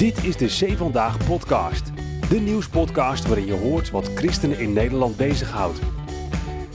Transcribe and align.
Dit 0.00 0.24
is 0.24 0.36
de 0.36 0.48
Zee 0.48 0.76
Vandaag 0.76 1.26
podcast. 1.26 1.90
De 2.28 2.40
nieuwspodcast 2.40 3.26
waarin 3.26 3.46
je 3.46 3.52
hoort 3.52 3.90
wat 3.90 4.08
christenen 4.08 4.58
in 4.58 4.72
Nederland 4.72 5.16
bezighoudt. 5.16 5.80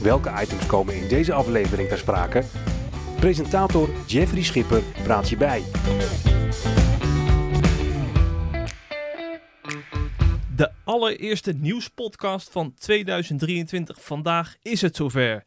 Welke 0.02 0.30
items 0.42 0.66
komen 0.66 0.96
in 0.96 1.08
deze 1.08 1.32
aflevering 1.32 1.88
ter 1.88 1.98
sprake? 1.98 2.42
Presentator 3.20 3.88
Jeffrey 4.06 4.42
Schipper 4.42 4.82
praat 5.02 5.28
je 5.28 5.36
bij. 5.36 5.62
De 10.56 10.70
allereerste 10.84 11.52
nieuwspodcast 11.52 12.50
van 12.50 12.74
2023. 12.74 14.02
Vandaag 14.02 14.56
is 14.62 14.80
het 14.80 14.96
zover. 14.96 15.44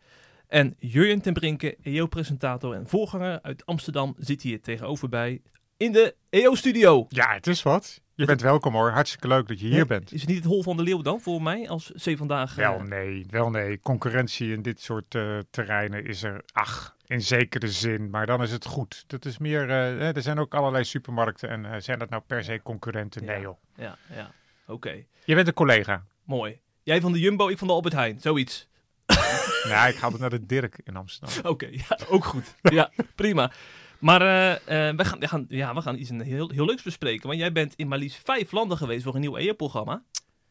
En 0.47 0.75
Jurjen 0.79 1.21
ten 1.21 1.33
Brinke, 1.33 1.77
EO-presentator 1.83 2.73
en 2.75 2.87
voorganger 2.87 3.41
uit 3.41 3.65
Amsterdam, 3.65 4.15
zit 4.17 4.41
hier 4.41 4.61
tegenover 4.61 5.09
bij 5.09 5.41
in 5.79 5.91
de 5.91 6.15
EO-studio. 6.29 7.05
Ja, 7.09 7.33
het 7.33 7.47
is 7.47 7.63
wat. 7.63 8.01
Je 8.15 8.25
bent 8.25 8.41
welkom 8.41 8.73
hoor. 8.73 8.89
Hartstikke 8.91 9.27
leuk 9.27 9.47
dat 9.47 9.59
je 9.59 9.67
hier 9.67 9.85
bent. 9.85 10.11
Is 10.13 10.19
het 10.19 10.29
niet 10.29 10.37
het 10.37 10.47
hol 10.47 10.63
van 10.63 10.77
de 10.77 10.83
leeuw 10.83 11.01
dan 11.01 11.21
voor 11.21 11.41
mij 11.41 11.69
als 11.69 11.91
C 12.03 12.17
vandaag? 12.17 12.49
eh, 12.51 12.55
Wel 12.57 12.79
nee, 12.81 13.25
wel 13.29 13.49
nee. 13.49 13.79
Concurrentie 13.79 14.53
in 14.53 14.61
dit 14.61 14.81
soort 14.81 15.15
eh, 15.15 15.37
terreinen 15.49 16.05
is 16.05 16.23
er, 16.23 16.41
ach, 16.51 16.95
in 17.07 17.21
zekere 17.21 17.67
zin. 17.71 18.09
Maar 18.09 18.25
dan 18.25 18.41
is 18.43 18.51
het 18.51 18.65
goed. 18.65 19.03
Dat 19.07 19.25
is 19.25 19.37
meer, 19.37 19.69
eh, 19.69 20.15
er 20.15 20.21
zijn 20.21 20.39
ook 20.39 20.53
allerlei 20.53 20.83
supermarkten 20.83 21.49
en 21.49 21.65
eh, 21.65 21.79
zijn 21.81 21.99
dat 21.99 22.09
nou 22.09 22.21
per 22.27 22.43
se 22.43 22.59
concurrenten? 22.63 23.25
Nee 23.25 23.41
joh. 23.41 23.57
Ja, 23.75 23.97
ja. 24.15 24.31
Oké. 24.67 25.03
Je 25.25 25.35
bent 25.35 25.47
een 25.47 25.53
collega. 25.53 26.05
Mooi. 26.23 26.59
Jij 26.83 27.01
van 27.01 27.11
de 27.11 27.19
Jumbo, 27.19 27.47
ik 27.47 27.57
van 27.57 27.67
de 27.67 27.73
Albert 27.73 27.93
Heijn. 27.93 28.19
Zoiets. 28.21 28.67
Ja, 29.63 29.87
ik 29.91 29.95
ga 29.95 30.09
het 30.11 30.19
naar 30.19 30.29
de 30.29 30.45
Dirk 30.45 30.79
in 30.83 30.95
Amsterdam. 30.95 31.51
Oké, 31.51 31.67
ja, 31.71 31.97
ook 32.09 32.25
goed. 32.25 32.55
ja, 32.61 32.91
prima. 33.15 33.51
Maar 33.99 34.21
eh, 34.21 34.87
eh, 34.89 34.95
we, 34.95 35.05
gaan, 35.05 35.19
we, 35.19 35.27
gaan, 35.27 35.45
ja, 35.49 35.73
we 35.73 35.81
gaan 35.81 35.97
iets 35.97 36.09
heel, 36.09 36.49
heel 36.49 36.65
leuks 36.65 36.83
bespreken. 36.83 37.27
Want 37.27 37.39
jij 37.39 37.51
bent 37.51 37.73
in 37.75 37.87
maar 37.87 37.97
liefst 37.97 38.21
vijf 38.25 38.51
landen 38.51 38.77
geweest 38.77 39.03
voor 39.03 39.15
een 39.15 39.21
nieuw 39.21 39.37
EO-programma. 39.37 40.03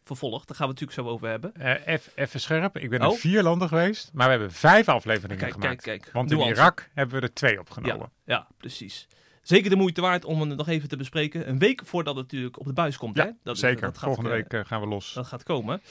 Vervolgd, 0.05 0.49
daar 0.49 0.57
gaan 0.57 0.67
we 0.67 0.73
het 0.73 0.81
natuurlijk 0.81 1.09
zo 1.09 1.15
over 1.15 1.29
hebben. 1.29 1.55
Eff- 1.87 2.11
even 2.15 2.41
scherp. 2.41 2.77
Ik 2.79 2.91
ben 2.91 3.03
Oh. 3.03 3.13
in 3.13 3.19
vier 3.19 3.43
landen 3.43 3.69
geweest, 3.69 4.11
maar 4.13 4.25
we 4.25 4.31
hebben 4.31 4.53
vijf 4.53 4.89
afleveringen 4.89 5.37
Kijk, 5.39 5.53
gemaakt. 5.53 5.83
kijk, 5.83 6.01
kijk. 6.01 6.13
Want 6.13 6.31
in 6.31 6.37
Nuance. 6.37 6.55
Irak 6.61 6.89
hebben 6.95 7.21
we 7.21 7.27
er 7.27 7.33
twee 7.33 7.61
opgenomen. 7.61 8.11
Ja, 8.25 8.35
ja, 8.35 8.47
precies. 8.57 9.07
Zeker 9.43 9.71
de 9.71 9.77
moeite 9.77 10.01
waard 10.01 10.25
om 10.25 10.41
het 10.41 10.57
nog 10.57 10.69
even 10.69 10.89
te 10.89 10.97
bespreken. 10.97 11.49
Een 11.49 11.59
week 11.59 11.81
voordat 11.85 12.15
het 12.15 12.25
natuurlijk 12.25 12.59
op 12.59 12.67
de 12.67 12.73
buis 12.73 12.97
komt. 12.97 13.17
Ja, 13.17 13.25
hè? 13.25 13.31
Dat, 13.43 13.59
Zeker. 13.59 13.81
dat 13.81 13.99
gaat, 13.99 14.05
Volgende 14.05 14.31
week 14.31 14.67
gaan 14.67 14.81
we 14.81 14.87
los. 14.87 15.13
Dat 15.13 15.27
gaat 15.27 15.43
komen. 15.43 15.83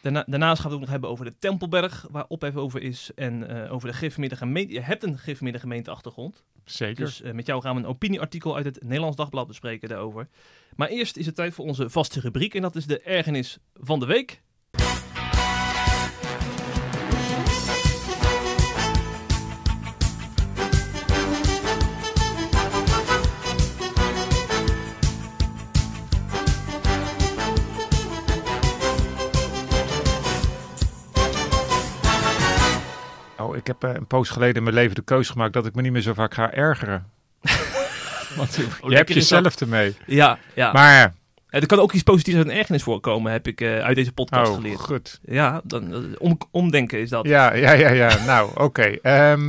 Daarna, 0.00 0.24
daarnaast 0.26 0.60
gaan 0.60 0.70
we 0.70 0.74
het 0.74 0.74
ook 0.74 0.80
nog 0.80 0.90
hebben 0.90 1.10
over 1.10 1.24
de 1.24 1.38
Tempelberg, 1.38 2.06
waar 2.10 2.24
ophef 2.28 2.56
over 2.56 2.82
is. 2.82 3.10
En 3.14 3.68
over 3.68 3.88
de 4.02 4.36
gemeente. 4.36 4.72
Je 4.72 4.80
hebt 4.80 5.02
een 5.02 5.18
gereformeerde 5.18 5.58
gemeenteachtergrond. 5.58 6.44
Zeker. 6.64 7.04
Dus 7.04 7.22
eh, 7.22 7.32
met 7.32 7.46
jou 7.46 7.62
gaan 7.62 7.74
we 7.74 7.80
een 7.80 7.86
opinieartikel 7.86 8.56
uit 8.56 8.64
het 8.64 8.82
Nederlands 8.82 9.16
Dagblad 9.16 9.46
bespreken 9.46 9.88
daarover. 9.88 10.28
Maar 10.76 10.88
eerst 10.88 11.16
is 11.16 11.26
het 11.26 11.34
tijd 11.34 11.54
voor 11.54 11.64
onze 11.64 11.90
vaste 11.90 12.20
rubriek. 12.20 12.54
En 12.54 12.62
dat 12.62 12.76
is 12.76 12.86
de 12.86 13.00
ergernis 13.00 13.58
van 13.74 14.00
de 14.00 14.06
week. 14.06 14.42
Ik 33.62 33.66
heb 33.66 33.84
eh, 33.84 33.94
een 33.94 34.06
poos 34.06 34.28
geleden 34.28 34.56
in 34.56 34.62
mijn 34.62 34.74
leven 34.74 34.94
de 34.94 35.02
keuze 35.02 35.32
gemaakt 35.32 35.52
dat 35.52 35.66
ik 35.66 35.74
me 35.74 35.82
niet 35.82 35.92
meer 35.92 36.00
zo 36.02 36.14
vaak 36.14 36.34
ga 36.34 36.52
ergeren. 36.52 37.06
Want 38.36 38.54
je 38.54 38.62
hebt 38.62 38.84
lekker 38.84 39.16
is 39.16 39.28
dat. 39.28 39.38
jezelf 39.44 39.60
ermee. 39.60 39.96
Ja, 40.06 40.38
ja. 40.54 40.72
Maar, 40.72 41.14
Eh, 41.48 41.60
er 41.60 41.66
kan 41.66 41.78
ook 41.78 41.92
iets 41.92 42.02
positiefs 42.02 42.36
uit 42.36 42.46
een 42.46 42.52
ergernis 42.52 42.82
voorkomen, 42.82 43.32
heb 43.32 43.46
ik 43.46 43.60
eh, 43.60 43.78
uit 43.78 43.96
deze 43.96 44.12
podcast 44.12 44.50
oh, 44.50 44.56
geleerd. 44.56 44.80
goed. 44.80 45.20
Ja, 45.24 45.60
dan, 45.64 46.04
om, 46.18 46.38
omdenken 46.50 47.00
is 47.00 47.08
dat. 47.10 47.26
Ja, 47.26 47.54
ja, 47.54 47.72
ja, 47.72 47.90
ja. 47.90 48.24
nou, 48.24 48.50
oké. 48.66 48.82
Ehm, 48.82 49.46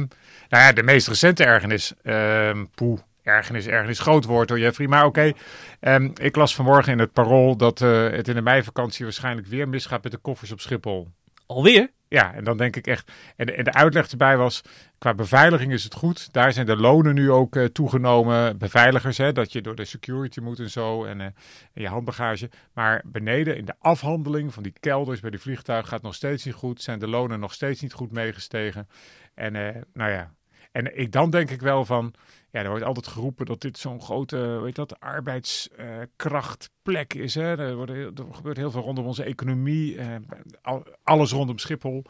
nou 0.49 0.63
ja, 0.63 0.71
de 0.73 0.83
meest 0.83 1.07
recente 1.07 1.43
ergernis. 1.43 1.93
ehm 2.03 2.65
poeh, 2.75 2.99
ergernis, 3.23 3.67
ergernis, 3.67 3.99
groot 3.99 4.25
woord 4.25 4.49
hoor, 4.49 4.59
Jeffrey. 4.59 4.87
Maar 4.87 5.05
oké, 5.05 5.31
Ehm, 5.79 6.09
ik 6.15 6.35
las 6.35 6.55
vanmorgen 6.55 6.91
in 6.91 6.99
het 6.99 7.13
Parool 7.13 7.55
dat 7.55 7.79
het 7.79 8.27
in 8.27 8.35
de 8.35 8.41
meivakantie 8.41 9.03
waarschijnlijk 9.05 9.47
weer 9.47 9.69
misgaat 9.69 10.03
met 10.03 10.11
de 10.11 10.17
koffers 10.17 10.51
op 10.51 10.59
Schiphol. 10.59 11.11
Alweer? 11.45 11.89
Ja, 12.13 12.33
en 12.33 12.43
dan 12.43 12.57
denk 12.57 12.75
ik 12.75 12.87
echt. 12.87 13.11
En, 13.35 13.45
de- 13.45 13.51
en 13.53 13.63
de 13.63 13.73
uitleg 13.73 14.09
erbij 14.09 14.37
was: 14.37 14.61
qua 14.97 15.13
beveiliging 15.13 15.71
is 15.71 15.83
het 15.83 15.93
goed. 15.93 16.33
Daar 16.33 16.53
zijn 16.53 16.65
de 16.65 16.75
lonen 16.77 17.13
nu 17.15 17.31
ook 17.31 17.55
eh, 17.55 17.65
toegenomen. 17.65 18.57
Beveiligers, 18.57 19.17
hè, 19.17 19.31
dat 19.31 19.51
je 19.51 19.61
door 19.61 19.75
de 19.75 19.85
security 19.85 20.39
moet 20.39 20.59
en 20.59 20.69
zo. 20.69 21.05
En, 21.05 21.19
eh, 21.21 21.25
en 21.73 21.81
je 21.81 21.87
handbagage. 21.87 22.49
Maar 22.73 23.01
beneden 23.05 23.57
in 23.57 23.65
de 23.65 23.73
afhandeling 23.79 24.53
van 24.53 24.63
die 24.63 24.73
kelders 24.79 25.19
bij 25.19 25.29
die 25.29 25.39
vliegtuigen 25.39 25.89
gaat 25.89 26.01
nog 26.01 26.15
steeds 26.15 26.45
niet 26.45 26.53
goed. 26.53 26.81
Zijn 26.81 26.99
de 26.99 27.07
lonen 27.07 27.39
nog 27.39 27.53
steeds 27.53 27.81
niet 27.81 27.93
goed 27.93 28.11
meegestegen. 28.11 28.87
En 29.33 29.55
eh, 29.55 29.81
nou 29.93 30.11
ja. 30.11 30.31
En 30.71 30.99
ik, 30.99 31.11
dan 31.11 31.29
denk 31.29 31.49
ik 31.49 31.61
wel 31.61 31.85
van. 31.85 32.13
Ja, 32.53 32.61
er 32.61 32.69
wordt 32.69 32.83
altijd 32.83 33.07
geroepen 33.07 33.45
dat 33.45 33.61
dit 33.61 33.77
zo'n 33.77 34.01
grote, 34.01 34.37
weet 34.37 34.75
dat, 34.75 34.99
arbeidskrachtplek 34.99 37.13
is. 37.13 37.35
Hè? 37.35 37.57
Er, 37.57 37.75
wordt 37.75 37.91
heel- 37.91 38.11
er 38.15 38.33
gebeurt 38.33 38.57
heel 38.57 38.71
veel 38.71 38.81
rondom 38.81 39.05
onze 39.05 39.23
economie. 39.23 39.97
eh, 39.97 40.15
al- 40.61 40.85
alles 41.03 41.31
rondom 41.31 41.57
Schiphol. 41.57 42.03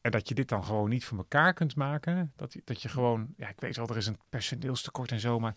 En 0.00 0.10
dat 0.10 0.28
je 0.28 0.34
dit 0.34 0.48
dan 0.48 0.64
gewoon 0.64 0.88
niet 0.88 1.04
voor 1.04 1.18
elkaar 1.18 1.54
kunt 1.54 1.76
maken. 1.76 2.32
Dat, 2.36 2.56
dat 2.64 2.82
je 2.82 2.88
gewoon, 2.88 3.26
ja, 3.36 3.48
ik 3.48 3.60
weet 3.60 3.76
wel, 3.76 3.88
er 3.88 3.96
is 3.96 4.06
een 4.06 4.18
personeelstekort 4.28 5.10
en 5.12 5.20
zo, 5.20 5.38
maar 5.40 5.54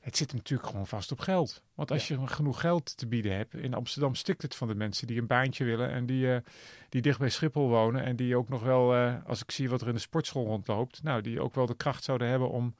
het 0.00 0.16
zit 0.16 0.32
natuurlijk 0.32 0.68
gewoon 0.68 0.86
vast 0.86 1.12
op 1.12 1.20
geld. 1.20 1.62
Want 1.74 1.90
als 1.90 2.08
je 2.08 2.26
genoeg 2.26 2.60
geld 2.60 2.96
te 2.96 3.06
bieden 3.06 3.36
hebt, 3.36 3.54
in 3.54 3.74
Amsterdam 3.74 4.14
stikt 4.14 4.42
het 4.42 4.54
van 4.54 4.68
de 4.68 4.74
mensen 4.74 5.06
die 5.06 5.18
een 5.20 5.26
baantje 5.26 5.64
willen 5.64 5.90
en 5.90 6.06
die, 6.06 6.32
eh, 6.34 6.40
die 6.88 7.02
dicht 7.02 7.18
bij 7.18 7.30
Schiphol 7.30 7.68
wonen. 7.68 8.04
En 8.04 8.16
die 8.16 8.36
ook 8.36 8.48
nog 8.48 8.62
wel, 8.62 8.94
eh, 8.94 9.14
als 9.26 9.42
ik 9.42 9.50
zie 9.50 9.70
wat 9.70 9.80
er 9.80 9.88
in 9.88 9.94
de 9.94 10.00
sportschool 10.00 10.46
rondloopt, 10.46 11.02
nou, 11.02 11.22
die 11.22 11.40
ook 11.40 11.54
wel 11.54 11.66
de 11.66 11.76
kracht 11.76 12.04
zouden 12.04 12.28
hebben 12.28 12.50
om, 12.50 12.74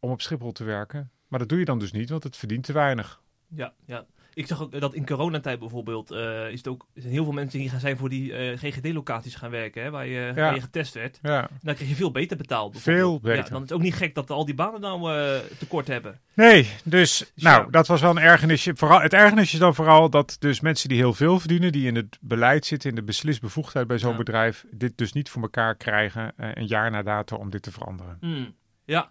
om 0.00 0.10
op 0.10 0.20
Schiphol 0.20 0.52
te 0.52 0.64
werken. 0.64 1.10
Maar 1.28 1.38
dat 1.38 1.48
doe 1.48 1.58
je 1.58 1.64
dan 1.64 1.78
dus 1.78 1.92
niet, 1.92 2.10
want 2.10 2.22
het 2.22 2.36
verdient 2.36 2.64
te 2.64 2.72
weinig. 2.72 3.22
Ja, 3.48 3.72
ja. 3.86 4.06
Ik 4.38 4.46
zag 4.46 4.62
ook 4.62 4.80
dat 4.80 4.94
in 4.94 5.06
coronatijd 5.06 5.58
bijvoorbeeld 5.58 6.10
is, 6.10 6.58
het 6.58 6.68
ook, 6.68 6.86
zijn 6.94 7.12
heel 7.12 7.24
veel 7.24 7.32
mensen 7.32 7.58
die 7.58 7.68
gaan 7.68 7.80
zijn 7.80 7.96
voor 7.96 8.08
die 8.08 8.32
eh, 8.32 8.58
GGD-locaties 8.58 9.34
gaan 9.34 9.50
werken, 9.50 9.82
hè, 9.82 9.90
waar, 9.90 10.06
je, 10.06 10.32
waar 10.34 10.54
je 10.54 10.60
getest 10.60 10.94
werd. 10.94 11.18
Ja. 11.22 11.48
Dan 11.62 11.74
krijg 11.74 11.90
je 11.90 11.96
veel 11.96 12.10
beter 12.10 12.36
betaald. 12.36 12.80
Veel 12.80 13.20
beter. 13.20 13.44
Ja, 13.44 13.50
dan 13.50 13.62
is 13.62 13.68
het 13.68 13.72
ook 13.72 13.82
niet 13.82 13.94
gek 13.94 14.14
dat 14.14 14.30
al 14.30 14.44
die 14.44 14.54
banen 14.54 14.80
nou 14.80 15.12
eh, 15.12 15.38
tekort 15.58 15.86
hebben. 15.86 16.20
Nee, 16.34 16.70
dus 16.84 17.32
ja. 17.34 17.50
nou, 17.50 17.70
dat 17.70 17.86
was 17.86 18.00
wel 18.00 18.10
een 18.10 18.18
ergernisje. 18.18 18.72
Vooral, 18.74 19.00
het 19.00 19.12
ergernisje 19.12 19.54
is 19.54 19.60
dan 19.60 19.74
vooral 19.74 20.10
dat 20.10 20.36
dus 20.38 20.60
mensen 20.60 20.88
die 20.88 20.98
heel 20.98 21.14
veel 21.14 21.38
verdienen, 21.38 21.72
die 21.72 21.86
in 21.86 21.96
het 21.96 22.18
beleid 22.20 22.66
zitten, 22.66 22.90
in 22.90 22.96
de 22.96 23.02
beslisbevoegdheid 23.02 23.86
bij 23.86 23.98
zo'n 23.98 24.16
bedrijf, 24.16 24.64
dit 24.70 24.98
dus 24.98 25.12
niet 25.12 25.30
voor 25.30 25.42
elkaar 25.42 25.74
krijgen 25.74 26.32
eh, 26.36 26.50
een 26.54 26.66
jaar 26.66 26.90
na 26.90 27.02
dato 27.02 27.36
om 27.36 27.50
dit 27.50 27.62
te 27.62 27.72
veranderen. 27.72 28.16
Hmm. 28.20 28.54
Ja, 28.84 29.02
en 29.02 29.10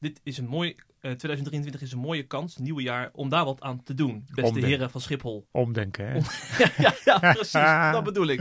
dit 0.00 0.20
is 0.22 0.38
een 0.38 0.46
mooi, 0.46 0.74
eh, 1.00 1.12
2023 1.12 1.82
is 1.82 1.92
een 1.92 1.98
mooie 1.98 2.22
kans, 2.22 2.56
nieuwe 2.56 2.82
jaar, 2.82 3.10
om 3.12 3.28
daar 3.28 3.44
wat 3.44 3.60
aan 3.62 3.82
te 3.82 3.94
doen. 3.94 4.24
Beste 4.26 4.42
Omdenken. 4.42 4.70
heren 4.70 4.90
van 4.90 5.00
Schiphol. 5.00 5.46
Omdenken, 5.50 6.06
hè? 6.06 6.14
ja, 6.64 6.70
ja, 6.78 6.94
ja, 7.04 7.18
precies. 7.34 7.92
dat 7.92 8.04
bedoel 8.04 8.26
ik. 8.26 8.40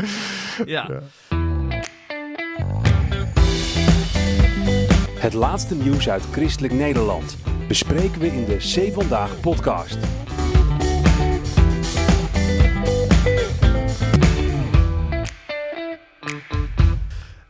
Ja. 0.65 0.87
Ja. 0.89 1.01
Het 5.19 5.33
laatste 5.33 5.75
nieuws 5.75 6.09
uit 6.09 6.23
christelijk 6.23 6.73
Nederland 6.73 7.37
bespreken 7.67 8.19
we 8.19 8.27
in 8.27 8.45
de 8.45 8.59
Zee 8.59 8.91
Vandaag 8.91 9.39
podcast. 9.39 9.97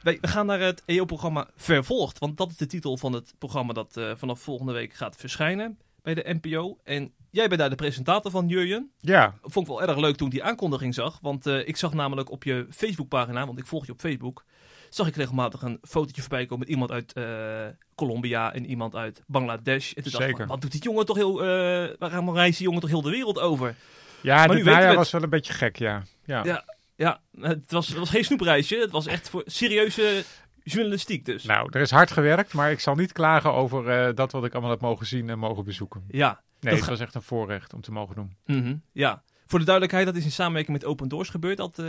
Wij, 0.01 0.17
we 0.21 0.27
gaan 0.27 0.45
naar 0.45 0.59
het 0.59 0.83
EO-programma 0.85 1.47
Vervolgd. 1.55 2.19
Want 2.19 2.37
dat 2.37 2.49
is 2.49 2.57
de 2.57 2.65
titel 2.65 2.97
van 2.97 3.13
het 3.13 3.33
programma 3.37 3.73
dat 3.73 3.97
eh, 3.97 4.11
vanaf 4.15 4.39
volgende 4.39 4.73
week 4.73 4.93
gaat 4.93 5.15
verschijnen 5.15 5.77
bij 6.01 6.13
de 6.13 6.39
NPO. 6.41 6.77
En 6.83 7.13
jij 7.29 7.47
bent 7.47 7.59
daar 7.59 7.69
de 7.69 7.75
presentator 7.75 8.31
van, 8.31 8.47
Jurjen. 8.47 8.91
Ja, 8.99 9.33
Vond 9.41 9.67
ik 9.67 9.71
wel 9.73 9.81
erg 9.81 9.97
leuk 9.97 10.15
toen 10.15 10.27
ik 10.27 10.33
die 10.33 10.43
aankondiging 10.43 10.93
zag. 10.93 11.19
Want 11.21 11.45
eh, 11.45 11.67
ik 11.67 11.77
zag 11.77 11.93
namelijk 11.93 12.31
op 12.31 12.43
je 12.43 12.67
Facebookpagina, 12.69 13.45
want 13.45 13.59
ik 13.59 13.65
volg 13.65 13.85
je 13.85 13.91
op 13.91 13.99
Facebook... 13.99 14.43
zag 14.89 15.07
ik 15.07 15.15
regelmatig 15.15 15.61
een 15.61 15.77
fotootje 15.81 16.21
voorbij 16.21 16.45
komen 16.45 16.59
met 16.59 16.69
iemand 16.69 16.91
uit 16.91 17.13
eh, 17.13 17.67
Colombia 17.95 18.53
en 18.53 18.65
iemand 18.65 18.95
uit 18.95 19.23
Bangladesh. 19.27 19.93
En 19.93 20.03
toen 20.03 20.11
dacht 20.11 20.23
ik, 20.23 20.29
Zeker. 20.29 20.47
wat 20.47 20.61
doet 20.61 20.71
die 20.71 20.81
jongen 20.81 21.05
toch 21.05 21.17
heel... 21.17 21.37
waarom 21.99 22.33
reist 22.33 22.57
die 22.57 22.65
jongen 22.65 22.81
toch 22.81 22.89
heel 22.89 23.01
de 23.01 23.09
wereld 23.09 23.39
over? 23.39 23.75
ja 24.21 24.47
nu 24.47 24.55
dit 24.55 24.65
najaar 24.65 24.95
was 24.95 25.11
wel 25.11 25.23
een 25.23 25.29
beetje 25.29 25.53
gek, 25.53 25.77
ja. 25.77 26.03
Ja, 26.25 26.43
Ja. 26.43 26.63
Ja, 26.99 27.21
het 27.39 27.71
was, 27.71 27.87
het 27.87 27.97
was 27.97 28.09
geen 28.09 28.23
snoepreisje. 28.23 28.75
Het 28.75 28.91
was 28.91 29.07
echt 29.07 29.29
voor 29.29 29.43
serieuze 29.45 30.23
journalistiek 30.63 31.25
dus. 31.25 31.43
Nou, 31.43 31.67
er 31.71 31.81
is 31.81 31.91
hard 31.91 32.11
gewerkt, 32.11 32.53
maar 32.53 32.71
ik 32.71 32.79
zal 32.79 32.95
niet 32.95 33.11
klagen 33.11 33.53
over 33.53 33.89
eh, 33.89 34.15
dat 34.15 34.31
wat 34.31 34.45
ik 34.45 34.51
allemaal 34.51 34.71
heb 34.71 34.81
mogen 34.81 35.05
zien 35.05 35.29
en 35.29 35.39
mogen 35.39 35.63
bezoeken. 35.63 36.03
Ja, 36.07 36.41
Nee, 36.59 36.75
het 36.75 36.85
was 36.85 36.99
echt 36.99 37.15
een 37.15 37.21
voorrecht 37.21 37.73
om 37.73 37.81
te 37.81 37.91
mogen 37.91 38.15
doen. 38.15 38.35
mhm, 38.45 38.75
ja. 38.91 39.23
Voor 39.45 39.59
de 39.59 39.65
duidelijkheid, 39.65 40.05
dat 40.05 40.15
is 40.15 40.23
in 40.23 40.31
samenwerking 40.31 40.77
met 40.77 40.85
Open 40.85 41.07
Doors 41.07 41.29
gebeurd, 41.29 41.57
dat 41.57 41.79
eh, 41.79 41.85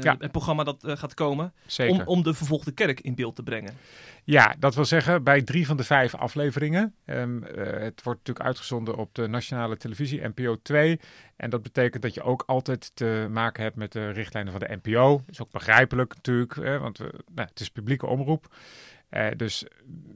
Ja. 0.00 0.16
het 0.18 0.32
programma 0.32 0.64
dat 0.64 0.84
eh, 0.84 0.96
gaat 0.96 1.14
komen, 1.14 1.52
om, 1.88 2.02
om 2.04 2.22
de 2.22 2.34
vervolgde 2.34 2.72
kerk 2.72 3.00
in 3.00 3.14
beeld 3.14 3.36
te 3.36 3.42
brengen. 3.42 3.76
Ja, 4.24 4.54
dat 4.58 4.74
wil 4.74 4.84
zeggen 4.84 5.22
bij 5.22 5.42
drie 5.42 5.66
van 5.66 5.76
de 5.76 5.84
vijf 5.84 6.14
afleveringen. 6.14 6.94
Ehm, 7.04 7.42
eh, 7.42 7.56
het 7.64 8.02
wordt 8.02 8.18
natuurlijk 8.18 8.46
uitgezonden 8.46 8.96
op 8.96 9.14
de 9.14 9.26
nationale 9.26 9.76
televisie, 9.76 10.28
NPO 10.28 10.56
2. 10.62 11.00
En 11.36 11.50
dat 11.50 11.62
betekent 11.62 12.02
dat 12.02 12.14
je 12.14 12.22
ook 12.22 12.42
altijd 12.46 12.90
te 12.94 13.26
maken 13.30 13.62
hebt 13.62 13.76
met 13.76 13.92
de 13.92 14.10
richtlijnen 14.10 14.52
van 14.52 14.60
de 14.60 14.78
NPO. 14.82 15.16
Dat 15.16 15.34
is 15.34 15.40
ook 15.40 15.50
begrijpelijk 15.50 16.14
natuurlijk, 16.14 16.54
hè, 16.54 16.78
want 16.78 16.98
we, 16.98 17.12
nou, 17.34 17.48
het 17.48 17.60
is 17.60 17.68
publieke 17.70 18.06
omroep. 18.06 18.54
Eh, 19.16 19.36
dus 19.36 19.66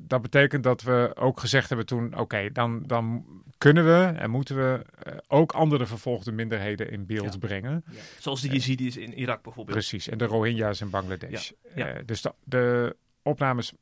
dat 0.06 0.23
betekent 0.23 0.62
dat 0.62 0.82
we 0.82 1.12
ook 1.14 1.41
gezegd 1.41 1.69
hebben 1.69 1.87
toen, 1.87 2.19
oké, 2.19 2.52
dan, 2.52 2.82
dan 2.87 3.25
kunnen 3.58 3.85
we 3.85 4.19
en 4.19 4.31
moeten 4.31 4.56
we 4.56 4.85
eh, 5.02 5.17
ook 5.29 5.52
andere 5.52 5.87
vervolgde 5.87 6.32
minderheden 6.32 6.91
in 6.91 7.06
beeld 7.06 7.32
Ja. 7.32 7.38
brengen. 7.38 7.85
Zoals 8.19 8.41
de 8.41 8.49
Yazidis 8.49 8.97
in 8.97 9.14
Irak 9.14 9.43
bijvoorbeeld. 9.43 9.76
Precies, 9.76 10.08
en 10.08 10.19
de 10.19 10.25
Rohingya's 10.25 10.81
in 10.81 10.91
Bangladesh. 10.91 11.50
Ja, 11.50 11.87
ja. 11.87 11.87
Eh, 11.87 12.02
dus 12.06 12.23
de, 12.23 12.32
de 12.44 12.97
opnames 13.23 13.73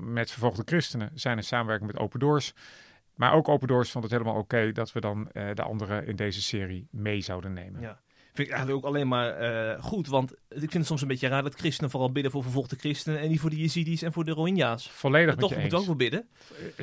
met 0.00 0.30
vervolgde 0.30 0.62
christenen 0.64 1.10
zijn 1.14 1.36
in 1.36 1.44
samenwerking 1.44 1.90
met 1.92 2.00
Open 2.00 2.20
Doors. 2.20 2.54
Maar 3.14 3.32
ook 3.32 3.48
Open 3.48 3.68
Doors 3.68 3.90
vond 3.90 4.04
het 4.04 4.12
helemaal 4.12 4.34
oké 4.36 4.72
dat 4.72 4.92
we 4.92 5.00
dan 5.00 5.28
de 5.54 5.62
anderen 5.62 6.06
in 6.06 6.16
deze 6.16 6.42
serie 6.42 6.88
mee 6.90 7.20
zouden 7.20 7.52
nemen. 7.52 7.80
Ja. 7.80 8.00
Vind 8.32 8.48
ik 8.48 8.54
eigenlijk 8.54 8.84
ook 8.84 8.92
alleen 8.92 9.08
maar 9.08 9.30
eh, 9.36 9.82
goed, 9.82 10.06
want 10.06 10.32
ik 10.48 10.58
vind 10.58 10.72
het 10.72 10.86
soms 10.86 11.02
een 11.02 11.08
beetje 11.08 11.28
raar 11.28 11.42
dat 11.42 11.54
christenen 11.54 11.90
vooral 11.90 12.12
bidden 12.12 12.32
voor 12.32 12.42
vervolgde 12.42 12.76
christenen 12.76 13.20
en 13.20 13.28
niet 13.28 13.40
voor 13.40 13.50
de 13.50 13.56
Yazidis 13.56 14.02
en 14.02 14.12
voor 14.12 14.24
de 14.24 14.30
Rohingya's. 14.30 14.90
Volledig 14.90 15.26
Maar 15.26 15.34
met 15.36 15.44
toch 15.44 15.50
je 15.54 15.60
moeten 15.60 15.78
we 15.78 15.84
eens. 15.84 15.90
ook 15.90 15.98
wel 15.98 16.08
bidden. 16.08 16.28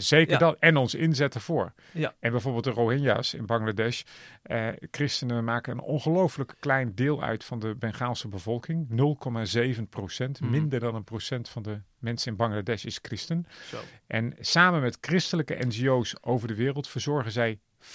Zeker 0.03 0.31
Ja. 0.33 0.38
dat. 0.38 0.57
En 0.59 0.77
ons 0.77 0.95
inzetten 0.95 1.41
voor. 1.41 1.73
Ja. 1.91 2.13
En 2.19 2.31
bijvoorbeeld 2.31 2.63
de 2.63 2.69
Rohingya's 2.69 3.33
in 3.33 3.45
Bangladesh. 3.45 4.01
Eh, 4.41 4.67
christenen 4.91 5.44
maken 5.44 5.73
een 5.73 5.81
ongelooflijk 5.81 6.55
klein 6.59 6.95
deel 6.95 7.23
uit 7.23 7.44
van 7.44 7.59
de 7.59 7.75
Bengaalse 7.75 8.27
bevolking. 8.27 8.88
0,7 8.89 9.88
procent. 9.89 10.39
Mhm. 10.41 10.51
Minder 10.51 10.79
dan 10.79 10.95
een 10.95 11.03
procent 11.03 11.49
van 11.49 11.63
de 11.63 11.81
mensen 11.99 12.31
in 12.31 12.38
Bangladesh 12.38 12.83
is 12.85 12.99
christen. 13.01 13.45
Zo. 13.69 13.77
En 14.07 14.33
samen 14.39 14.81
met 14.81 14.97
christelijke 15.01 15.65
NGO's 15.67 16.15
over 16.21 16.47
de 16.47 16.55
wereld 16.55 16.88
verzorgen 16.88 17.31
zij 17.31 17.59
75% 17.81 17.85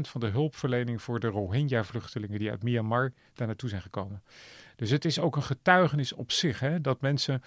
van 0.00 0.20
de 0.20 0.26
hulpverlening 0.26 1.02
voor 1.02 1.20
de 1.20 1.26
Rohingya-vluchtelingen 1.26 2.38
die 2.38 2.50
uit 2.50 2.62
Myanmar 2.62 3.12
daar 3.34 3.46
naartoe 3.46 3.68
zijn 3.68 3.82
gekomen. 3.82 4.22
Dus 4.76 4.90
het 4.90 5.04
is 5.04 5.18
ook 5.18 5.36
een 5.36 5.42
getuigenis 5.42 6.12
op 6.12 6.32
zich 6.32 6.60
hè, 6.60 6.80
dat 6.80 7.00
mensen 7.00 7.42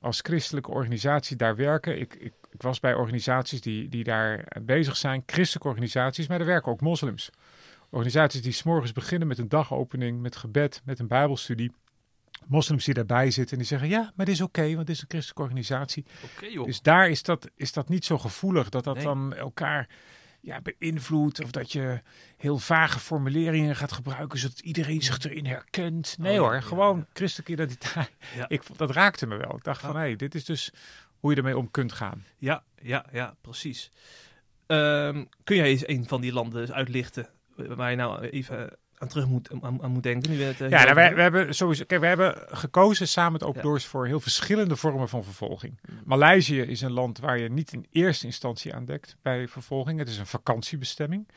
als 0.00 0.20
christelijke 0.20 0.70
organisatie 0.70 1.36
daar 1.36 1.56
werken. 1.56 2.00
Ik, 2.00 2.14
ik, 2.14 2.32
was 2.56 2.80
bij 2.80 2.94
organisaties 2.94 3.60
die, 3.60 3.88
die 3.88 4.04
daar 4.04 4.46
bezig 4.62 4.96
zijn, 4.96 5.22
christelijke 5.26 5.68
organisaties, 5.68 6.26
maar 6.26 6.40
er 6.40 6.46
werken 6.46 6.72
ook 6.72 6.80
moslims. 6.80 7.30
Organisaties 7.90 8.42
die 8.42 8.52
s'morgens 8.52 8.92
beginnen 8.92 9.28
met 9.28 9.38
een 9.38 9.48
dagopening, 9.48 10.20
met 10.20 10.36
gebed, 10.36 10.82
met 10.84 10.98
een 10.98 11.06
bijbelstudie. 11.06 11.72
Moslims 12.48 12.84
die 12.84 12.94
daarbij 12.94 13.30
zitten 13.30 13.52
en 13.52 13.58
die 13.58 13.66
zeggen, 13.66 13.88
ja, 13.88 14.12
maar 14.14 14.26
dit 14.26 14.34
is 14.34 14.40
oké, 14.40 14.74
want 14.74 14.86
dit 14.86 14.96
is 14.96 15.02
een 15.02 15.08
christelijke 15.08 15.42
organisatie. 15.42 16.04
Oké 16.34 16.46
joh. 16.46 16.64
Dus 16.66 16.82
daar 16.82 17.08
is 17.10 17.22
dat, 17.22 17.50
is 17.56 17.72
dat 17.72 17.88
niet 17.88 18.04
zo 18.04 18.18
gevoelig 18.18 18.68
dat 18.68 18.84
dat 18.84 18.94
Nee. 18.94 19.04
dan 19.04 19.34
elkaar 19.34 19.88
ja, 20.40 20.60
beïnvloedt. 20.78 21.42
Of 21.42 21.50
dat 21.50 21.72
je 21.72 22.00
heel 22.36 22.58
vage 22.58 22.98
formuleringen 22.98 23.76
gaat 23.76 23.92
gebruiken 23.92 24.38
zodat 24.38 24.60
iedereen 24.60 25.02
zich 25.02 25.18
erin 25.18 25.46
herkent. 25.46 26.16
Nee 26.18 26.32
Oh, 26.40 26.44
hoor, 26.44 26.54
ja, 26.54 26.60
gewoon 26.60 26.96
ja. 26.98 27.06
christelijke 27.12 27.52
identiteit. 27.52 28.10
Ja. 28.36 28.48
Ik, 28.48 28.62
dat 28.76 28.90
raakte 28.90 29.26
me 29.26 29.36
wel. 29.36 29.56
Ik 29.56 29.64
dacht 29.64 29.80
van, 29.80 29.96
hé, 29.96 30.16
dit 30.16 30.34
is 30.34 30.44
dus 30.44 30.72
hoe 31.18 31.30
je 31.30 31.36
ermee 31.36 31.56
om 31.58 31.70
kunt 31.70 31.92
gaan. 31.92 32.24
Ja, 32.38 32.64
ja, 32.82 33.06
ja, 33.12 33.34
precies. 33.40 33.90
Ehm, 34.66 35.24
kun 35.44 35.56
jij 35.56 35.66
eens 35.68 35.88
een 35.88 36.08
van 36.08 36.20
die 36.20 36.32
landen 36.32 36.72
uitlichten 36.74 37.28
waar 37.56 37.90
je 37.90 37.96
nou 37.96 38.24
even 38.26 38.76
aan 39.02 39.08
terug 39.08 39.28
moet, 39.28 39.50
aan, 39.60 39.82
aan 39.82 39.90
moet 39.90 40.02
denken? 40.02 40.30
Nu 40.30 40.38
we 40.38 40.44
het, 40.44 40.60
eh, 40.60 40.70
Ja, 40.70 40.82
nou, 40.82 40.94
wij, 40.94 41.14
we 41.14 41.22
hebben 41.22 41.54
sowieso, 41.54 41.84
kijk, 41.84 42.00
we 42.00 42.06
hebben 42.06 42.34
gekozen 42.48 43.08
samen 43.08 43.32
met 43.32 43.42
Open 43.42 43.60
Ja. 43.60 43.66
Doors 43.68 43.86
voor 43.86 44.06
heel 44.06 44.20
verschillende 44.20 44.76
vormen 44.76 45.08
van 45.08 45.24
vervolging. 45.24 45.80
Mm. 45.82 46.00
Maleisië 46.04 46.60
is 46.60 46.80
een 46.80 46.92
land 46.92 47.18
waar 47.18 47.38
je 47.38 47.48
niet 47.48 47.72
in 47.72 47.86
eerste 47.90 48.26
instantie 48.26 48.74
aandekt 48.74 49.16
bij 49.22 49.48
vervolging. 49.48 49.98
Het 49.98 50.08
is 50.08 50.18
een 50.18 50.26
vakantiebestemming. 50.26 51.28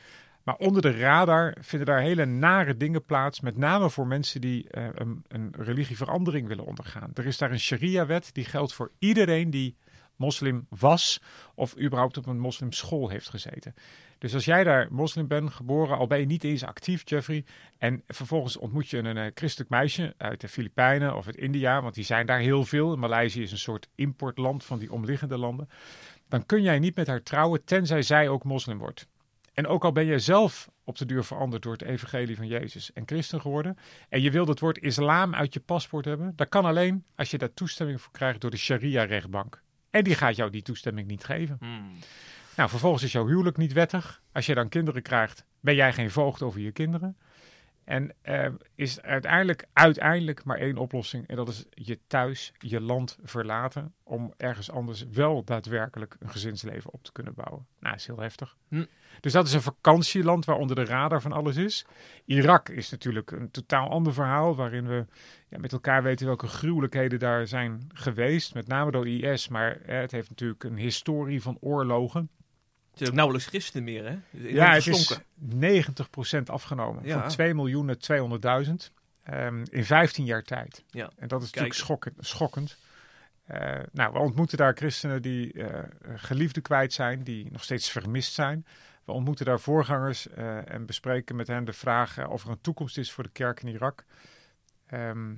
Maar 0.42 0.56
onder 0.56 0.82
de 0.82 0.98
radar 0.98 1.56
vinden 1.60 1.86
daar 1.86 2.00
hele 2.00 2.24
nare 2.24 2.76
dingen 2.76 3.04
plaats. 3.04 3.40
Met 3.40 3.56
name 3.56 3.90
voor 3.90 4.06
mensen 4.06 4.40
die 4.40 4.70
eh, 4.70 4.88
een, 4.94 5.24
een 5.28 5.54
religieverandering 5.58 6.48
willen 6.48 6.64
ondergaan. 6.64 7.10
Er 7.14 7.26
is 7.26 7.38
daar 7.38 7.50
een 7.50 7.60
sharia-wet 7.60 8.30
die 8.32 8.44
geldt 8.44 8.72
voor 8.72 8.90
iedereen 8.98 9.50
die 9.50 9.76
moslim 10.16 10.66
was. 10.68 11.20
Of 11.54 11.78
überhaupt 11.78 12.16
op 12.16 12.26
een 12.26 12.38
moslimschool 12.38 13.08
heeft 13.08 13.28
gezeten. 13.28 13.74
Dus 14.18 14.34
als 14.34 14.44
jij 14.44 14.64
daar 14.64 14.88
moslim 14.90 15.26
bent, 15.26 15.50
geboren, 15.50 15.98
al 15.98 16.06
ben 16.06 16.20
je 16.20 16.26
niet 16.26 16.44
eens 16.44 16.64
actief, 16.64 17.02
Jeffrey. 17.04 17.44
En 17.78 18.02
vervolgens 18.06 18.56
ontmoet 18.56 18.88
je 18.88 18.98
een, 18.98 19.16
eh, 19.16 19.30
christelijk 19.34 19.70
meisje 19.70 20.14
uit 20.16 20.40
de 20.40 20.48
Filipijnen 20.48 21.16
of 21.16 21.26
uit 21.26 21.36
India. 21.36 21.82
Want 21.82 21.94
die 21.94 22.04
zijn 22.04 22.26
daar 22.26 22.38
heel 22.38 22.64
veel. 22.64 22.96
Maleisië 22.96 23.42
is 23.42 23.52
een 23.52 23.58
soort 23.58 23.88
importland 23.94 24.64
van 24.64 24.78
die 24.78 24.92
omliggende 24.92 25.38
landen. 25.38 25.68
Dan 26.28 26.46
kun 26.46 26.62
jij 26.62 26.78
niet 26.78 26.96
met 26.96 27.06
haar 27.06 27.22
trouwen, 27.22 27.64
tenzij 27.64 28.02
zij 28.02 28.28
ook 28.28 28.44
moslim 28.44 28.78
wordt. 28.78 29.06
En 29.54 29.66
ook 29.66 29.84
al 29.84 29.92
ben 29.92 30.06
jij 30.06 30.18
zelf 30.18 30.68
op 30.84 30.98
de 30.98 31.06
duur 31.06 31.24
veranderd 31.24 31.62
door 31.62 31.72
het 31.72 31.82
evangelie 31.82 32.36
van 32.36 32.46
Jezus 32.46 32.92
en 32.92 33.02
christen 33.06 33.40
geworden. 33.40 33.76
En 34.08 34.22
je 34.22 34.30
wilt 34.30 34.48
het 34.48 34.60
woord 34.60 34.78
islam 34.78 35.34
uit 35.34 35.54
je 35.54 35.60
paspoort 35.60 36.04
hebben. 36.04 36.32
Dat 36.36 36.48
kan 36.48 36.64
alleen 36.64 37.04
als 37.14 37.30
je 37.30 37.38
daar 37.38 37.54
toestemming 37.54 38.00
voor 38.00 38.12
krijgt 38.12 38.40
door 38.40 38.50
de 38.50 38.56
sharia-rechtbank. 38.56 39.62
En 39.90 40.04
die 40.04 40.14
gaat 40.14 40.36
jou 40.36 40.50
die 40.50 40.62
toestemming 40.62 41.08
niet 41.08 41.24
geven. 41.24 41.56
Hmm. 41.60 41.90
Nou, 42.56 42.68
vervolgens 42.68 43.02
is 43.02 43.12
jouw 43.12 43.26
huwelijk 43.26 43.56
niet 43.56 43.72
wettig. 43.72 44.22
Als 44.32 44.46
je 44.46 44.54
dan 44.54 44.68
kinderen 44.68 45.02
krijgt, 45.02 45.44
ben 45.60 45.74
jij 45.74 45.92
geen 45.92 46.10
voogd 46.10 46.42
over 46.42 46.60
je 46.60 46.72
kinderen. 46.72 47.16
En 47.86 48.14
eh, 48.22 48.46
is 48.74 49.02
uiteindelijk, 49.02 49.66
uiteindelijk 49.72 50.44
maar 50.44 50.58
één 50.58 50.76
oplossing. 50.76 51.26
En 51.26 51.36
dat 51.36 51.48
is 51.48 51.64
je 51.70 51.98
thuis, 52.06 52.52
je 52.58 52.80
land 52.80 53.18
verlaten. 53.22 53.94
Om 54.02 54.34
ergens 54.36 54.70
anders 54.70 55.04
wel 55.12 55.44
daadwerkelijk 55.44 56.16
een 56.18 56.30
gezinsleven 56.30 56.92
op 56.92 57.02
te 57.02 57.12
kunnen 57.12 57.34
bouwen. 57.34 57.66
Nou, 57.80 57.94
is 57.94 58.06
heel 58.06 58.20
heftig. 58.20 58.56
Hm. 58.68 58.84
Dus 59.20 59.32
dat 59.32 59.46
is 59.46 59.52
een 59.52 59.62
vakantieland 59.62 60.44
waar 60.44 60.56
onder 60.56 60.76
de 60.76 60.84
radar 60.84 61.20
van 61.20 61.32
alles 61.32 61.56
is. 61.56 61.86
Irak 62.24 62.68
is 62.68 62.90
natuurlijk 62.90 63.30
een 63.30 63.50
totaal 63.50 63.88
ander 63.88 64.12
verhaal. 64.12 64.56
Waarin 64.56 64.86
we 64.86 65.06
ja, 65.48 65.58
met 65.58 65.72
elkaar 65.72 66.02
weten 66.02 66.26
welke 66.26 66.46
gruwelijkheden 66.46 67.18
daar 67.18 67.46
zijn 67.46 67.88
geweest. 67.94 68.54
Met 68.54 68.66
name 68.66 68.90
door 68.90 69.08
IS. 69.08 69.48
Maar 69.48 69.80
eh, 69.80 70.00
het 70.00 70.10
heeft 70.10 70.28
natuurlijk 70.28 70.64
een 70.64 70.78
historie 70.78 71.42
van 71.42 71.58
oorlogen. 71.60 72.30
Het 72.96 73.04
is 73.04 73.10
ook 73.10 73.16
nauwelijks 73.16 73.48
christenen 73.48 73.84
meer, 73.84 74.04
hè? 74.04 74.16
Het 74.40 74.50
Ja, 74.50 74.72
het 74.72 74.86
is 74.86 75.18
90% 75.54 76.42
afgenomen. 76.44 77.04
Ja. 77.04 77.20
Van 77.20 77.28
2 77.28 77.54
miljoen 77.54 77.86
naar 77.86 77.96
200.000 78.66 78.72
ehm, 79.22 79.64
in 79.70 79.84
15 79.84 80.24
jaar 80.24 80.42
tijd. 80.42 80.84
Ja. 80.90 81.10
En 81.16 81.28
dat 81.28 81.42
is 81.42 81.50
Kijk. 81.50 81.66
natuurlijk 81.66 81.74
schokkend. 81.74 82.26
schokkend. 82.26 82.76
Eh, 83.46 83.78
nou, 83.92 84.12
we 84.12 84.18
ontmoeten 84.18 84.58
daar 84.58 84.74
christenen 84.74 85.22
die 85.22 85.52
eh 85.52 85.82
geliefden 86.14 86.62
kwijt 86.62 86.92
zijn, 86.92 87.22
die 87.22 87.50
nog 87.50 87.62
steeds 87.64 87.90
vermist 87.90 88.32
zijn. 88.32 88.66
We 89.04 89.12
ontmoeten 89.12 89.44
daar 89.44 89.60
voorgangers 89.60 90.28
eh, 90.28 90.70
en 90.70 90.86
bespreken 90.86 91.36
met 91.36 91.46
hen 91.46 91.64
de 91.64 91.72
vraag 91.72 92.18
eh, 92.18 92.30
of 92.30 92.44
er 92.44 92.50
een 92.50 92.60
toekomst 92.60 92.98
is 92.98 93.12
voor 93.12 93.24
de 93.24 93.30
kerk 93.30 93.62
in 93.62 93.68
Irak. 93.68 94.04
Ehm, 94.86 95.34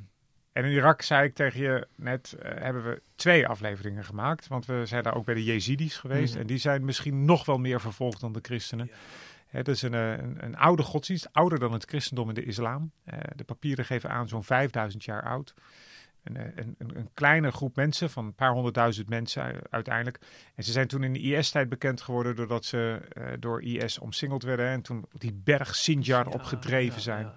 en 0.58 0.64
in 0.64 0.72
Irak, 0.72 1.02
zei 1.02 1.26
ik 1.26 1.34
tegen 1.34 1.60
je 1.60 1.86
net, 1.96 2.32
eh, 2.32 2.62
hebben 2.62 2.84
we 2.84 3.02
twee 3.14 3.46
afleveringen 3.48 4.04
gemaakt. 4.04 4.48
Want 4.48 4.66
we 4.66 4.86
zijn 4.86 5.02
daar 5.02 5.14
ook 5.14 5.24
bij 5.24 5.34
de 5.34 5.44
Jezidis 5.44 5.96
geweest. 5.96 6.32
Mhm. 6.32 6.40
En 6.40 6.46
die 6.46 6.58
zijn 6.58 6.84
misschien 6.84 7.24
nog 7.24 7.44
wel 7.44 7.58
meer 7.58 7.80
vervolgd 7.80 8.20
dan 8.20 8.32
de 8.32 8.38
christenen. 8.42 8.86
Ja. 8.86 8.96
Het 9.46 9.68
is 9.68 9.82
een, 9.82 9.94
eh, 9.94 10.10
een, 10.10 10.36
een 10.44 10.56
oude 10.56 10.82
godsdienst, 10.82 11.28
ouder 11.32 11.58
dan 11.58 11.72
het 11.72 11.84
christendom 11.84 12.28
en 12.28 12.34
de 12.34 12.44
islam. 12.44 12.92
Eh, 13.04 13.18
de 13.36 13.44
papieren 13.44 13.84
geven 13.84 14.10
aan 14.10 14.28
zo'n 14.28 14.44
5000 14.44 15.04
jaar 15.04 15.22
oud. 15.22 15.54
Een, 16.22 16.36
een, 16.36 16.74
een, 16.78 16.96
een 16.96 17.10
kleine 17.14 17.50
groep 17.50 17.76
mensen, 17.76 18.10
van 18.10 18.24
een 18.24 18.34
paar 18.34 18.52
honderdduizend 18.52 19.08
mensen 19.08 19.54
uiteindelijk. 19.70 20.18
En 20.54 20.64
ze 20.64 20.72
zijn 20.72 20.86
toen 20.86 21.02
in 21.02 21.12
de 21.12 21.20
IS-tijd 21.20 21.68
bekend 21.68 22.00
geworden 22.00 22.36
doordat 22.36 22.64
ze 22.64 23.00
door 23.40 23.62
IS 23.62 23.98
omsingeld 23.98 24.42
werden. 24.42 24.68
En 24.68 24.82
toen 24.82 25.04
die 25.12 25.32
berg 25.32 25.74
Sinjar 25.74 26.24
Ja, 26.28 26.32
opgedreven 26.32 26.94
ja, 26.96 27.00
zijn. 27.00 27.24
ja. 27.24 27.34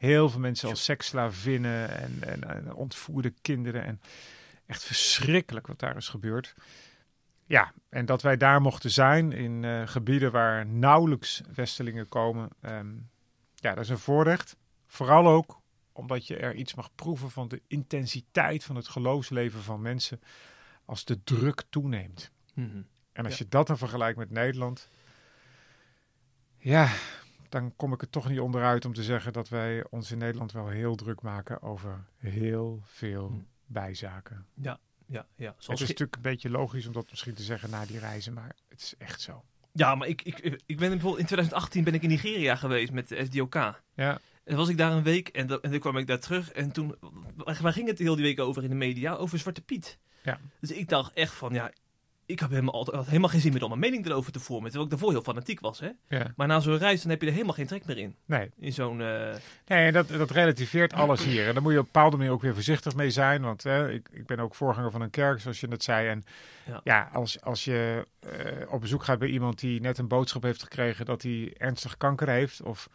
Heel 0.00 0.28
veel 0.30 0.40
mensen 0.40 0.68
als 0.68 0.84
seksslavinnen 0.84 1.98
en, 1.98 2.18
en, 2.20 2.44
en 2.50 2.74
ontvoerde 2.74 3.34
kinderen. 3.42 3.84
En 3.84 4.00
echt 4.66 4.82
verschrikkelijk 4.82 5.66
wat 5.66 5.78
daar 5.78 5.96
is 5.96 6.08
gebeurd. 6.08 6.54
Ja, 7.46 7.72
en 7.88 8.06
dat 8.06 8.22
wij 8.22 8.36
daar 8.36 8.60
mochten 8.60 8.90
zijn 8.90 9.32
in 9.32 9.64
eh, 9.64 9.86
gebieden 9.86 10.32
waar 10.32 10.66
nauwelijks 10.66 11.40
Westelingen 11.54 12.08
komen. 12.08 12.48
ehm, 12.60 12.88
ja, 13.54 13.74
dat 13.74 13.84
is 13.84 13.90
een 13.90 13.98
voorrecht. 13.98 14.56
Vooral 14.86 15.26
ook 15.28 15.60
omdat 15.92 16.26
je 16.26 16.36
er 16.36 16.54
iets 16.54 16.74
mag 16.74 16.94
proeven 16.94 17.30
van 17.30 17.48
de 17.48 17.62
intensiteit 17.66 18.64
van 18.64 18.76
het 18.76 18.88
geloofsleven 18.88 19.62
van 19.62 19.80
mensen 19.82 20.20
als 20.84 21.04
de 21.04 21.22
druk 21.24 21.62
toeneemt. 21.70 22.30
Mhm. 22.54 22.82
En 23.12 23.24
als 23.24 23.38
Ja. 23.38 23.44
je 23.44 23.50
dat 23.50 23.66
dan 23.66 23.78
vergelijkt 23.78 24.18
met 24.18 24.30
Nederland, 24.30 24.88
ja, 26.58 26.88
dan 27.50 27.76
kom 27.76 27.92
ik 27.92 28.00
er 28.02 28.10
toch 28.10 28.28
niet 28.28 28.40
onderuit 28.40 28.84
om 28.84 28.92
te 28.94 29.02
zeggen 29.02 29.32
dat 29.32 29.48
wij 29.48 29.84
ons 29.90 30.10
in 30.10 30.18
Nederland 30.18 30.52
wel 30.52 30.68
heel 30.68 30.94
druk 30.96 31.22
maken 31.22 31.62
over 31.62 32.04
heel 32.16 32.82
veel 32.84 33.26
Hmm. 33.26 33.46
bijzaken. 33.66 34.46
Ja, 34.54 34.78
ja. 35.06 35.26
Het 35.36 35.36
Zoals 35.36 35.66
is 35.80 35.86
ge- 35.86 35.92
natuurlijk 35.92 36.16
een 36.16 36.22
beetje 36.22 36.50
logisch 36.50 36.86
om 36.86 36.92
dat 36.92 37.10
misschien 37.10 37.34
te 37.34 37.42
zeggen 37.42 37.70
na 37.70 37.84
die 37.86 37.98
reizen, 37.98 38.32
maar 38.32 38.54
het 38.68 38.80
is 38.80 38.94
echt 38.98 39.20
zo. 39.20 39.44
Ja, 39.72 39.94
maar 39.94 40.08
ik, 40.08 40.22
ik, 40.22 40.38
ik 40.66 40.76
ben 40.78 40.88
bijvoorbeeld 40.90 41.18
in 41.18 41.24
2018 41.26 41.84
ben 41.84 41.94
ik 41.94 42.02
in 42.02 42.08
Nigeria 42.08 42.56
geweest 42.56 42.92
met 42.92 43.08
de 43.08 43.24
SDOK. 43.24 43.54
Ja, 43.94 44.18
En 44.44 44.56
was 44.56 44.68
ik 44.68 44.76
daar 44.76 44.92
een 44.92 45.02
week 45.02 45.28
en, 45.28 45.46
dat- 45.46 45.62
en 45.62 45.70
toen 45.70 45.80
kwam 45.80 45.96
ik 45.96 46.06
daar 46.06 46.18
terug. 46.20 46.52
En 46.52 46.72
toen, 46.72 46.94
waar 47.36 47.72
ging 47.72 47.88
het 47.88 47.98
heel 47.98 48.14
die 48.14 48.24
week 48.24 48.40
over 48.40 48.62
in 48.62 48.68
de 48.68 48.74
media? 48.74 49.14
Over 49.14 49.38
Zwarte 49.38 49.62
Piet. 49.62 49.98
Ja. 50.22 50.38
Dus 50.60 50.70
ik 50.70 50.88
dacht 50.88 51.12
echt 51.14 51.32
van, 51.34 51.52
ja, 51.52 51.72
ik 52.30 52.40
heb 52.40 52.50
helemaal, 52.50 52.74
altijd- 52.74 52.96
had 52.96 53.06
helemaal 53.06 53.28
geen 53.28 53.40
zin 53.40 53.52
meer 53.52 53.62
om 53.62 53.68
mijn 53.68 53.80
mening 53.80 54.06
erover 54.06 54.32
te 54.32 54.40
vormen. 54.40 54.62
Terwijl 54.64 54.84
ik 54.84 54.90
daarvoor 54.90 55.10
heel 55.12 55.22
fanatiek 55.22 55.60
was, 55.60 55.80
hè. 55.80 55.88
ja. 56.08 56.32
Maar 56.36 56.46
na 56.46 56.60
zo'n 56.60 56.78
reis, 56.78 57.00
dan 57.02 57.10
heb 57.10 57.20
je 57.20 57.26
er 57.26 57.32
helemaal 57.32 57.54
geen 57.54 57.66
trek 57.66 57.84
meer 57.86 57.98
in. 57.98 58.14
Nee, 58.24 58.50
In 58.58 58.72
zo'n, 58.72 59.00
eh, 59.00 59.34
Nee, 59.66 59.86
en 59.86 59.92
dat, 59.92 60.08
dat 60.08 60.30
relativeert 60.30 60.92
alles 60.92 61.24
hier. 61.24 61.46
En 61.46 61.52
daar 61.52 61.62
moet 61.62 61.72
je 61.72 61.78
op 61.78 61.84
een 61.84 61.90
bepaalde 61.92 62.16
manier 62.16 62.32
ook 62.32 62.42
weer 62.42 62.54
voorzichtig 62.54 62.94
mee 62.94 63.10
zijn. 63.10 63.42
Want 63.42 63.62
hè, 63.62 63.90
ik, 63.90 64.08
ik 64.12 64.26
ben 64.26 64.40
ook 64.40 64.54
voorganger 64.54 64.90
van 64.90 65.00
een 65.00 65.10
kerk, 65.10 65.40
zoals 65.40 65.60
je 65.60 65.68
net 65.68 65.82
zei. 65.82 66.08
En 66.08 66.24
Ja. 66.66 66.80
ja, 66.84 67.08
als, 67.12 67.40
als 67.40 67.64
je 67.64 68.06
eh, 68.20 68.72
op 68.72 68.80
bezoek 68.80 69.04
gaat 69.04 69.18
bij 69.18 69.28
iemand 69.28 69.58
die 69.60 69.80
net 69.80 69.98
een 69.98 70.08
boodschap 70.08 70.42
heeft 70.42 70.62
gekregen 70.62 71.04
dat 71.04 71.22
hij 71.22 71.54
ernstig 71.56 71.96
kanker 71.96 72.28
heeft. 72.28 72.62
Of 72.62 72.88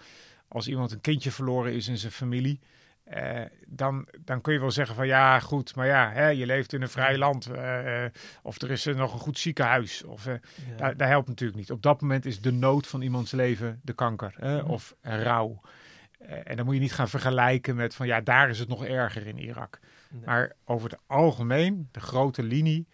als 0.48 0.68
iemand 0.68 0.92
een 0.92 1.02
kindje 1.02 1.32
verloren 1.32 1.74
is 1.74 1.88
in 1.88 1.98
zijn 1.98 2.12
familie. 2.12 2.60
Eh, 3.06 3.42
dan, 3.68 4.08
dan 4.20 4.42
kun 4.42 4.54
je 4.54 4.60
wel 4.60 4.72
zeggen 4.72 4.96
van 4.96 5.08
ja, 5.08 5.40
goed, 5.40 5.76
maar 5.76 5.88
ja, 5.88 6.12
hè, 6.12 6.28
je 6.28 6.46
leeft 6.46 6.74
in 6.74 6.82
een 6.82 6.90
vrij 6.90 7.18
land. 7.18 7.46
eh, 7.46 8.06
eh, 8.06 8.12
of 8.42 8.62
er 8.62 8.72
is 8.72 8.86
er 8.86 8.96
nog 8.96 9.14
een 9.14 9.20
goed 9.20 9.40
ziekenhuis. 9.40 10.04
Of, 10.04 10.26
ja. 10.26 10.40
daar, 10.78 10.98
daar 10.98 11.08
helpt 11.08 11.28
natuurlijk 11.28 11.60
niet. 11.60 11.72
Op 11.72 11.82
dat 11.82 12.02
moment 12.02 12.26
is 12.26 12.42
de 12.42 12.52
nood 12.52 12.88
van 12.88 13.02
iemands 13.02 13.32
leven 13.32 13.80
de 13.84 13.94
kanker 13.94 14.34
Mhm. 14.40 14.66
of 14.66 14.96
rouw. 15.02 15.62
En 16.44 16.56
dan 16.56 16.66
moet 16.66 16.74
je 16.76 16.82
niet 16.82 16.94
gaan 16.94 17.10
vergelijken 17.10 17.76
met 17.76 17.96
van 17.96 18.08
ja, 18.08 18.22
daar 18.22 18.50
is 18.50 18.60
het 18.60 18.68
nog 18.68 18.86
erger 18.86 19.28
in 19.28 19.38
Irak. 19.38 19.80
Nee. 20.10 20.22
Maar 20.26 20.52
over 20.66 20.90
het 20.90 21.00
algemeen, 21.08 21.88
de 21.92 22.00
grote 22.00 22.44
linie, 22.44 22.88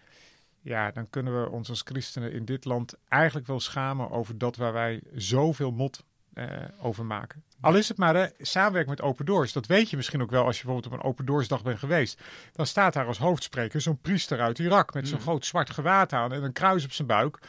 ja, 0.62 0.92
dan 0.92 1.10
kunnen 1.10 1.42
we 1.44 1.50
ons 1.50 1.70
als 1.70 1.82
christenen 1.86 2.32
in 2.34 2.46
dit 2.46 2.66
land 2.66 2.96
eigenlijk 3.08 3.48
wel 3.48 3.60
schamen 3.60 4.10
over 4.12 4.38
dat 4.38 4.56
waar 4.56 4.74
wij 4.74 5.02
zoveel 5.14 5.72
mot 5.72 6.04
eh, 6.34 6.46
over 6.82 7.06
maken. 7.06 7.44
Al 7.62 7.76
is 7.76 7.88
het 7.88 7.98
maar 7.98 8.14
de 8.14 8.34
samenwerking 8.38 8.98
met 8.98 9.06
Open 9.08 9.26
Doors. 9.26 9.54
Dat 9.54 9.66
weet 9.66 9.90
je 9.90 9.96
misschien 9.96 10.22
ook 10.22 10.32
wel 10.32 10.46
als 10.46 10.58
je 10.60 10.64
bijvoorbeeld 10.64 10.94
op 10.94 11.00
een 11.00 11.06
Open 11.10 11.26
Doors 11.26 11.48
dag 11.48 11.64
bent 11.64 11.80
geweest. 11.80 12.22
Dan 12.52 12.66
staat 12.66 12.94
daar 12.94 13.06
als 13.06 13.18
hoofdspreker 13.18 13.82
zo'n 13.82 14.02
priester 14.02 14.40
uit 14.40 14.60
Irak 14.60 14.94
met 14.94 15.08
zo'n 15.08 15.18
Mm. 15.18 15.24
groot 15.24 15.46
zwart 15.46 15.70
gewaad 15.70 16.14
aan 16.14 16.34
en 16.34 16.44
een 16.44 16.54
kruis 16.54 16.84
op 16.86 16.92
zijn 16.92 17.08
buik. 17.08 17.40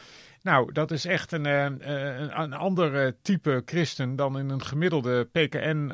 Nou, 0.41 0.71
dat 0.71 0.91
is 0.91 1.05
echt 1.05 1.31
een, 1.31 1.45
eh, 1.45 1.65
eh, 1.65 2.19
een, 2.19 2.41
een 2.41 2.53
ander 2.53 3.21
type 3.21 3.61
christen 3.65 4.15
dan 4.15 4.39
in 4.39 4.49
een 4.49 4.63
gemiddelde 4.63 5.25
PKN, 5.25 5.91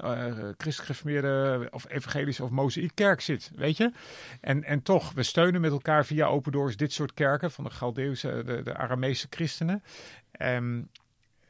gereformeerde 0.57 1.67
of 1.71 1.89
evangelische 1.89 2.43
of 2.43 2.49
mozaïekkerk 2.49 3.21
zit, 3.21 3.51
weet 3.55 3.77
je? 3.77 3.91
En, 4.41 4.63
en 4.63 4.81
toch, 4.81 5.11
we 5.13 5.23
steunen 5.23 5.61
met 5.61 5.71
elkaar 5.71 6.05
via 6.05 6.25
Open 6.27 6.51
Doors 6.51 6.77
dit 6.77 6.93
soort 6.93 7.13
kerken 7.13 7.51
van 7.51 7.63
de 7.63 7.69
Galdeeuwse, 7.69 8.43
de, 8.45 8.63
de 8.63 8.77
Aramese 8.77 9.27
christenen. 9.29 9.83
Ehm, 10.31 10.81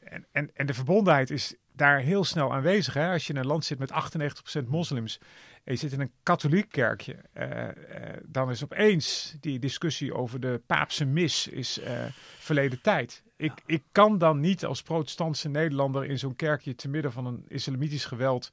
en, 0.09 0.25
en, 0.31 0.49
en 0.53 0.65
de 0.65 0.73
verbondenheid 0.73 1.29
is 1.29 1.55
daar 1.79 1.99
heel 1.99 2.23
snel 2.23 2.53
aanwezig. 2.53 2.93
Hè? 2.93 3.11
Als 3.11 3.27
je 3.27 3.33
in 3.33 3.39
een 3.39 3.47
land 3.47 3.65
zit 3.65 3.79
met 3.79 3.91
98% 4.63 4.67
moslims 4.67 5.19
en 5.63 5.73
je 5.73 5.79
zit 5.79 5.91
in 5.91 5.99
een 5.99 6.11
katholiek 6.23 6.71
kerkje, 6.71 7.15
eh, 7.33 7.67
eh, 7.67 7.73
dan 8.25 8.49
is 8.49 8.63
opeens 8.63 9.35
die 9.39 9.59
discussie 9.59 10.13
over 10.13 10.39
de 10.39 10.61
paapse 10.65 11.05
mis 11.05 11.47
is 11.47 11.79
eh, 11.79 12.05
verleden 12.39 12.81
tijd. 12.81 13.23
Ik, 13.35 13.53
ik 13.65 13.83
kan 13.91 14.17
dan 14.17 14.39
niet 14.39 14.65
als 14.65 14.81
protestantse 14.81 15.49
Nederlander 15.49 16.05
in 16.05 16.19
zo'n 16.19 16.35
kerkje 16.35 16.75
te 16.75 16.89
midden 16.89 17.11
van 17.11 17.25
een 17.25 17.45
islamitisch 17.47 18.05
geweld 18.05 18.51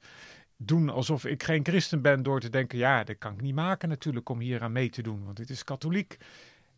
doen 0.57 0.89
alsof 0.89 1.25
ik 1.25 1.43
geen 1.43 1.65
christen 1.65 2.01
ben 2.01 2.23
door 2.23 2.39
te 2.39 2.49
denken, 2.49 2.77
ja, 2.77 3.03
dat 3.03 3.17
kan 3.17 3.33
ik 3.33 3.41
niet 3.41 3.55
maken 3.55 3.89
natuurlijk 3.89 4.29
om 4.29 4.39
hier 4.39 4.61
aan 4.61 4.71
mee 4.71 4.89
te 4.89 5.01
doen, 5.01 5.23
want 5.23 5.37
dit 5.37 5.49
is 5.49 5.63
katholiek. 5.63 6.17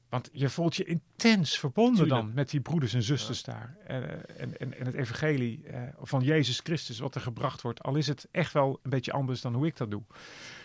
Want 0.10 0.30
je 0.32 0.50
voelt 0.50 0.76
je 0.76 0.84
intens 0.84 1.60
verbonden 1.60 1.96
Tuurlijk. 2.04 2.22
dan 2.22 2.34
met 2.34 2.50
die 2.50 2.60
broeders 2.62 2.94
en 2.94 3.04
zusters 3.04 3.44
daar. 3.44 3.78
Eh, 3.86 3.98
en, 4.42 4.60
en, 4.60 4.78
en 4.80 4.86
het 4.86 4.96
evangelie 4.96 5.64
eh, 5.68 5.82
van 6.02 6.24
Jezus 6.24 6.60
Christus, 6.64 7.00
wat 7.00 7.16
er 7.16 7.22
gebracht 7.22 7.62
wordt. 7.62 7.84
Al 7.84 7.96
is 7.96 8.08
het 8.08 8.28
echt 8.32 8.54
wel 8.54 8.80
een 8.84 8.90
beetje 8.90 9.12
anders 9.12 9.42
dan 9.42 9.54
hoe 9.54 9.66
ik 9.66 9.78
dat 9.78 9.92
doe. 9.92 10.04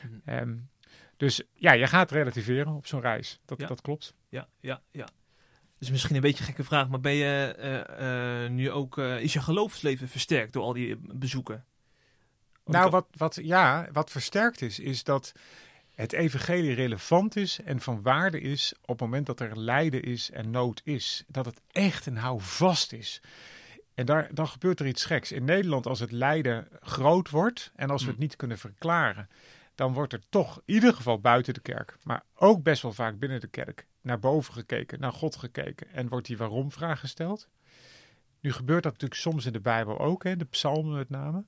Mhm. 0.02 0.14
Ehm, 0.24 0.56
dus 1.16 1.42
ja, 1.52 1.72
je 1.72 1.86
gaat 1.86 2.10
relativeren 2.10 2.72
op 2.74 2.86
zo'n 2.86 3.00
reis. 3.00 3.40
Dat, 3.44 3.60
Ja. 3.60 3.66
dat 3.66 3.80
klopt. 3.80 4.14
ja, 4.28 4.48
ja, 4.60 4.82
ja. 4.90 5.08
Dus 5.78 5.90
misschien 5.90 6.14
een 6.14 6.20
beetje 6.20 6.38
een 6.38 6.44
gekke 6.44 6.64
vraag, 6.64 6.88
maar 6.88 7.00
ben 7.00 7.12
je 7.14 7.54
eh, 7.54 8.50
nu 8.50 8.70
ook, 8.70 8.98
is 8.98 9.32
je 9.32 9.40
geloofsleven 9.40 10.08
versterkt 10.08 10.52
door 10.52 10.62
al 10.62 10.72
die 10.72 10.96
bezoeken? 11.00 11.64
Nou, 12.64 12.90
wat, 12.90 13.06
wat, 13.16 13.38
ja, 13.42 13.88
wat 13.92 14.10
versterkt 14.10 14.62
is, 14.62 14.78
is 14.78 15.04
dat 15.04 15.32
het 15.94 16.12
evangelie 16.12 16.74
relevant 16.74 17.36
is 17.36 17.60
en 17.64 17.80
van 17.80 18.02
waarde 18.02 18.40
is 18.40 18.74
op 18.80 18.88
het 18.88 19.00
moment 19.00 19.26
dat 19.26 19.40
er 19.40 19.58
lijden 19.58 20.02
is 20.02 20.30
en 20.30 20.50
nood 20.50 20.80
is. 20.84 21.24
Dat 21.26 21.44
het 21.44 21.60
echt 21.72 22.06
een 22.06 22.16
houvast 22.16 22.92
is. 22.92 23.20
En 23.94 24.06
daar, 24.06 24.34
dan 24.34 24.48
gebeurt 24.48 24.80
er 24.80 24.86
iets 24.86 25.04
geks. 25.04 25.32
In 25.32 25.44
Nederland, 25.44 25.86
als 25.86 26.00
het 26.00 26.10
lijden 26.10 26.68
groot 26.80 27.30
wordt 27.30 27.72
en 27.76 27.90
als 27.90 28.00
we 28.00 28.06
het 28.06 28.16
Hmm. 28.16 28.24
niet 28.26 28.36
kunnen 28.36 28.58
verklaren, 28.58 29.28
dan 29.74 29.92
wordt 29.92 30.12
er 30.12 30.22
toch 30.28 30.56
in 30.64 30.74
ieder 30.74 30.94
geval 30.94 31.20
buiten 31.20 31.54
de 31.54 31.60
kerk, 31.60 31.96
maar 32.02 32.22
ook 32.34 32.62
best 32.62 32.82
wel 32.82 32.92
vaak 32.92 33.18
binnen 33.18 33.40
de 33.40 33.46
kerk, 33.46 33.86
naar 34.00 34.18
boven 34.18 34.54
gekeken, 34.54 35.00
naar 35.00 35.12
God 35.12 35.36
gekeken 35.36 35.86
en 35.92 36.08
wordt 36.08 36.26
die 36.26 36.36
waarom-vraag 36.36 37.00
gesteld. 37.00 37.48
Nu 38.40 38.52
gebeurt 38.52 38.82
dat 38.82 38.92
natuurlijk 38.92 39.20
soms 39.20 39.46
in 39.46 39.52
de 39.52 39.60
Bijbel 39.60 39.98
ook, 39.98 40.24
hè, 40.24 40.36
de 40.36 40.44
psalmen 40.44 40.96
met 40.96 41.10
name. 41.10 41.44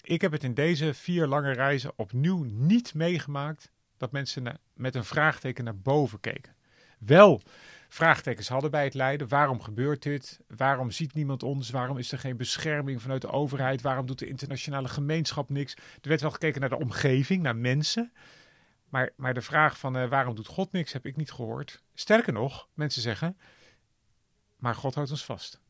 Ik 0.00 0.20
heb 0.20 0.32
het 0.32 0.44
in 0.44 0.54
deze 0.54 0.94
vier 0.94 1.26
lange 1.26 1.52
reizen 1.52 1.92
opnieuw 1.96 2.42
niet 2.44 2.94
meegemaakt 2.94 3.70
dat 3.96 4.12
mensen 4.12 4.60
met 4.74 4.94
een 4.94 5.04
vraagteken 5.04 5.64
naar 5.64 5.78
boven 5.78 6.20
keken. 6.20 6.54
Wel 6.98 7.42
vraagtekens 7.88 8.48
hadden 8.48 8.70
bij 8.70 8.84
het 8.84 8.94
lijden. 8.94 9.28
Waarom 9.28 9.60
gebeurt 9.60 10.02
dit? 10.02 10.40
Waarom 10.56 10.90
ziet 10.90 11.14
niemand 11.14 11.42
ons? 11.42 11.70
Waarom 11.70 11.98
is 11.98 12.12
er 12.12 12.18
geen 12.18 12.36
bescherming 12.36 13.02
vanuit 13.02 13.20
de 13.20 13.30
overheid? 13.30 13.82
Waarom 13.82 14.06
doet 14.06 14.18
de 14.18 14.26
internationale 14.26 14.88
gemeenschap 14.88 15.50
niks? 15.50 15.74
Er 15.74 16.08
werd 16.08 16.20
wel 16.20 16.30
gekeken 16.30 16.60
naar 16.60 16.68
de 16.68 16.78
omgeving, 16.78 17.42
naar 17.42 17.56
mensen. 17.56 18.12
Maar, 18.88 19.10
maar 19.16 19.34
de 19.34 19.42
vraag 19.42 19.78
van 19.78 19.96
eh, 19.96 20.08
waarom 20.08 20.34
doet 20.34 20.46
God 20.46 20.72
niks, 20.72 20.92
heb 20.92 21.06
ik 21.06 21.16
niet 21.16 21.30
gehoord. 21.30 21.82
Sterker 21.94 22.32
nog, 22.32 22.68
mensen 22.74 23.02
zeggen, 23.02 23.38
maar 24.58 24.74
God 24.74 24.94
houdt 24.94 25.10
ons 25.10 25.24
vast. 25.24 25.60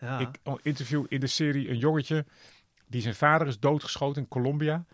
ja. 0.00 0.18
Ik 0.18 0.38
interview 0.62 1.04
in 1.08 1.20
de 1.20 1.26
serie 1.26 1.68
een 1.68 1.78
jongetje 1.78 2.24
die 2.86 3.02
zijn 3.02 3.14
vader 3.14 3.46
is 3.46 3.58
doodgeschoten 3.58 4.22
in 4.22 4.28
Colombia. 4.28 4.84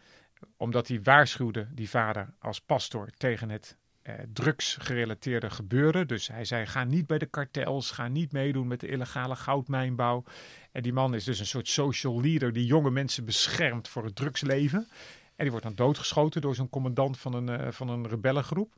Omdat 0.57 0.89
hij 0.89 1.03
waarschuwde, 1.03 1.67
die 1.71 1.89
vader, 1.89 2.35
als 2.39 2.61
pastor 2.61 3.11
tegen 3.17 3.51
het 3.51 3.77
eh, 4.07 4.15
drugsgerelateerde 4.33 5.51
gebeuren. 5.51 6.09
Dus 6.09 6.29
hij 6.29 6.45
zei, 6.45 6.67
ga 6.67 6.85
niet 6.85 7.07
bij 7.07 7.19
de 7.19 7.27
kartels, 7.27 7.91
ga 7.91 8.09
niet 8.09 8.33
meedoen 8.33 8.67
met 8.67 8.81
de 8.81 8.89
illegale 8.89 9.37
goudmijnbouw. 9.37 10.25
En 10.73 10.83
die 10.83 10.93
man 10.93 11.15
is 11.15 11.25
dus 11.25 11.39
een 11.39 11.47
soort 11.47 11.69
social 11.69 12.21
leader 12.21 12.53
die 12.53 12.67
jonge 12.67 12.91
mensen 12.91 13.25
beschermt 13.25 13.89
voor 13.89 14.05
het 14.05 14.17
drugsleven. 14.17 14.89
En 15.37 15.43
die 15.43 15.51
wordt 15.51 15.67
dan 15.67 15.75
doodgeschoten 15.75 16.41
door 16.41 16.55
zo'n 16.55 16.69
commandant 16.69 17.19
van 17.19 17.35
een, 17.35 17.49
eh, 17.49 17.73
van 17.73 17.89
een 17.89 18.09
rebellengroep. 18.09 18.75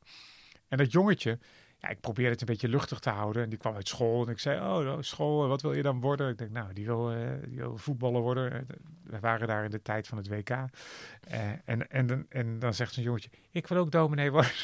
En 0.69 0.79
dat 0.79 0.93
jongetje, 0.93 1.39
ja, 1.81 1.89
ik 1.89 2.01
probeerde 2.01 2.31
het 2.31 2.41
een 2.41 2.47
beetje 2.47 2.69
luchtig 2.69 2.99
te 2.99 3.11
houden. 3.11 3.43
En 3.43 3.49
die 3.49 3.59
kwam 3.59 3.75
uit 3.75 3.89
school 3.89 4.25
en 4.27 4.33
ik 4.33 4.39
zei, 4.39 4.59
oh, 4.61 4.85
nou, 4.85 5.03
school, 5.03 5.43
eh, 5.43 5.49
wat 5.49 5.63
wil 5.63 5.73
je 5.73 5.83
dan 5.83 6.01
worden? 6.01 6.29
Ik 6.29 6.39
denk, 6.39 6.51
nou, 6.51 6.73
die 6.73 6.87
wil, 6.87 7.11
eh, 7.13 7.19
die 7.49 7.59
wil 7.59 7.77
voetballer 7.79 8.21
worden. 8.21 8.53
Eh, 8.53 8.59
We 9.03 9.21
waren 9.21 9.49
daar 9.49 9.65
in 9.65 9.71
de 9.71 9.83
tijd 9.83 10.07
van 10.07 10.19
het 10.19 10.29
WK. 10.29 10.51
En, 11.65 11.91
en, 11.91 12.07
dan- 12.07 12.27
en 12.29 12.59
dan 12.59 12.75
zegt 12.75 12.93
zo'n 12.93 13.03
jongetje, 13.03 13.31
ik 13.51 13.67
wil 13.67 13.79
ook 13.79 13.91
dominee 13.91 14.31
worden. 14.33 14.51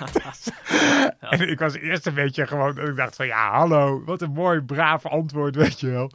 En 1.20 1.48
ik 1.48 1.58
was 1.58 1.74
eerst 1.74 2.06
een 2.06 2.14
beetje 2.14 2.46
gewoon, 2.46 2.78
ik 2.78 2.96
dacht 2.96 3.16
van, 3.16 3.26
ja, 3.26 3.50
hallo, 3.52 4.04
wat 4.04 4.22
een 4.22 4.32
mooi, 4.32 4.60
braaf 4.60 5.06
antwoord, 5.06 5.54
weet 5.54 5.80
je 5.80 5.90
wel. 5.90 6.10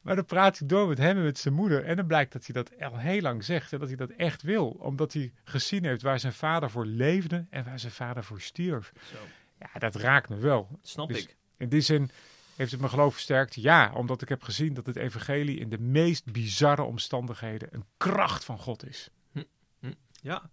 Maar 0.00 0.14
dan 0.14 0.24
praat 0.24 0.60
ik 0.60 0.68
door 0.68 0.88
met 0.88 0.98
hem 0.98 1.16
en 1.16 1.22
met 1.22 1.38
zijn 1.38 1.54
moeder. 1.54 1.84
En 1.84 1.96
dan 1.96 2.06
blijkt 2.06 2.32
dat 2.32 2.46
hij 2.46 2.62
dat 2.62 2.92
al 2.92 2.98
heel 2.98 3.20
lang 3.20 3.44
zegt 3.44 3.72
en 3.72 3.78
dat 3.78 3.88
hij 3.88 3.96
dat 3.96 4.10
echt 4.10 4.42
wil. 4.42 4.68
Omdat 4.68 5.12
hij 5.12 5.32
gezien 5.44 5.84
heeft 5.84 6.02
waar 6.02 6.20
zijn 6.20 6.32
vader 6.32 6.70
voor 6.70 6.86
leefde 6.86 7.46
en 7.50 7.64
waar 7.64 7.78
zijn 7.78 7.92
vader 7.92 8.24
voor 8.24 8.40
stierf. 8.40 8.92
Zo, 9.12 9.16
Ja, 9.60 9.78
dat 9.78 9.94
raakt 9.94 10.28
me 10.28 10.36
wel. 10.36 10.78
snap 10.82 11.08
Dus- 11.08 11.22
ik. 11.22 11.36
In 11.56 11.68
die 11.68 11.80
zin 11.80 12.10
heeft 12.56 12.70
het 12.70 12.80
mijn 12.80 12.92
geloof 12.92 13.12
versterkt. 13.12 13.54
Ja, 13.54 13.92
omdat 13.94 14.22
ik 14.22 14.28
heb 14.28 14.42
gezien 14.42 14.74
dat 14.74 14.86
het 14.86 14.96
evangelie 14.96 15.58
in 15.58 15.68
de 15.68 15.78
meest 15.78 16.32
bizarre 16.32 16.82
omstandigheden 16.82 17.68
een 17.70 17.84
kracht 17.96 18.44
van 18.44 18.58
God 18.58 18.86
is. 18.86 19.10
Ja. 20.22 20.50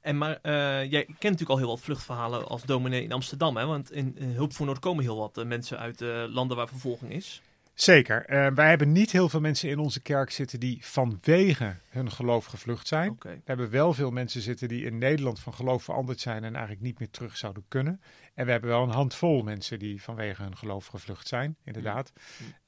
En 0.00 0.18
maar 0.18 0.38
eh, 0.42 0.90
jij 0.90 1.04
kent 1.04 1.22
natuurlijk 1.22 1.50
al 1.50 1.56
heel 1.58 1.66
wat 1.66 1.80
vluchtverhalen 1.80 2.46
als 2.46 2.62
dominee 2.62 3.02
in 3.02 3.12
Amsterdam, 3.12 3.56
hè? 3.56 3.66
Want 3.66 3.92
in, 3.92 4.16
in 4.18 4.28
Hulp 4.28 4.52
voor 4.52 4.66
Noord 4.66 4.78
komen 4.78 5.04
heel 5.04 5.16
wat 5.16 5.38
eh, 5.38 5.44
mensen 5.44 5.78
uit 5.78 6.00
eh, 6.00 6.24
landen 6.28 6.56
waar 6.56 6.68
vervolging 6.68 7.12
is. 7.12 7.42
Zeker. 7.76 8.24
Eh, 8.24 8.46
wij 8.54 8.68
hebben 8.68 8.92
niet 8.92 9.10
heel 9.12 9.28
veel 9.28 9.40
mensen 9.40 9.70
in 9.70 9.78
onze 9.78 10.00
kerk 10.00 10.30
zitten 10.30 10.60
die 10.60 10.84
vanwege 10.84 11.76
hun 11.88 12.12
geloof 12.12 12.44
gevlucht 12.44 12.86
zijn. 12.86 13.16
We 13.20 13.40
hebben 13.44 13.70
wel 13.70 13.92
veel 13.92 14.10
mensen 14.10 14.40
zitten 14.40 14.68
die 14.68 14.84
in 14.84 14.98
Nederland 14.98 15.40
van 15.40 15.54
geloof 15.54 15.82
veranderd 15.82 16.20
zijn 16.20 16.44
en 16.44 16.52
eigenlijk 16.52 16.84
niet 16.84 16.98
meer 16.98 17.10
terug 17.10 17.36
zouden 17.36 17.64
kunnen. 17.68 18.00
En 18.34 18.44
we 18.44 18.50
hebben 18.50 18.70
wel 18.70 18.82
een 18.82 18.90
handvol 18.90 19.42
mensen 19.42 19.78
die 19.78 20.02
vanwege 20.02 20.42
hun 20.42 20.56
geloof 20.56 20.86
gevlucht 20.86 21.28
zijn, 21.28 21.56
inderdaad. 21.64 22.12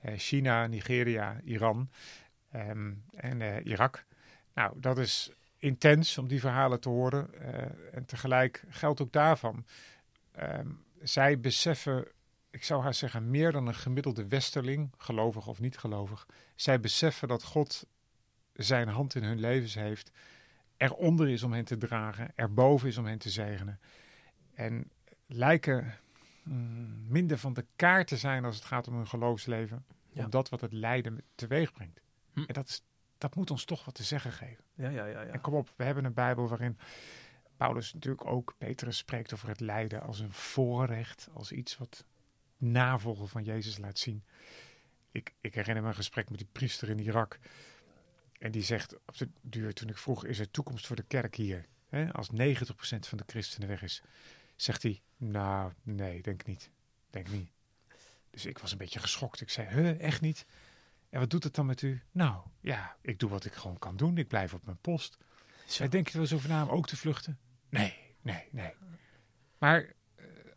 Eh, 0.01 0.13
China, 0.17 0.67
Nigeria, 0.67 1.41
Iran 1.45 1.91
ehm, 2.51 2.93
en 3.15 3.43
eh, 3.43 3.65
Irak. 3.65 4.05
Nou, 4.55 4.81
dat 4.81 4.99
is 4.99 5.31
intens 5.59 6.19
om 6.19 6.29
die 6.29 6.41
verhalen 6.41 6.81
te 6.81 6.89
horen. 6.89 7.31
En 7.93 8.05
tegelijk 8.05 8.65
geldt 8.69 9.01
ook 9.01 9.13
daarvan. 9.13 9.65
ehm, 10.33 10.67
zij 11.03 11.41
beseffen 11.41 12.09
ik 12.51 12.65
zou 12.65 12.83
haar 12.83 12.95
zeggen, 12.95 13.31
meer 13.31 13.53
dan 13.53 13.67
een 13.67 13.75
gemiddelde 13.75 14.29
westerling, 14.29 14.93
gelovig 14.97 15.47
of 15.47 15.61
niet 15.61 15.79
gelovig. 15.79 16.27
Zij 16.55 16.81
beseffen 16.81 17.29
dat 17.29 17.43
God 17.43 17.87
zijn 18.53 18.89
hand 18.89 19.15
in 19.15 19.23
hun 19.23 19.41
levens 19.41 19.75
heeft, 19.75 20.11
eronder 20.77 21.29
is 21.29 21.43
om 21.43 21.53
hen 21.53 21.65
te 21.65 21.77
dragen, 21.77 22.33
erboven 22.35 22.89
is 22.89 22.99
om 22.99 23.07
hen 23.07 23.19
te 23.19 23.31
zegenen. 23.31 23.81
En 24.55 24.91
lijken 25.27 25.95
mm, 26.43 27.07
minder 27.09 27.39
van 27.39 27.53
de 27.53 27.67
kaart 27.77 28.07
te 28.07 28.17
zijn 28.17 28.45
als 28.45 28.57
het 28.57 28.65
gaat 28.65 28.89
om 28.89 28.95
hun 28.95 29.07
geloofsleven, 29.07 29.85
Ja. 30.13 30.25
om 30.25 30.31
dat 30.31 30.49
wat 30.49 30.61
het 30.61 30.73
lijden 30.73 31.23
teweeg 31.35 31.73
brengt. 31.73 32.01
Hm. 32.33 32.41
En 32.41 32.55
dat, 32.55 32.69
is, 32.69 32.83
dat 33.19 33.35
moet 33.35 33.51
ons 33.51 33.65
toch 33.65 33.85
wat 33.85 33.95
te 33.95 34.03
zeggen 34.03 34.33
geven. 34.33 34.65
Ja, 34.75 34.89
ja, 34.89 35.07
ja. 35.07 35.21
ja. 35.21 35.33
En 35.33 35.41
kom 35.41 35.55
op, 35.55 35.73
we 35.77 35.85
hebben 35.85 36.05
een 36.05 36.15
Bijbel 36.15 36.49
waarin 36.49 36.79
Paulus 37.57 37.93
natuurlijk 37.93 38.27
ook, 38.27 38.55
Petrus 38.59 38.97
spreekt 38.97 39.35
over 39.35 39.49
het 39.49 39.61
lijden 39.61 40.03
als 40.03 40.21
een 40.21 40.33
voorrecht, 40.33 41.29
als 41.33 41.53
iets 41.53 41.77
wat 41.79 42.05
navolgen 42.59 43.29
van 43.29 43.45
Jezus 43.45 43.79
laat 43.79 43.99
zien. 43.99 44.25
Ik, 45.13 45.35
ik 45.41 45.55
herinner 45.55 45.83
me 45.83 45.89
een 45.89 45.95
gesprek 45.95 46.31
met 46.31 46.39
die 46.39 46.49
priester 46.53 46.89
in 46.89 46.99
Irak. 46.99 47.39
En 48.39 48.51
die 48.51 48.63
zegt 48.63 48.95
op 48.95 49.17
de 49.17 49.29
duur, 49.41 49.75
toen 49.75 49.89
ik 49.89 49.97
vroeg, 49.97 50.25
is 50.25 50.39
er 50.39 50.51
toekomst 50.51 50.87
voor 50.87 50.97
de 50.97 51.03
kerk 51.03 51.35
hier? 51.35 51.67
Als 52.13 52.31
90% 52.31 52.35
van 52.99 53.19
de 53.19 53.25
christenen 53.27 53.69
weg 53.69 53.83
is. 53.83 54.03
Zegt 54.57 54.83
hij, 54.83 55.03
nou, 55.17 55.73
nee, 55.83 56.23
denk 56.23 56.47
niet. 56.47 56.71
Denk 57.11 57.29
niet. 57.31 57.51
Dus 58.31 58.47
ik 58.47 58.59
was 58.59 58.73
een 58.73 58.79
beetje 58.79 59.01
geschokt. 59.01 59.41
Ik 59.41 59.51
zei, 59.51 59.69
huh, 59.69 60.01
echt 60.01 60.21
niet? 60.21 60.47
En 61.11 61.21
wat 61.21 61.31
doet 61.31 61.45
het 61.45 61.55
dan 61.55 61.67
met 61.67 61.83
u? 61.83 62.03
Nou, 62.11 62.43
ja, 62.61 62.97
ik 63.01 63.19
doe 63.19 63.31
wat 63.31 63.45
ik 63.45 63.53
gewoon 63.53 63.79
kan 63.79 63.97
doen. 63.97 64.19
Ik 64.19 64.29
blijf 64.29 64.55
op 64.55 64.65
mijn 64.65 64.81
post. 64.81 65.19
Zo. 65.67 65.83
En 65.83 65.91
denk 65.91 66.07
je 66.07 66.13
er 66.13 66.19
wel 66.19 66.27
eens 66.27 66.37
over 66.37 66.49
na 66.49 66.63
om 66.63 66.69
ook 66.69 66.87
te 66.87 66.97
vluchten? 66.97 67.39
Nee, 67.69 67.95
nee, 68.21 68.49
nee. 68.51 68.73
Maar 69.59 69.93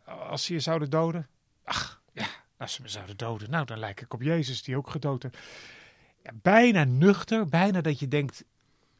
eh, 0.04 0.20
als 0.30 0.44
ze 0.44 0.52
je 0.52 0.60
zouden 0.60 0.90
doden? 0.90 1.28
Ach, 1.64 2.02
ja, 2.12 2.26
als 2.56 2.72
ze 2.74 2.82
me 2.82 2.88
zouden 2.88 3.16
doden, 3.16 3.50
nou 3.50 3.66
dan 3.66 3.78
lijk 3.78 4.00
ik 4.00 4.14
op 4.14 4.22
Jezus 4.22 4.62
die 4.62 4.76
ook 4.76 4.90
gedood 4.90 5.22
heeft. 5.22 5.38
Ja, 6.22 6.30
bijna 6.42 6.84
nuchter, 6.84 7.48
bijna 7.48 7.80
dat 7.80 7.98
je 7.98 8.08
denkt, 8.08 8.44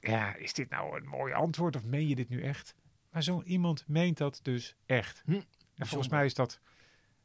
ja, 0.00 0.34
is 0.34 0.52
dit 0.52 0.70
nou 0.70 0.96
een 0.96 1.08
mooi 1.08 1.32
antwoord 1.32 1.76
of 1.76 1.84
meen 1.84 2.08
je 2.08 2.14
dit 2.14 2.28
nu 2.28 2.42
echt? 2.42 2.74
Maar 3.10 3.22
zo 3.22 3.42
iemand 3.42 3.84
meent 3.86 4.18
dat 4.18 4.40
dus 4.42 4.74
echt. 4.86 5.22
Hm, 5.24 5.40
En 5.76 5.86
volgens 5.86 6.08
mij 6.10 6.24
is 6.24 6.34
dat, 6.34 6.60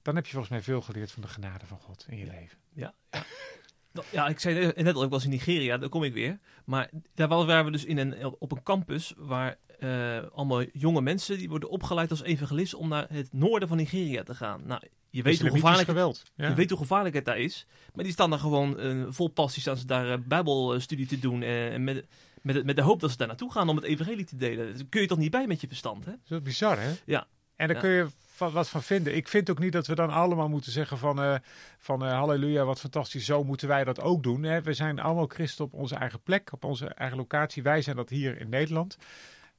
dan 0.02 0.16
heb 0.16 0.26
je 0.26 0.32
volgens 0.32 0.52
mij 0.52 0.62
veel 0.62 0.82
geleerd 0.82 1.12
van 1.12 1.22
de 1.22 1.28
genade 1.28 1.66
van 1.66 1.80
God 1.80 2.06
in 2.10 2.18
je 2.18 2.26
leven. 2.26 2.58
Ja, 2.74 2.94
ja. 3.12 3.24
Nou, 3.92 4.08
ja, 4.12 4.28
ik 4.28 4.40
zei 4.40 4.72
net 4.76 4.96
al, 4.96 5.04
ik 5.04 5.10
was 5.10 5.24
in 5.24 5.30
Nigeria, 5.30 5.78
daar 5.78 5.90
kom 5.90 6.04
ik 6.04 6.14
weer. 6.14 6.40
Maar 6.66 6.90
daar 7.14 7.28
waren 7.28 7.66
we 7.66 7.72
dus 7.72 7.86
in 7.86 7.98
een, 7.98 8.26
op 8.40 8.52
een 8.52 8.64
campus 8.64 9.14
waar 9.18 9.58
eh, 9.80 10.24
allemaal 10.32 10.64
jonge 10.64 11.02
mensen 11.02 11.38
die 11.38 11.50
worden 11.50 11.70
opgeleid 11.70 12.10
als 12.10 12.22
evangelist 12.22 12.74
om 12.74 12.88
naar 12.88 13.06
het 13.10 13.34
noorden 13.34 13.68
van 13.68 13.78
Nigeria 13.78 14.24
te 14.24 14.36
gaan. 14.36 14.62
Nou, 14.66 14.82
je 15.10 15.22
weet 15.22 15.42
hoe 15.42 15.50
gevaarlijk, 15.50 15.88
het, 15.88 15.96
geweld. 15.96 16.24
Ja. 16.36 16.48
je 16.48 16.54
weet 16.54 16.70
hoe 16.70 16.80
gevaarlijk 16.80 17.16
het 17.16 17.26
daar 17.26 17.38
is. 17.40 17.66
Maar 17.94 18.04
die 18.04 18.14
staan 18.14 18.30
daar 18.30 18.40
gewoon 18.40 18.80
eh, 18.80 19.06
vol 19.10 19.28
passie 19.28 19.62
staan 19.62 19.78
ze 19.78 19.86
daar 19.86 20.12
eh, 20.12 20.18
bijbelstudie 20.26 21.06
te 21.08 21.20
doen. 21.20 21.42
eh, 21.42 21.74
en 21.74 21.84
met, 21.84 22.06
met, 22.42 22.66
met 22.66 22.76
de 22.76 22.82
hoop 22.82 23.00
dat 23.00 23.12
ze 23.12 23.18
daar 23.18 23.28
naartoe 23.28 23.52
gaan 23.52 23.70
om 23.70 23.76
het 23.76 23.86
evangelie 23.86 24.26
te 24.26 24.36
delen. 24.36 24.74
Daar 24.76 24.86
kun 24.90 25.02
je 25.02 25.08
toch 25.08 25.18
niet 25.18 25.32
bij 25.32 25.48
met 25.48 25.62
je 25.62 25.68
verstand, 25.68 26.06
hè? 26.06 26.12
Dat 26.12 26.38
is 26.40 26.42
bizar, 26.44 26.80
hè? 26.80 26.92
Ja. 27.06 27.28
En 27.56 27.68
daar 27.68 27.76
Ja. 27.76 27.82
kun 27.82 27.92
je 27.92 28.08
van, 28.26 28.52
wat 28.52 28.70
van 28.70 28.84
vinden. 28.84 29.16
Ik 29.16 29.28
vind 29.28 29.50
ook 29.50 29.60
niet 29.60 29.72
dat 29.72 29.88
we 29.88 29.96
dan 29.96 30.10
allemaal 30.10 30.50
moeten 30.50 30.72
zeggen 30.72 30.98
van, 30.98 31.22
eh, 31.22 31.36
van 31.78 32.02
halleluja, 32.02 32.64
wat 32.66 32.80
fantastisch, 32.80 33.26
zo 33.26 33.44
moeten 33.44 33.68
wij 33.68 33.84
dat 33.84 34.02
ook 34.02 34.24
doen. 34.24 34.44
Hè? 34.44 34.62
We 34.62 34.74
zijn 34.74 35.00
allemaal 35.00 35.26
christen 35.28 35.66
op 35.66 35.74
onze 35.74 35.96
eigen 35.96 36.22
plek, 36.22 36.52
op 36.54 36.64
onze 36.64 36.88
eigen 36.88 37.18
locatie. 37.18 37.64
Wij 37.64 37.82
zijn 37.82 37.96
dat 37.96 38.10
hier 38.10 38.40
in 38.40 38.50
Nederland. 38.50 38.98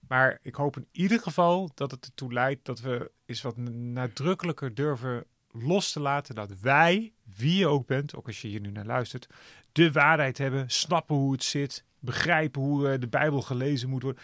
Maar 0.09 0.39
ik 0.43 0.55
hoop 0.55 0.77
in 0.77 0.87
ieder 0.93 1.21
geval 1.21 1.71
dat 1.75 1.91
het 1.91 2.05
ertoe 2.05 2.33
leidt 2.33 2.65
dat 2.65 2.81
we 2.81 3.11
eens 3.27 3.43
wat 3.43 3.57
nadrukkelijker 3.57 4.75
durven 4.75 5.25
los 5.63 5.93
te 5.93 6.01
laten 6.01 6.35
dat 6.35 6.61
wij, 6.61 7.13
wie 7.37 7.57
je 7.57 7.67
ook 7.67 7.87
bent, 7.87 8.17
ook 8.17 8.27
als 8.27 8.41
je 8.41 8.49
hier 8.49 8.61
nu 8.61 8.71
naar 8.71 8.85
luistert, 8.85 9.29
de 9.73 9.93
waarheid 9.93 10.39
hebben, 10.39 10.71
snappen 10.71 11.17
hoe 11.17 11.33
het 11.33 11.45
zit, 11.45 11.85
begrijpen 11.99 12.63
hoe 12.63 12.89
eh, 12.89 13.01
de 13.01 13.09
Bijbel 13.09 13.43
gelezen 13.43 13.89
moet 13.89 14.03
worden. 14.03 14.23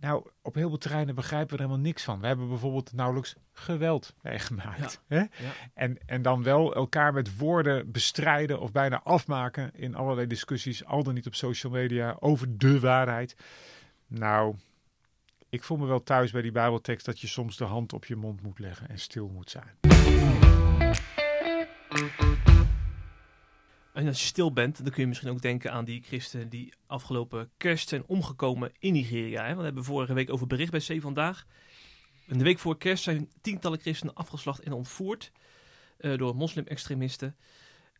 Nou, 0.00 0.26
op 0.42 0.54
heel 0.54 0.68
veel 0.68 0.78
terreinen 0.78 1.14
begrijpen 1.14 1.48
we 1.48 1.54
er 1.54 1.68
helemaal 1.68 1.86
niks 1.86 2.04
van. 2.04 2.20
We 2.20 2.26
hebben 2.26 2.48
bijvoorbeeld 2.48 2.92
nauwelijks 2.92 3.36
geweld 3.52 4.14
meegemaakt. 4.22 5.00
Hè? 5.06 5.18
Ja. 5.18 5.28
En, 5.74 5.98
en 6.06 6.22
dan 6.22 6.42
wel 6.42 6.74
elkaar 6.74 7.12
met 7.12 7.38
woorden 7.38 7.90
bestrijden 7.90 8.60
of 8.60 8.72
bijna 8.72 9.00
afmaken 9.02 9.70
in 9.74 9.94
allerlei 9.94 10.26
discussies, 10.26 10.84
al 10.84 11.02
dan 11.02 11.14
niet 11.14 11.26
op 11.26 11.34
social 11.34 11.72
media, 11.72 12.16
over 12.20 12.58
de 12.58 12.80
waarheid. 12.80 13.36
Nou, 14.06 14.56
ik 15.48 15.62
voel 15.62 15.76
me 15.76 15.86
wel 15.86 16.02
thuis 16.02 16.30
bij 16.30 16.42
die 16.42 16.52
Bijbeltekst 16.52 17.06
dat 17.06 17.20
je 17.20 17.26
soms 17.26 17.56
de 17.56 17.64
hand 17.64 17.92
op 17.92 18.04
je 18.04 18.16
mond 18.16 18.42
moet 18.42 18.58
leggen 18.58 18.88
en 18.88 18.98
stil 18.98 19.28
moet 19.28 19.50
zijn. 19.50 20.45
En 23.92 24.06
als 24.06 24.20
je 24.20 24.26
stil 24.26 24.52
bent, 24.52 24.76
dan 24.76 24.92
kun 24.92 25.02
je 25.02 25.08
misschien 25.08 25.30
ook 25.30 25.42
denken 25.42 25.72
aan 25.72 25.84
die 25.84 26.02
christenen 26.02 26.48
die 26.48 26.72
afgelopen 26.86 27.50
kerst 27.56 27.88
zijn 27.88 28.06
omgekomen 28.06 28.72
in 28.78 28.92
Nigeria. 28.92 29.46
Hè? 29.46 29.56
We 29.56 29.62
hebben 29.62 29.84
vorige 29.84 30.14
week 30.14 30.32
over 30.32 30.46
bericht 30.46 30.70
bij 30.70 30.80
C 30.80 31.00
Vandaag. 31.00 31.46
In 32.26 32.38
de 32.38 32.44
week 32.44 32.58
voor 32.58 32.78
kerst 32.78 33.04
zijn 33.04 33.30
tientallen 33.40 33.80
christenen 33.80 34.14
afgeslacht 34.14 34.60
en 34.60 34.72
ontvoerd 34.72 35.32
eh, 35.98 36.18
door 36.18 36.36
moslim-extremisten. 36.36 37.36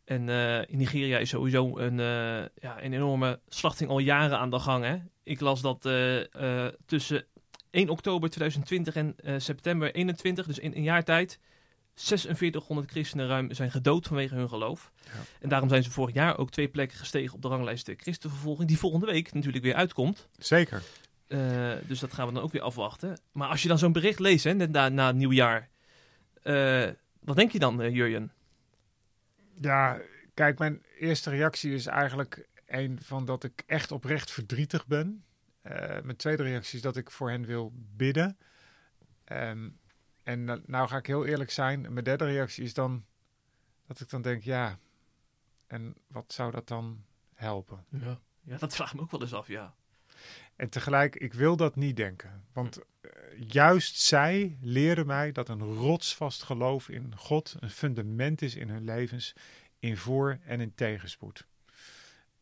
En 0.05 0.29
eh, 0.29 0.57
in 0.57 0.77
Nigeria 0.77 1.17
is 1.17 1.29
sowieso 1.29 1.77
een, 1.77 1.99
eh, 1.99 2.61
ja, 2.61 2.83
een 2.83 2.93
enorme 2.93 3.39
slachting 3.47 3.89
al 3.89 3.99
jaren 3.99 4.37
aan 4.39 4.49
de 4.49 4.59
gang. 4.59 4.83
Hè? 4.83 4.97
Ik 5.23 5.39
las 5.39 5.61
dat 5.61 5.81
tussen 6.85 7.25
1 7.71 7.89
oktober 7.89 8.29
2020 8.29 8.95
en 8.95 9.41
september 9.41 9.93
21, 9.93 10.45
dus 10.45 10.59
in 10.59 10.73
een 10.75 10.83
jaar 10.83 11.03
tijd, 11.03 11.39
4600 11.97 12.91
christenen 12.91 13.27
ruim 13.27 13.53
zijn 13.53 13.71
gedood 13.71 14.07
vanwege 14.07 14.35
hun 14.35 14.49
geloof. 14.49 14.91
Ja. 15.05 15.11
En 15.41 15.49
daarom 15.49 15.69
zijn 15.69 15.83
ze 15.83 15.91
vorig 15.91 16.13
jaar 16.13 16.37
ook 16.37 16.51
twee 16.51 16.67
plekken 16.67 16.97
gestegen 16.97 17.35
op 17.35 17.41
de 17.41 17.47
ranglijst 17.47 17.85
de 17.85 17.95
christenvervolging, 17.95 18.67
die 18.67 18.77
volgende 18.77 19.05
week 19.05 19.33
natuurlijk 19.33 19.63
weer 19.63 19.75
uitkomt. 19.75 20.27
Zeker. 20.37 20.83
Eh, 21.27 21.71
dus 21.87 21.99
dat 21.99 22.13
gaan 22.13 22.27
we 22.27 22.33
dan 22.33 22.43
ook 22.43 22.51
weer 22.51 22.61
afwachten. 22.61 23.19
Maar 23.31 23.49
als 23.49 23.61
je 23.61 23.67
dan 23.67 23.77
zo'n 23.77 23.91
bericht 23.91 24.19
leest, 24.19 24.43
hè, 24.43 24.53
net 24.53 24.71
na, 24.71 24.89
na 24.89 25.07
het 25.07 25.15
nieuwjaar, 25.15 25.69
eh, 26.43 26.87
wat 27.19 27.35
denk 27.35 27.51
je 27.51 27.59
dan, 27.59 27.81
eh, 27.81 27.93
Jurjen? 27.93 28.31
Ja, 29.61 29.99
kijk, 30.33 30.59
mijn 30.59 30.83
eerste 30.99 31.29
reactie 31.29 31.73
is 31.73 31.85
eigenlijk 31.85 32.47
een 32.65 32.99
van 33.01 33.25
dat 33.25 33.43
ik 33.43 33.63
echt 33.65 33.91
oprecht 33.91 34.31
verdrietig 34.31 34.87
ben. 34.87 35.23
Eh, 35.61 36.01
mijn 36.03 36.15
tweede 36.15 36.43
reactie 36.43 36.75
is 36.75 36.81
dat 36.81 36.97
ik 36.97 37.11
voor 37.11 37.29
hen 37.29 37.45
wil 37.45 37.73
bidden. 37.75 38.37
Ehm, 39.23 39.69
en 40.27 40.43
nou, 40.43 40.61
nou 40.65 40.87
ga 40.87 40.97
ik 40.97 41.05
heel 41.05 41.25
eerlijk 41.25 41.51
zijn. 41.51 41.81
Mijn 41.81 42.05
derde 42.05 42.25
reactie 42.25 42.63
is 42.63 42.73
dan 42.73 43.05
dat 43.85 43.99
ik 43.99 44.09
dan 44.09 44.21
denk, 44.21 44.43
ja, 44.43 44.79
en 45.67 45.95
wat 46.07 46.33
zou 46.33 46.51
dat 46.51 46.67
dan 46.67 47.05
helpen? 47.33 47.85
Ja. 47.89 48.19
ja, 48.41 48.57
dat 48.57 48.75
vraag 48.75 48.89
ik 48.89 48.95
me 48.95 49.01
ook 49.01 49.11
wel 49.11 49.21
eens 49.21 49.33
af, 49.33 49.47
ja. 49.47 49.75
En 50.55 50.69
tegelijk, 50.69 51.15
ik 51.15 51.33
wil 51.33 51.55
dat 51.55 51.75
niet 51.75 51.95
denken. 51.95 52.45
Want 52.53 52.79
eh, 53.01 53.11
juist 53.37 53.99
zij 53.99 54.57
leren 54.61 55.05
mij 55.05 55.31
dat 55.31 55.49
een 55.49 55.63
rotsvast 55.63 56.43
geloof 56.43 56.89
in 56.89 57.15
God 57.17 57.55
een 57.59 57.69
fundament 57.69 58.41
is 58.41 58.55
in 58.55 58.69
hun 58.69 58.83
levens, 58.83 59.35
in 59.79 59.97
voor- 59.97 60.39
en 60.43 60.61
in 60.61 60.75
tegenspoed. 60.75 61.47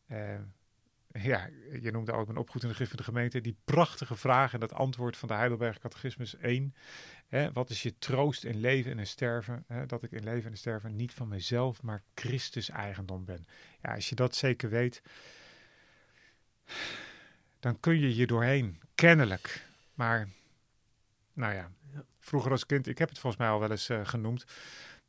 Eh, 0.06 0.34
ja, 1.22 1.48
je 1.80 1.90
noemde 1.90 2.12
ook 2.12 2.26
mijn 2.26 2.38
opgoed 2.38 2.62
in 2.62 2.68
de 2.68 2.74
gif 2.74 2.88
van 2.88 2.96
de 2.96 3.02
gemeente. 3.02 3.40
Die 3.40 3.56
prachtige 3.64 4.16
vraag 4.16 4.52
en 4.52 4.60
dat 4.60 4.72
antwoord 4.72 5.16
van 5.16 5.28
de 5.28 5.34
Heidelberg 5.34 5.78
Catechismus 5.78 6.36
1. 6.36 6.74
Hè, 7.26 7.52
wat 7.52 7.70
is 7.70 7.82
je 7.82 7.98
troost 7.98 8.44
in 8.44 8.60
leven 8.60 8.90
en 8.90 8.98
in 8.98 9.06
sterven? 9.06 9.64
Hè, 9.66 9.86
dat 9.86 10.02
ik 10.02 10.10
in 10.10 10.24
leven 10.24 10.44
en 10.44 10.50
in 10.50 10.56
sterven 10.56 10.96
niet 10.96 11.14
van 11.14 11.28
mezelf, 11.28 11.82
maar 11.82 12.02
Christus 12.14 12.70
eigendom 12.70 13.24
ben. 13.24 13.44
Ja, 13.82 13.94
als 13.94 14.08
je 14.08 14.14
dat 14.14 14.34
zeker 14.34 14.70
weet, 14.70 15.02
dan 17.60 17.80
kun 17.80 18.00
je 18.00 18.16
je 18.16 18.26
doorheen, 18.26 18.80
kennelijk. 18.94 19.66
Maar, 19.94 20.28
nou 21.32 21.54
ja, 21.54 21.70
vroeger 22.18 22.50
als 22.50 22.66
kind, 22.66 22.86
ik 22.86 22.98
heb 22.98 23.08
het 23.08 23.18
volgens 23.18 23.42
mij 23.42 23.52
al 23.52 23.60
wel 23.60 23.70
eens 23.70 23.88
eh, 23.88 24.00
genoemd. 24.04 24.44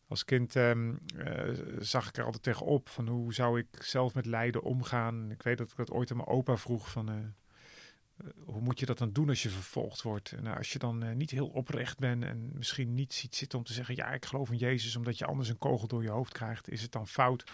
Als 0.07 0.25
kind 0.25 0.55
ehm, 0.55 0.95
eh, 1.17 1.53
zag 1.79 2.07
ik 2.07 2.17
er 2.17 2.23
altijd 2.23 2.43
tegenop 2.43 2.89
van 2.89 3.07
hoe 3.07 3.33
zou 3.33 3.59
ik 3.59 3.83
zelf 3.83 4.13
met 4.13 4.25
lijden 4.25 4.63
omgaan. 4.63 5.31
Ik 5.31 5.43
weet 5.43 5.57
dat 5.57 5.69
ik 5.69 5.77
dat 5.77 5.91
ooit 5.91 6.11
aan 6.11 6.17
mijn 6.17 6.29
opa 6.29 6.57
vroeg 6.57 6.89
van... 6.89 7.09
eh, 7.09 7.15
eh, 7.17 8.27
hoe 8.45 8.61
moet 8.61 8.79
je 8.79 8.85
dat 8.85 8.97
dan 8.97 9.11
doen 9.11 9.29
als 9.29 9.43
je 9.43 9.49
vervolgd 9.49 10.01
wordt? 10.01 10.31
En 10.31 10.43
nou, 10.43 10.57
als 10.57 10.73
je 10.73 10.79
dan 10.79 11.17
niet 11.17 11.31
heel 11.31 11.47
oprecht 11.47 11.99
bent 11.99 12.23
en 12.23 12.51
misschien 12.53 12.93
niet 12.93 13.13
ziet 13.13 13.35
zitten 13.35 13.57
om 13.57 13.65
te 13.65 13.73
zeggen... 13.73 13.95
ja, 13.95 14.11
ik 14.11 14.25
geloof 14.25 14.51
in 14.51 14.57
Jezus, 14.57 14.95
omdat 14.95 15.17
je 15.17 15.25
anders 15.25 15.49
een 15.49 15.57
kogel 15.57 15.87
door 15.87 16.03
je 16.03 16.09
hoofd 16.09 16.33
krijgt. 16.33 16.69
Is 16.69 16.81
het 16.81 16.91
dan 16.91 17.07
fout? 17.07 17.51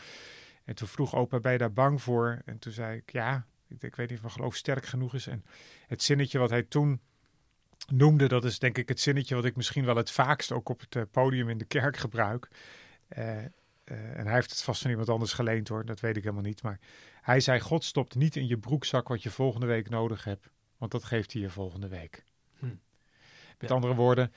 En 0.64 0.76
toen 0.76 0.88
vroeg 0.88 1.16
opa, 1.16 1.40
ben 1.40 1.52
je 1.52 1.58
daar 1.58 1.74
bang 1.74 2.02
voor? 2.02 2.42
En 2.46 2.60
toen 2.60 2.74
zei 2.74 2.98
ik, 2.98 3.12
ja, 3.12 3.46
ik, 3.68 3.84
ik 3.84 3.96
weet 3.96 4.08
niet 4.08 4.18
of 4.18 4.24
mijn 4.24 4.36
geloof 4.36 4.56
sterk 4.56 4.86
genoeg 4.86 5.14
is. 5.14 5.28
En 5.28 5.46
het 5.88 6.04
zinnetje 6.04 6.40
wat 6.40 6.50
hij 6.50 6.64
toen 6.64 7.02
noemde, 7.92 8.28
dat 8.28 8.46
is 8.46 8.60
denk 8.60 8.78
ik 8.78 8.88
het 8.90 9.00
zinnetje 9.00 9.36
wat 9.36 9.46
ik 9.46 9.56
misschien 9.56 9.86
wel 9.86 9.96
het 9.96 10.12
vaakst 10.12 10.52
ook 10.52 10.70
op 10.70 10.80
het 10.80 10.96
eh, 10.96 11.04
podium 11.12 11.50
in 11.50 11.58
de 11.58 11.66
kerk 11.66 11.98
gebruik. 11.98 12.48
Eh, 13.08 13.38
eh, 13.38 13.50
en 13.84 14.26
hij 14.26 14.34
heeft 14.34 14.50
het 14.50 14.62
vast 14.62 14.82
van 14.82 14.90
iemand 14.90 15.10
anders 15.10 15.34
geleend 15.34 15.68
hoor, 15.68 15.86
dat 15.86 16.00
weet 16.00 16.18
ik 16.18 16.24
helemaal 16.24 16.44
niet. 16.44 16.64
Maar 16.64 16.80
hij 17.22 17.40
zei, 17.40 17.60
God 17.60 17.84
stopt 17.84 18.16
niet 18.16 18.36
in 18.36 18.48
je 18.48 18.58
broekzak 18.58 19.08
wat 19.08 19.24
je 19.24 19.30
volgende 19.30 19.66
week 19.66 19.90
nodig 19.90 20.24
hebt, 20.24 20.50
want 20.78 20.92
dat 20.92 21.04
geeft 21.04 21.34
hij 21.34 21.42
je 21.42 21.50
volgende 21.50 21.88
week. 21.88 22.24
Hm. 22.60 22.66
Met 23.60 23.70
Ja. 23.70 23.76
andere 23.76 23.96
woorden, 23.96 24.34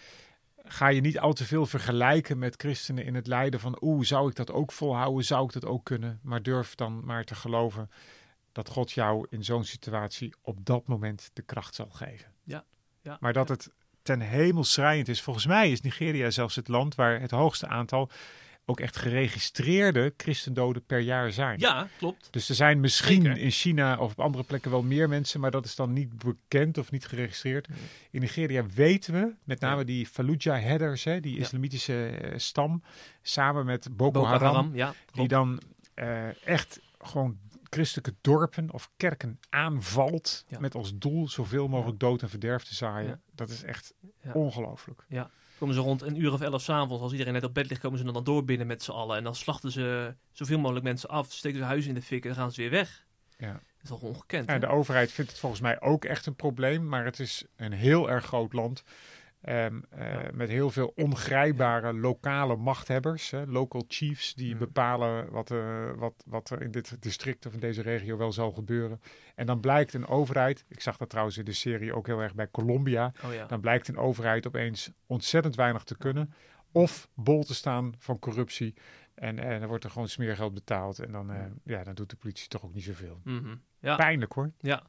ga 0.65 0.89
je 0.89 1.01
niet 1.01 1.19
al 1.19 1.33
te 1.33 1.45
veel 1.45 1.67
vergelijken 1.67 2.39
met 2.39 2.55
christenen 2.57 3.05
in 3.05 3.15
het 3.15 3.27
lijden 3.27 3.61
van 3.61 3.79
oeh, 3.81 4.05
zou 4.05 4.29
ik 4.29 4.37
dat 4.37 4.51
ook 4.53 4.73
volhouden, 4.73 5.25
zou 5.25 5.45
ik 5.45 5.53
dat 5.53 5.65
ook 5.65 5.85
kunnen? 5.85 6.21
Maar 6.23 6.43
durf 6.43 6.75
dan 6.75 7.05
maar 7.05 7.25
te 7.25 7.35
geloven 7.35 7.91
dat 8.53 8.69
God 8.69 8.93
jou 8.93 9.27
in 9.31 9.45
zo'n 9.45 9.65
situatie 9.65 10.35
op 10.43 10.65
dat 10.65 10.87
moment 10.87 11.31
de 11.33 11.43
kracht 11.43 11.75
zal 11.75 11.91
geven. 11.91 12.33
Ja, 12.43 12.65
ja, 13.07 13.17
maar 13.21 13.33
dat 13.33 13.49
het 13.49 13.71
ten 14.03 14.21
hemel 14.21 14.65
schrijend 14.65 15.09
is. 15.09 15.23
Volgens 15.23 15.47
mij 15.47 15.71
is 15.71 15.81
Nigeria 15.81 16.31
zelfs 16.31 16.57
het 16.57 16.69
land 16.69 16.95
waar 16.95 17.21
het 17.21 17.31
hoogste 17.31 17.67
aantal 17.67 18.11
ook 18.69 18.81
echt 18.81 18.97
geregistreerde 18.97 20.15
christendoden 20.17 20.85
per 20.85 20.99
jaar 21.01 21.33
zijn. 21.33 21.59
Ja, 21.59 21.89
klopt. 21.99 22.29
Dus 22.31 22.49
er 22.49 22.55
zijn 22.55 22.81
misschien 22.81 23.23
Zeker. 23.23 23.39
in 23.39 23.51
China 23.51 23.97
of 23.99 24.11
op 24.11 24.21
andere 24.21 24.45
plekken 24.45 24.71
wel 24.71 24.83
meer 24.83 25.09
mensen, 25.09 25.41
maar 25.41 25.51
dat 25.51 25.65
is 25.65 25.75
dan 25.77 25.93
niet 25.93 26.19
bekend 26.19 26.79
of 26.79 26.91
niet 26.91 27.07
geregistreerd. 27.07 27.69
Nee. 27.69 27.79
In 28.11 28.21
Nigeria 28.21 28.67
weten 28.75 29.13
we, 29.13 29.35
met 29.45 29.61
name 29.61 29.79
Ja. 29.79 29.85
die 29.85 30.07
Fallujah-herders, 30.07 31.05
hè, 31.05 31.21
die 31.21 31.35
Ja. 31.35 31.41
islamitische 31.41 32.07
eh, 32.07 32.39
stam, 32.39 32.83
samen 33.23 33.65
met 33.67 33.89
Boko, 33.97 34.11
Boko 34.11 34.27
Haram, 34.27 34.55
Haram, 34.55 34.75
ja. 34.75 34.95
die 35.13 35.29
dan 35.29 35.61
eh, 35.95 36.47
echt 36.47 36.81
gewoon 36.99 37.39
christelijke 37.71 38.15
dorpen 38.21 38.73
of 38.73 38.91
kerken 38.97 39.39
aanvalt 39.49 40.45
Ja. 40.49 40.59
met 40.61 40.75
als 40.75 40.99
doel 40.99 41.29
zoveel 41.29 41.69
mogelijk 41.69 41.99
dood 42.01 42.23
en 42.23 42.29
verderf 42.29 42.65
te 42.65 42.75
zaaien. 42.75 43.09
Ja. 43.09 43.21
Dat 43.35 43.49
is 43.49 43.63
echt 43.63 43.95
Ja. 44.23 44.33
ongelooflijk. 44.33 45.05
Komen 45.59 45.75
ze 45.75 45.81
rond 45.81 46.03
een 46.03 46.21
uur 46.21 46.33
of 46.33 46.41
elf 46.41 46.63
s'avonds, 46.63 47.03
als 47.03 47.13
iedereen 47.13 47.33
net 47.33 47.45
op 47.45 47.55
bed 47.55 47.69
ligt, 47.69 47.81
komen 47.81 47.99
ze 47.99 48.13
dan 48.13 48.25
door 48.25 48.45
binnen 48.45 48.67
met 48.67 48.83
z'n 48.83 48.91
allen. 48.91 49.17
En 49.17 49.25
dan 49.25 49.35
slachten 49.35 49.71
ze 49.71 50.15
zoveel 50.33 50.59
mogelijk 50.59 50.85
mensen 50.85 51.09
af, 51.09 51.33
steken 51.33 51.59
ze 51.59 51.65
huizen 51.65 51.89
in 51.89 51.95
de 51.95 52.03
fik 52.03 52.23
en 52.23 52.29
dan 52.29 52.39
gaan 52.39 52.53
ze 52.53 52.61
weer 52.61 52.71
weg. 52.71 53.05
Ja. 53.39 53.53
Dat 53.53 53.61
is 53.83 53.89
toch 53.89 54.01
ongekend, 54.01 54.47
Ja, 54.47 54.53
hè? 54.53 54.59
de 54.61 54.67
overheid 54.67 55.13
vindt 55.13 55.31
het 55.31 55.41
volgens 55.41 55.61
mij 55.61 55.81
ook 55.81 56.05
echt 56.05 56.27
een 56.27 56.35
probleem, 56.35 56.89
maar 56.89 57.05
het 57.05 57.21
is 57.21 57.45
een 57.57 57.73
heel 57.73 58.11
erg 58.11 58.25
groot 58.25 58.53
land. 58.53 58.83
Ehm, 59.47 59.81
eh. 59.91 60.17
Met 60.33 60.49
heel 60.49 60.71
veel 60.71 60.93
ongrijpbare 60.97 61.93
lokale 61.93 62.57
machthebbers, 62.57 63.31
hè, 63.31 63.45
local 63.47 63.85
chiefs, 63.89 64.35
die 64.35 64.53
Mm. 64.53 64.59
bepalen 64.59 65.31
wat, 65.31 65.51
eh, 65.51 65.91
wat, 65.97 66.25
wat 66.27 66.51
er 66.51 66.63
in 66.63 66.71
dit 66.71 67.03
district 67.03 67.47
of 67.47 67.53
in 67.53 67.61
deze 67.61 67.83
regio 67.83 68.17
wel 68.17 68.33
zal 68.33 68.53
gebeuren. 68.53 69.01
En 69.35 69.47
dan 69.47 69.61
blijkt 69.61 69.95
een 69.95 70.07
overheid, 70.07 70.65
ik 70.69 70.81
zag 70.81 70.97
dat 70.97 71.09
trouwens 71.09 71.39
in 71.39 71.45
de 71.45 71.53
serie 71.53 71.95
ook 71.95 72.07
heel 72.07 72.21
erg 72.21 72.35
bij 72.35 72.51
Colombia, 72.51 73.13
Oh 73.25 73.33
ja. 73.35 73.47
dan 73.47 73.61
blijkt 73.61 73.89
een 73.89 73.97
overheid 73.99 74.47
opeens 74.47 74.91
ontzettend 75.07 75.55
weinig 75.55 75.83
te 75.85 75.97
kunnen. 75.97 76.33
Of 76.73 77.09
bol 77.15 77.43
te 77.45 77.55
staan 77.55 77.95
van 77.99 78.19
corruptie. 78.19 78.75
En, 79.15 79.39
en 79.39 79.59
dan 79.61 79.69
wordt 79.69 79.85
er 79.85 79.91
gewoon 79.91 80.09
smeergeld 80.09 80.55
betaald. 80.55 80.99
En 80.99 81.13
dan, 81.13 81.31
eh, 81.33 81.45
ja, 81.65 81.85
dan 81.85 81.95
doet 81.95 82.11
de 82.11 82.17
politie 82.17 82.49
toch 82.49 82.65
ook 82.65 82.75
niet 82.75 82.85
zoveel. 82.85 83.21
Mhm. 83.25 83.55
ja. 83.81 83.97
Pijnlijk 83.97 84.33
hoor. 84.33 84.51
Ja. 84.61 84.83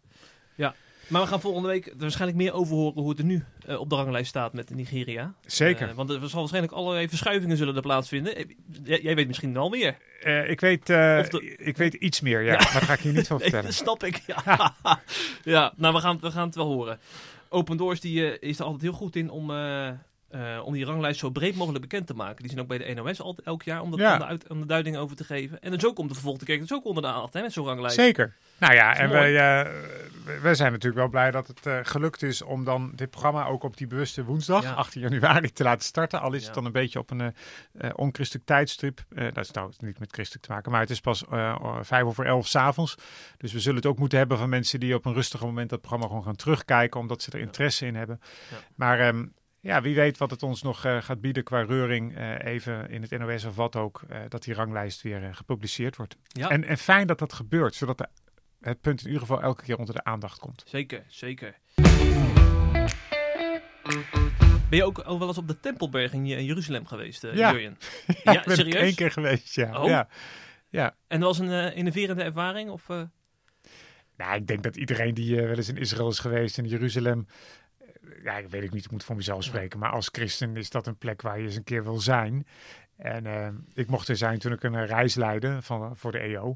ja. 0.56 0.74
Maar 1.08 1.22
we 1.22 1.28
gaan 1.28 1.42
volgende 1.42 1.68
week 1.68 1.86
er 1.86 1.94
waarschijnlijk 1.98 2.38
meer 2.40 2.54
over 2.54 2.76
horen 2.76 3.02
hoe 3.02 3.10
het 3.10 3.20
er 3.20 3.26
nu 3.26 3.44
eh, 3.66 3.80
op 3.80 3.90
de 3.90 3.96
ranglijst 3.96 4.30
staat 4.30 4.54
met 4.54 4.70
Nigeria. 4.76 5.34
Zeker. 5.46 5.90
Eh, 5.90 5.96
want 5.96 6.10
er 6.10 6.30
zal 6.30 6.40
waarschijnlijk 6.40 6.74
allerlei 6.74 7.08
verschuivingen 7.10 7.58
zullen 7.58 7.76
er 7.76 7.82
plaatsvinden. 7.82 8.36
Eh, 8.36 8.46
Jij, 9.04 9.16
weet 9.16 9.28
misschien 9.28 9.58
al 9.58 9.70
meer. 9.70 9.98
Ik, 10.48 10.60
weet, 10.60 10.86
de- 10.86 11.56
ik 11.58 11.78
weet 11.78 11.94
iets 11.94 12.22
meer, 12.22 12.42
ja. 12.42 12.52
Ja. 12.52 12.58
Maar 12.58 12.72
daar 12.74 12.82
ga 12.82 12.94
ik 12.94 13.00
je 13.00 13.10
niet 13.12 13.28
van 13.28 13.38
Nee, 13.42 13.50
vertellen. 13.50 13.66
dat 13.66 13.80
snap 13.80 14.04
ik. 14.04 14.22
Ja, 14.28 14.76
ja 15.44 15.74
nou, 15.76 15.94
we 15.94 16.00
gaan, 16.00 16.20
we 16.22 16.32
gaan 16.32 16.46
het 16.46 16.56
wel 16.56 16.66
horen. 16.74 17.00
Open 17.50 17.78
Doors 17.78 18.00
die, 18.00 18.40
is 18.40 18.60
er 18.60 18.64
altijd 18.66 18.82
heel 18.84 18.92
goed 18.92 19.16
in 19.16 19.30
om, 19.30 19.52
eh, 20.30 20.62
om 20.64 20.74
die 20.74 20.86
ranglijst 20.86 21.20
zo 21.20 21.30
breed 21.30 21.56
mogelijk 21.56 21.82
bekend 21.82 22.08
te 22.08 22.14
maken. 22.14 22.38
Die 22.38 22.48
zijn 22.50 22.62
ook 22.62 22.68
bij 22.68 22.78
de 22.78 22.94
NOS 22.94 23.22
altijd 23.22 23.48
elk 23.48 23.64
jaar 23.64 23.82
om, 23.82 23.92
dat, 23.92 24.00
Ja. 24.00 24.14
om, 24.14 24.20
de, 24.20 24.26
uit, 24.26 24.48
om 24.50 24.60
de 24.60 24.66
duiding 24.66 24.98
over 24.98 25.16
te 25.16 25.24
geven. 25.24 25.60
En 25.62 25.72
dus 25.72 25.86
ook 25.86 26.00
om 26.00 26.08
de 26.08 26.14
vervolg 26.14 26.38
te 26.38 26.46
kijken. 26.46 26.68
Dat 26.68 26.78
is 26.78 26.84
ook 26.84 26.88
onder 26.90 27.04
de 27.04 27.10
aandacht 27.10 27.34
hè, 27.34 27.42
met 27.42 27.54
zo'n 27.54 27.66
ranglijst. 27.66 27.96
Zeker. 27.96 28.36
Nou 28.58 28.74
ja, 28.74 28.96
en 28.96 29.10
wij, 29.10 29.36
eh, 29.36 29.72
wij 30.42 30.56
zijn 30.56 30.72
natuurlijk 30.72 31.02
wel 31.02 31.10
blij 31.10 31.32
dat 31.32 31.48
het 31.48 31.66
eh, 31.66 31.80
gelukt 31.84 32.22
is 32.24 32.42
om 32.42 32.64
dan 32.64 32.92
dit 32.96 33.10
programma 33.10 33.46
ook 33.46 33.64
op 33.64 33.78
die 33.78 33.88
bewuste 33.88 34.24
woensdag, 34.24 34.64
Ja. 34.64 34.74
18 34.74 35.02
januari, 35.02 35.52
te 35.52 35.64
laten 35.64 35.86
starten. 35.86 36.22
Al 36.22 36.34
is 36.34 36.40
Ja. 36.40 36.46
het 36.46 36.56
dan 36.56 36.66
een 36.66 36.72
beetje 36.72 37.00
op 37.00 37.12
een 37.12 37.22
eh 37.22 37.90
onchristelijk 37.96 38.46
tijdstip. 38.46 39.04
Dat 39.10 39.38
is 39.38 39.48
trouwens 39.52 39.78
niet 39.80 40.00
met 40.00 40.12
christelijk 40.12 40.46
te 40.46 40.52
maken, 40.52 40.72
maar 40.72 40.82
het 40.82 40.90
is 40.90 41.00
pas 41.02 41.24
vijf 41.82 42.04
over 42.04 42.26
elf 42.26 42.48
s'avonds. 42.48 42.96
Dus 43.38 43.54
we 43.54 43.60
zullen 43.60 43.78
het 43.78 43.86
ook 43.86 44.00
moeten 44.00 44.18
hebben 44.18 44.38
van 44.38 44.50
mensen 44.50 44.80
die 44.80 44.96
op 44.96 45.06
een 45.06 45.14
rustig 45.14 45.42
moment 45.42 45.70
dat 45.70 45.80
programma 45.80 46.08
gewoon 46.08 46.24
gaan 46.24 46.36
terugkijken, 46.36 47.00
omdat 47.00 47.22
ze 47.22 47.32
er 47.32 47.40
interesse 47.40 47.86
in 47.86 47.96
hebben. 47.96 48.20
Ja. 48.52 48.58
Maar 48.76 49.00
ehm, 49.00 49.26
ja, 49.68 49.82
wie 49.82 49.96
weet 49.96 50.18
wat 50.18 50.32
het 50.32 50.44
ons 50.44 50.62
nog 50.62 50.86
eh, 50.86 51.02
gaat 51.02 51.22
bieden 51.22 51.44
qua 51.44 51.62
reuring, 51.62 52.16
eh, 52.16 52.40
even 52.54 52.90
in 52.90 53.02
het 53.02 53.12
NOS 53.20 53.46
of 53.46 53.56
wat 53.56 53.76
ook, 53.76 54.02
eh, 54.10 54.20
dat 54.30 54.44
die 54.44 54.54
ranglijst 54.54 55.02
weer 55.02 55.36
gepubliceerd 55.36 55.96
wordt. 55.96 56.18
Ja. 56.28 56.50
En, 56.50 56.64
en 56.64 56.78
fijn 56.78 57.08
dat 57.08 57.20
dat 57.20 57.34
gebeurt, 57.34 57.76
zodat 57.76 57.98
de, 57.98 58.08
het 58.62 58.82
punt 58.82 59.00
in 59.02 59.06
ieder 59.06 59.22
geval 59.22 59.42
elke 59.42 59.64
keer 59.64 59.78
onder 59.78 59.96
de 59.96 60.04
aandacht 60.04 60.40
komt. 60.40 60.64
Zeker, 60.68 61.04
zeker. 61.08 61.56
Ben 64.70 64.78
je 64.80 64.84
ook 64.84 65.00
al 65.00 65.20
wel 65.20 65.28
eens 65.28 65.38
op 65.38 65.48
de 65.48 65.60
Tempelberg 65.60 66.14
in 66.14 66.26
Je- 66.26 66.46
Jeruzalem 66.46 66.86
geweest, 66.86 67.22
Ja. 67.22 67.30
Jurjen? 67.52 67.78
Ja, 68.08 68.14
Ja, 68.34 68.40
ik 68.40 68.46
ben 68.46 68.56
serieus? 68.56 68.82
één 68.82 68.96
keer 68.96 69.12
geweest, 69.12 69.56
ja. 69.56 69.82
Oh. 69.84 70.02
ja. 70.70 70.96
En 71.08 71.20
dat 71.20 71.38
was 71.38 71.40
een 71.48 71.74
innoverende 71.76 72.24
ervaring? 72.24 72.70
Of, 72.70 72.88
Nou, 74.18 74.36
ik 74.36 74.48
denk 74.48 74.64
dat 74.64 74.76
iedereen 74.76 75.14
die 75.14 75.36
wel 75.36 75.56
eens 75.56 75.70
in 75.70 75.78
Israël 75.78 76.10
is 76.10 76.20
geweest, 76.20 76.58
in 76.58 76.68
Jeruzalem, 76.68 77.28
ja, 78.24 78.38
ik 78.38 78.50
weet 78.50 78.64
ik 78.64 78.74
niet, 78.74 78.86
ik 78.86 78.92
moet 78.92 79.04
voor 79.04 79.16
mezelf 79.16 79.44
spreken, 79.44 79.80
maar 79.80 79.92
als 79.92 80.10
christen 80.12 80.56
is 80.58 80.70
dat 80.70 80.88
een 80.88 80.98
plek 80.98 81.22
waar 81.22 81.38
je 81.40 81.46
eens 81.46 81.56
een 81.56 81.64
keer 81.64 81.84
wil 81.84 82.00
zijn. 82.00 82.48
En 82.98 83.26
eh, 83.26 83.48
ik 83.74 83.88
mocht 83.88 84.08
er 84.08 84.18
zijn 84.18 84.40
toen 84.40 84.52
ik 84.52 84.64
een 84.64 84.76
eh, 84.76 84.86
reis 84.88 85.16
leidde 85.16 85.62
van, 85.62 85.98
voor 85.98 86.12
de 86.12 86.20
EO. 86.20 86.56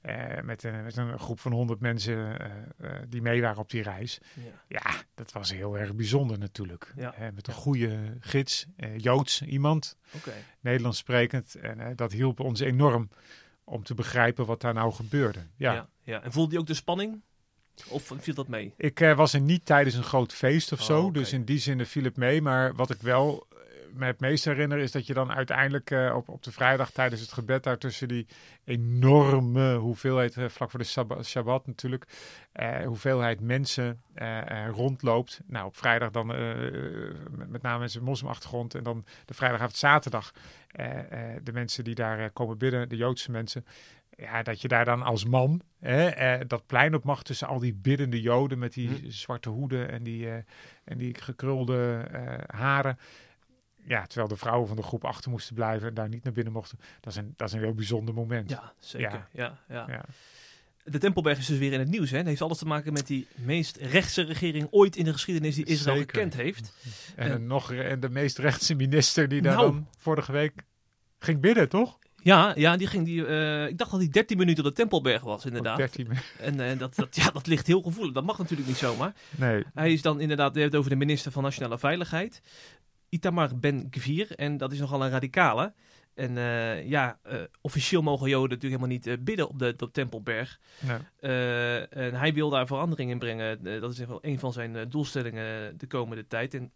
eh, 0.00 0.40
met, 0.42 0.62
een, 0.62 0.82
met 0.82 0.96
een 0.96 1.18
groep 1.18 1.40
van 1.40 1.52
100 1.52 1.80
mensen 1.80 2.38
eh, 2.40 2.46
eh, 2.78 3.02
die 3.08 3.22
mee 3.22 3.40
waren 3.40 3.58
op 3.58 3.70
die 3.70 3.82
reis. 3.82 4.18
ja. 4.34 4.42
Ja, 4.68 4.90
dat 5.14 5.32
was 5.32 5.52
heel 5.52 5.78
erg 5.78 5.94
bijzonder 5.94 6.38
natuurlijk. 6.38 6.92
Ja. 6.96 7.14
Eh, 7.14 7.20
met 7.34 7.46
een 7.46 7.54
Ja. 7.54 7.60
goede 7.60 8.16
gids, 8.20 8.66
eh, 8.76 8.98
Joods 8.98 9.42
iemand. 9.42 9.96
Nederlands 10.60 10.98
sprekend. 10.98 11.54
En 11.54 11.80
eh, 11.80 11.86
dat 11.96 12.12
hielp 12.12 12.40
ons 12.40 12.60
enorm 12.60 13.08
om 13.64 13.82
te 13.82 13.94
begrijpen 13.94 14.46
wat 14.46 14.60
daar 14.60 14.74
nou 14.74 14.92
gebeurde. 14.92 15.38
Ja. 15.56 15.72
Ja. 15.72 15.88
Ja, 16.04 16.22
En 16.22 16.32
voelde 16.32 16.52
je 16.54 16.58
ook 16.60 16.66
de 16.66 16.74
spanning? 16.74 17.22
Of 17.88 18.12
viel 18.18 18.34
dat 18.34 18.48
mee? 18.48 18.74
Ik 18.76 19.00
eh, 19.00 19.16
was 19.16 19.32
er 19.32 19.40
niet 19.40 19.64
tijdens 19.64 19.94
een 19.94 20.02
groot 20.02 20.32
feest 20.32 20.72
of 20.72 20.80
Oh, 20.80 20.86
zo, 20.86 21.10
dus 21.10 21.32
in 21.32 21.44
die 21.44 21.58
zin 21.58 21.86
viel 21.86 22.04
het 22.04 22.16
mee. 22.16 22.42
Maar 22.42 22.74
wat 22.74 22.90
ik 22.90 23.00
wel 23.00 23.46
eh, 23.50 23.58
me 23.94 24.06
het 24.06 24.20
meest 24.20 24.44
herinner 24.44 24.78
is 24.78 24.92
dat 24.92 25.06
je 25.06 25.14
dan 25.14 25.32
uiteindelijk 25.32 25.90
eh, 25.90 26.14
op, 26.16 26.28
op 26.28 26.42
de 26.42 26.52
vrijdag 26.52 26.90
tijdens 26.90 27.20
het 27.20 27.32
gebed 27.32 27.62
daar 27.62 27.78
tussen 27.78 28.08
die 28.08 28.26
enorme 28.64 29.74
hoeveelheid, 29.74 30.36
vlak 30.48 30.70
voor 30.70 30.80
de 30.80 31.22
Shabbat 31.24 31.66
natuurlijk, 31.66 32.06
hoeveelheid 32.84 33.40
mensen 33.40 34.02
rondloopt. 34.70 35.40
Nou, 35.46 35.66
op 35.66 35.76
vrijdag 35.76 36.10
dan 36.10 36.26
met, 36.26 37.48
met 37.48 37.62
name 37.62 37.78
mensen 37.78 38.00
met 38.00 38.08
moslimachtergrond 38.08 38.74
en 38.74 38.82
dan 38.82 39.04
de 39.24 39.34
vrijdagavond 39.34 39.76
zaterdag 39.76 40.32
de 41.42 41.52
mensen 41.52 41.84
die 41.84 41.94
daar 41.94 42.30
komen 42.30 42.58
bidden, 42.58 42.88
de 42.88 42.96
Joodse 42.96 43.30
mensen. 43.30 43.64
Ja, 44.16 44.42
dat 44.42 44.60
je 44.60 44.68
daar 44.68 44.84
dan 44.84 45.02
als 45.02 45.24
man 45.24 45.60
hè, 45.80 46.06
eh, 46.08 46.40
dat 46.46 46.66
plein 46.66 46.94
op 46.94 47.04
mag 47.04 47.22
tussen 47.22 47.48
al 47.48 47.58
die 47.58 47.74
biddende 47.74 48.20
Joden 48.20 48.58
met 48.58 48.72
die 48.72 48.88
Hm. 48.88 49.10
zwarte 49.10 49.48
hoeden 49.48 49.90
en 49.90 50.02
die, 50.02 50.28
eh, 50.30 50.34
en 50.84 50.98
die 50.98 51.14
gekrulde 51.14 52.08
eh, 52.12 52.58
haren. 52.58 52.98
Ja, 53.84 54.06
terwijl 54.06 54.28
de 54.28 54.36
vrouwen 54.36 54.68
van 54.68 54.76
de 54.76 54.82
groep 54.82 55.04
achter 55.04 55.30
moesten 55.30 55.54
blijven 55.54 55.88
en 55.88 55.94
daar 55.94 56.08
niet 56.08 56.24
naar 56.24 56.32
binnen 56.32 56.52
mochten. 56.52 56.78
Dat 57.00 57.12
is 57.12 57.18
een, 57.18 57.34
dat 57.36 57.48
is 57.48 57.54
een 57.54 57.60
heel 57.60 57.74
bijzonder 57.74 58.14
moment. 58.14 58.50
Ja, 58.50 58.72
zeker. 58.78 59.26
Ja. 59.32 59.58
Ja. 59.68 59.84
Ja, 59.86 59.92
Ja. 59.92 60.04
De 60.84 60.98
Tempelberg 60.98 61.38
is 61.38 61.46
dus 61.46 61.58
weer 61.58 61.72
in 61.72 61.78
het 61.78 61.88
nieuws. 61.88 62.10
Hè? 62.10 62.16
Het 62.16 62.26
heeft 62.26 62.40
alles 62.42 62.58
te 62.58 62.66
maken 62.66 62.92
met 62.92 63.06
die 63.06 63.26
meest 63.34 63.76
rechtse 63.76 64.22
regering 64.22 64.66
ooit 64.70 64.96
in 64.96 65.04
de 65.04 65.12
geschiedenis 65.12 65.54
die 65.54 65.64
Israël 65.64 65.96
Zeker. 65.96 66.14
gekend 66.14 66.34
heeft. 66.34 66.72
En, 67.16 67.46
nog, 67.46 67.72
en 67.72 68.00
de 68.00 68.08
meest 68.08 68.38
rechtse 68.38 68.74
minister 68.74 69.28
die 69.28 69.42
daar 69.42 69.54
Nou. 69.56 69.70
dan 69.72 69.86
vorige 69.98 70.32
week 70.32 70.52
ging 71.18 71.40
bidden, 71.40 71.68
toch? 71.68 71.98
Ja, 72.22 72.52
ja 72.56 72.76
die 72.76 72.86
ging 72.86 73.04
die, 73.04 73.26
eh, 73.26 73.66
ik 73.68 73.78
dacht 73.78 73.90
dat 73.90 74.00
hij 74.00 74.08
13 74.08 74.36
minuten 74.38 74.64
op 74.64 74.70
de 74.70 74.76
Tempelberg 74.76 75.22
was, 75.22 75.44
inderdaad. 75.44 75.72
Op 75.72 75.78
13 75.78 76.06
me- 76.08 76.14
En 76.44 76.60
eh, 76.70 76.78
dat, 76.78 76.94
dat, 76.94 77.16
ja, 77.16 77.30
dat 77.30 77.46
ligt 77.46 77.66
heel 77.66 77.82
gevoelig. 77.82 78.12
Dat 78.12 78.24
mag 78.24 78.38
natuurlijk 78.38 78.68
niet 78.68 78.76
zomaar. 78.78 79.12
Nee. 79.36 79.64
Hij 79.74 79.92
is 79.92 80.02
dan 80.02 80.20
inderdaad, 80.20 80.46
hebben 80.46 80.64
het 80.70 80.76
over 80.76 80.90
de 80.90 80.96
minister 80.96 81.32
van 81.32 81.42
Nationale 81.42 81.78
Veiligheid, 81.78 82.42
Itamar 83.08 83.56
Ben-Gvir. 83.58 84.30
En 84.36 84.56
dat 84.56 84.72
is 84.72 84.78
nogal 84.78 85.04
een 85.04 85.10
radicale. 85.10 85.72
En 86.14 86.38
eh, 86.38 86.88
ja, 86.88 87.18
eh, 87.22 87.40
officieel 87.60 88.02
mogen 88.02 88.28
Joden 88.28 88.50
natuurlijk 88.50 88.80
helemaal 88.80 88.96
niet 88.96 89.06
eh, 89.06 89.24
bidden 89.24 89.48
op 89.48 89.58
de, 89.58 89.74
op 89.78 89.92
Tempelberg. 89.92 90.58
nee. 90.80 90.98
En 91.88 92.14
hij 92.14 92.34
wil 92.34 92.50
daar 92.50 92.66
verandering 92.66 93.10
in 93.10 93.18
brengen. 93.18 93.80
Dat 93.80 93.92
is 93.92 93.98
wel 93.98 94.18
een 94.22 94.38
van 94.38 94.52
zijn 94.52 94.88
doelstellingen 94.88 95.78
de 95.78 95.86
komende 95.86 96.26
tijd. 96.26 96.54
En 96.54 96.72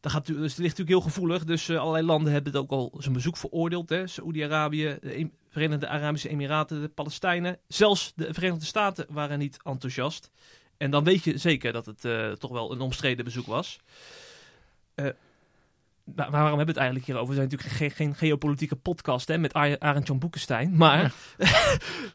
dat, 0.00 0.12
gaat, 0.12 0.26
dus 0.26 0.36
het 0.36 0.42
ligt 0.42 0.78
natuurlijk 0.78 0.88
heel 0.88 1.00
gevoelig. 1.00 1.44
Dus 1.44 1.70
allerlei 1.70 2.06
landen 2.06 2.32
hebben 2.32 2.52
het 2.52 2.62
ook 2.62 2.70
al 2.70 2.94
zijn 2.98 3.14
bezoek 3.14 3.36
veroordeeld. 3.36 3.94
Saoedi-Arabië, 4.04 4.98
de 5.00 5.30
Verenigde 5.50 5.88
Arabische 5.88 6.28
Emiraten, 6.28 6.80
de 6.80 6.88
Palestijnen. 6.88 7.58
Zelfs 7.68 8.12
de 8.16 8.34
Verenigde 8.34 8.64
Staten 8.64 9.06
waren 9.08 9.38
niet 9.38 9.58
enthousiast. 9.62 10.30
En 10.76 10.90
dan 10.90 11.04
weet 11.04 11.24
je 11.24 11.38
zeker 11.38 11.72
dat 11.72 11.86
het 11.86 12.00
toch 12.40 12.50
wel 12.50 12.72
een 12.72 12.80
omstreden 12.80 13.24
bezoek 13.24 13.46
was. 13.46 13.80
Waar- 14.94 15.14
waarom 16.14 16.40
hebben 16.40 16.56
we 16.56 16.70
het 16.70 16.76
eigenlijk 16.76 17.06
hierover? 17.06 17.28
We 17.28 17.34
zijn 17.34 17.48
natuurlijk 17.50 17.76
geen, 17.76 17.90
geen 17.90 18.14
geopolitieke 18.14 18.76
podcast 18.76 19.28
hè, 19.28 19.38
met 19.38 19.52
Ar- 19.52 19.78
Arend 19.78 20.06
Jan 20.06 20.18
Boekenstein. 20.18 20.76
Maar 20.76 21.00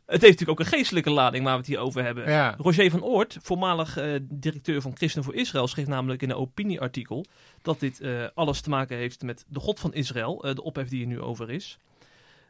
het 0.06 0.21
heeft 0.21 0.21
natuurlijk 0.21 0.49
ook 0.49 0.60
een 0.60 0.65
geestelijke 0.65 1.10
lading 1.10 1.43
waar 1.43 1.54
we 1.54 1.60
het 1.60 1.67
hier 1.67 1.80
over 1.80 2.04
hebben. 2.04 2.30
Ja. 2.30 2.56
Roger 2.58 2.91
van 2.91 3.04
Oort, 3.04 3.38
voormalig 3.41 3.97
eh, 3.97 4.19
directeur 4.21 4.82
van 4.82 4.95
Christen 4.95 5.23
voor 5.23 5.36
Israël, 5.36 5.67
schreef 5.67 5.88
namelijk 5.88 6.21
in 6.21 6.30
een 6.30 6.36
opinieartikel 6.36 7.25
dat 7.62 7.80
dit 7.80 8.01
eh, 8.01 8.25
alles 8.34 8.62
te 8.62 8.69
maken 8.69 8.97
heeft 8.97 9.21
met 9.21 9.45
de 9.47 9.60
God 9.60 9.80
van 9.80 9.93
Israël, 9.93 10.43
eh, 10.43 10.56
de 10.56 10.63
ophef 10.63 10.89
die 10.89 11.01
er 11.01 11.08
nu 11.08 11.21
over 11.21 11.49
is. 11.49 11.77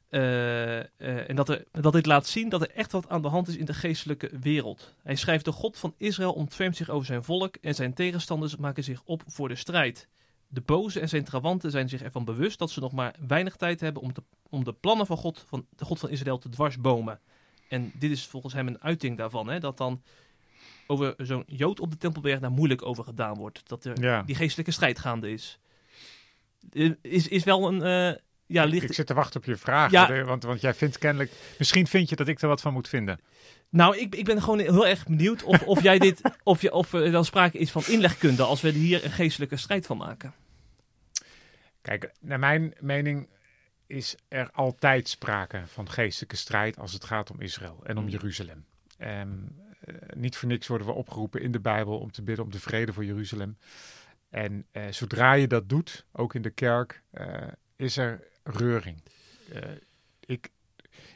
En 0.09 1.35
dat, 1.35 1.49
er, 1.49 1.63
dat 1.71 1.93
dit 1.93 2.05
laat 2.05 2.27
zien 2.27 2.49
dat 2.49 2.61
er 2.61 2.71
echt 2.71 2.91
wat 2.91 3.09
aan 3.09 3.21
de 3.21 3.27
hand 3.27 3.47
is 3.47 3.55
in 3.57 3.65
de 3.65 3.73
geestelijke 3.73 4.29
wereld. 4.41 4.93
Hij 5.03 5.15
schrijft: 5.15 5.45
De 5.45 5.51
God 5.51 5.77
van 5.77 5.93
Israël 5.97 6.33
ontfermt 6.33 6.75
zich 6.75 6.89
over 6.89 7.05
zijn 7.05 7.23
volk 7.23 7.55
en 7.61 7.75
zijn 7.75 7.93
tegenstanders 7.93 8.55
maken 8.55 8.83
zich 8.83 9.01
op 9.05 9.23
voor 9.27 9.47
de 9.47 9.55
strijd. 9.55 10.07
De 10.53 10.61
boze 10.61 10.99
en 10.99 11.09
zijn 11.09 11.23
trawanten 11.23 11.71
zijn 11.71 11.89
zich 11.89 12.01
ervan 12.01 12.25
bewust 12.25 12.59
dat 12.59 12.71
ze 12.71 12.79
nog 12.79 12.91
maar 12.91 13.15
weinig 13.27 13.55
tijd 13.55 13.79
hebben 13.79 14.01
om, 14.01 14.13
te, 14.13 14.23
om 14.49 14.63
de 14.63 14.73
plannen 14.73 15.05
van 15.05 15.17
God, 15.17 15.43
van 15.47 15.65
de 15.75 15.85
God 15.85 15.99
van 15.99 16.09
Israël 16.09 16.37
te 16.37 16.49
dwarsbomen. 16.49 17.19
En 17.69 17.91
dit 17.95 18.11
is 18.11 18.25
volgens 18.25 18.53
hem 18.53 18.67
een 18.67 18.81
uiting 18.81 19.17
daarvan, 19.17 19.47
hè, 19.49 19.59
dat 19.59 19.77
dan 19.77 20.01
over 20.87 21.13
zo'n 21.17 21.43
Jood 21.47 21.79
op 21.79 21.91
de 21.91 21.97
Tempelberg 21.97 22.39
daar 22.39 22.51
moeilijk 22.51 22.85
over 22.85 23.03
gedaan 23.03 23.37
wordt. 23.37 23.61
Dat 23.69 23.85
er 23.85 24.01
Ja. 24.01 24.21
die 24.23 24.35
geestelijke 24.35 24.71
strijd 24.71 24.99
gaande 24.99 25.31
is. 25.31 25.59
Eh, 26.71 26.91
Is, 27.01 27.27
is 27.27 27.43
wel 27.43 27.67
een. 27.67 27.81
eh, 27.81 28.19
ja, 28.45 28.63
Ik 28.63 28.69
ligt, 28.69 28.93
zit 28.95 29.07
te 29.07 29.13
wachten 29.13 29.39
op 29.39 29.45
je 29.45 29.55
vraag. 29.57 29.91
Ja. 29.91 30.23
Want, 30.23 30.43
want 30.43 30.61
jij 30.61 30.73
vindt 30.73 30.97
kennelijk... 30.97 31.31
Misschien 31.57 31.87
vind 31.87 32.09
je 32.09 32.15
dat 32.15 32.27
ik 32.27 32.41
er 32.41 32.47
wat 32.47 32.61
van 32.61 32.73
moet 32.73 32.87
vinden. 32.89 33.19
nou, 33.69 33.97
ik, 33.97 34.15
ik 34.15 34.25
ben 34.25 34.41
gewoon 34.41 34.59
heel 34.59 34.87
erg 34.87 35.05
benieuwd 35.05 35.43
of, 35.43 35.61
of 35.63 35.83
jij 35.83 35.99
dit. 35.99 36.21
Of, 36.43 36.61
je, 36.61 36.71
of 36.73 36.93
er 36.93 37.11
dan 37.11 37.25
sprake 37.25 37.57
is 37.57 37.71
van 37.71 37.83
inlegkunde 37.87 38.43
als 38.43 38.61
we 38.61 38.69
hier 38.69 39.05
een 39.05 39.11
geestelijke 39.11 39.57
strijd 39.57 39.85
van 39.85 39.97
maken. 39.97 40.33
Kijk, 41.81 42.11
naar 42.19 42.39
mijn 42.39 42.73
mening 42.79 43.29
is 43.87 44.15
er 44.27 44.51
altijd 44.51 45.09
sprake 45.09 45.63
van 45.65 45.89
geestelijke 45.89 46.35
strijd 46.35 46.79
als 46.79 46.93
het 46.93 47.03
gaat 47.03 47.31
om 47.31 47.41
Israël 47.41 47.79
en 47.83 47.97
om 47.97 48.03
Mm. 48.03 48.09
Jeruzalem. 48.09 48.65
Ehm, 48.97 49.29
eh, 49.79 49.95
niet 50.15 50.37
voor 50.37 50.49
niks 50.49 50.67
worden 50.67 50.87
we 50.87 50.93
opgeroepen 50.93 51.41
in 51.41 51.51
de 51.51 51.59
Bijbel 51.59 51.99
om 51.99 52.11
te 52.11 52.21
bidden 52.21 52.45
om 52.45 52.51
de 52.51 52.59
vrede 52.59 52.93
voor 52.93 53.05
Jeruzalem. 53.05 53.57
En 54.29 54.65
eh, 54.71 54.87
zodra 54.89 55.33
je 55.33 55.47
dat 55.47 55.69
doet, 55.69 56.05
ook 56.11 56.35
in 56.35 56.41
de 56.41 56.49
kerk, 56.49 57.01
eh, 57.09 57.47
is 57.75 57.97
er 57.97 58.27
reuring. 58.43 59.03
Ik, 60.19 60.49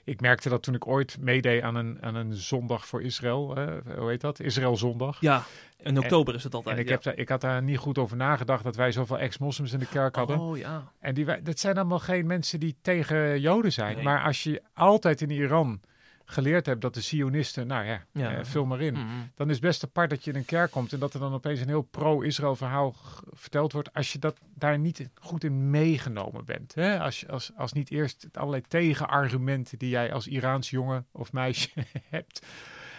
ik 0.06 0.22
merkte 0.22 0.50
dat 0.50 0.64
toen 0.64 0.76
ik 0.76 0.88
ooit 0.88 1.18
meedeed 1.20 1.62
aan 1.62 1.76
een, 1.76 1.98
aan 2.02 2.16
een 2.16 2.34
zondag 2.34 2.88
voor 2.88 3.02
Israël. 3.02 3.58
hoe 3.98 4.10
heet 4.10 4.22
dat? 4.22 4.40
Israël 4.40 4.78
zondag. 4.78 5.22
Ja, 5.22 5.44
in 5.80 5.98
oktober 6.00 6.36
is 6.36 6.44
het 6.44 6.54
altijd. 6.54 6.76
En 6.76 6.82
ik, 6.82 6.88
ja. 6.88 6.94
heb 6.94 7.04
daar, 7.04 7.18
ik 7.18 7.30
had 7.30 7.42
daar 7.42 7.62
niet 7.64 7.78
goed 7.78 7.98
over 7.98 8.18
nagedacht 8.18 8.64
dat 8.64 8.76
wij 8.76 8.92
zoveel 8.92 9.18
ex-moslims 9.20 9.74
in 9.74 9.80
de 9.80 9.88
kerk 9.88 10.16
hadden. 10.16 10.40
Oh 10.40 10.58
ja. 10.58 10.84
En 11.00 11.14
die, 11.14 11.26
wij- 11.26 11.42
dat 11.42 11.60
zijn 11.60 11.76
allemaal 11.76 12.00
geen 12.00 12.26
mensen 12.26 12.60
die 12.60 12.76
tegen 12.82 13.40
Joden 13.40 13.72
zijn. 13.72 13.96
Nee. 13.96 14.04
Maar 14.04 14.24
als 14.24 14.44
je 14.44 14.62
altijd 14.74 15.22
in 15.22 15.30
Iran 15.30 15.80
geleerd 16.26 16.66
hebt 16.66 16.82
dat 16.82 16.94
de 16.94 17.02
Sionisten, 17.02 17.68
nou 17.68 17.86
ja, 17.86 18.06
Ja. 18.12 18.36
eh, 18.38 18.46
vul 18.46 18.66
maar 18.66 18.82
in. 18.82 18.94
Mhm. 18.94 19.06
Dan 19.36 19.48
is 19.50 19.56
het 19.56 19.64
best 19.66 19.84
apart 19.84 20.10
dat 20.10 20.24
je 20.24 20.32
in 20.32 20.38
een 20.38 20.46
kerk 20.46 20.72
komt 20.72 20.94
en 20.94 21.00
dat 21.00 21.14
er 21.14 21.20
dan 21.20 21.34
opeens 21.34 21.60
een 21.60 21.68
heel 21.68 21.82
pro-Israël 21.82 22.56
verhaal 22.56 22.96
verteld 23.32 23.72
wordt. 23.74 23.94
Als 23.94 24.14
je 24.14 24.20
dat 24.20 24.38
daar 24.54 24.80
niet 24.80 25.10
goed 25.14 25.44
in 25.44 25.70
meegenomen 25.70 26.46
bent. 26.46 26.76
Hè? 26.76 27.00
Als, 27.00 27.28
als, 27.28 27.52
als 27.56 27.74
niet 27.74 27.92
eerst 27.92 28.28
allerlei 28.32 28.62
tegenargumenten 28.68 29.78
die 29.78 29.90
jij 29.90 30.14
als 30.14 30.28
Iraans 30.28 30.70
jongen 30.70 31.06
of 31.12 31.32
meisje 31.34 31.70
hebt. 32.10 32.46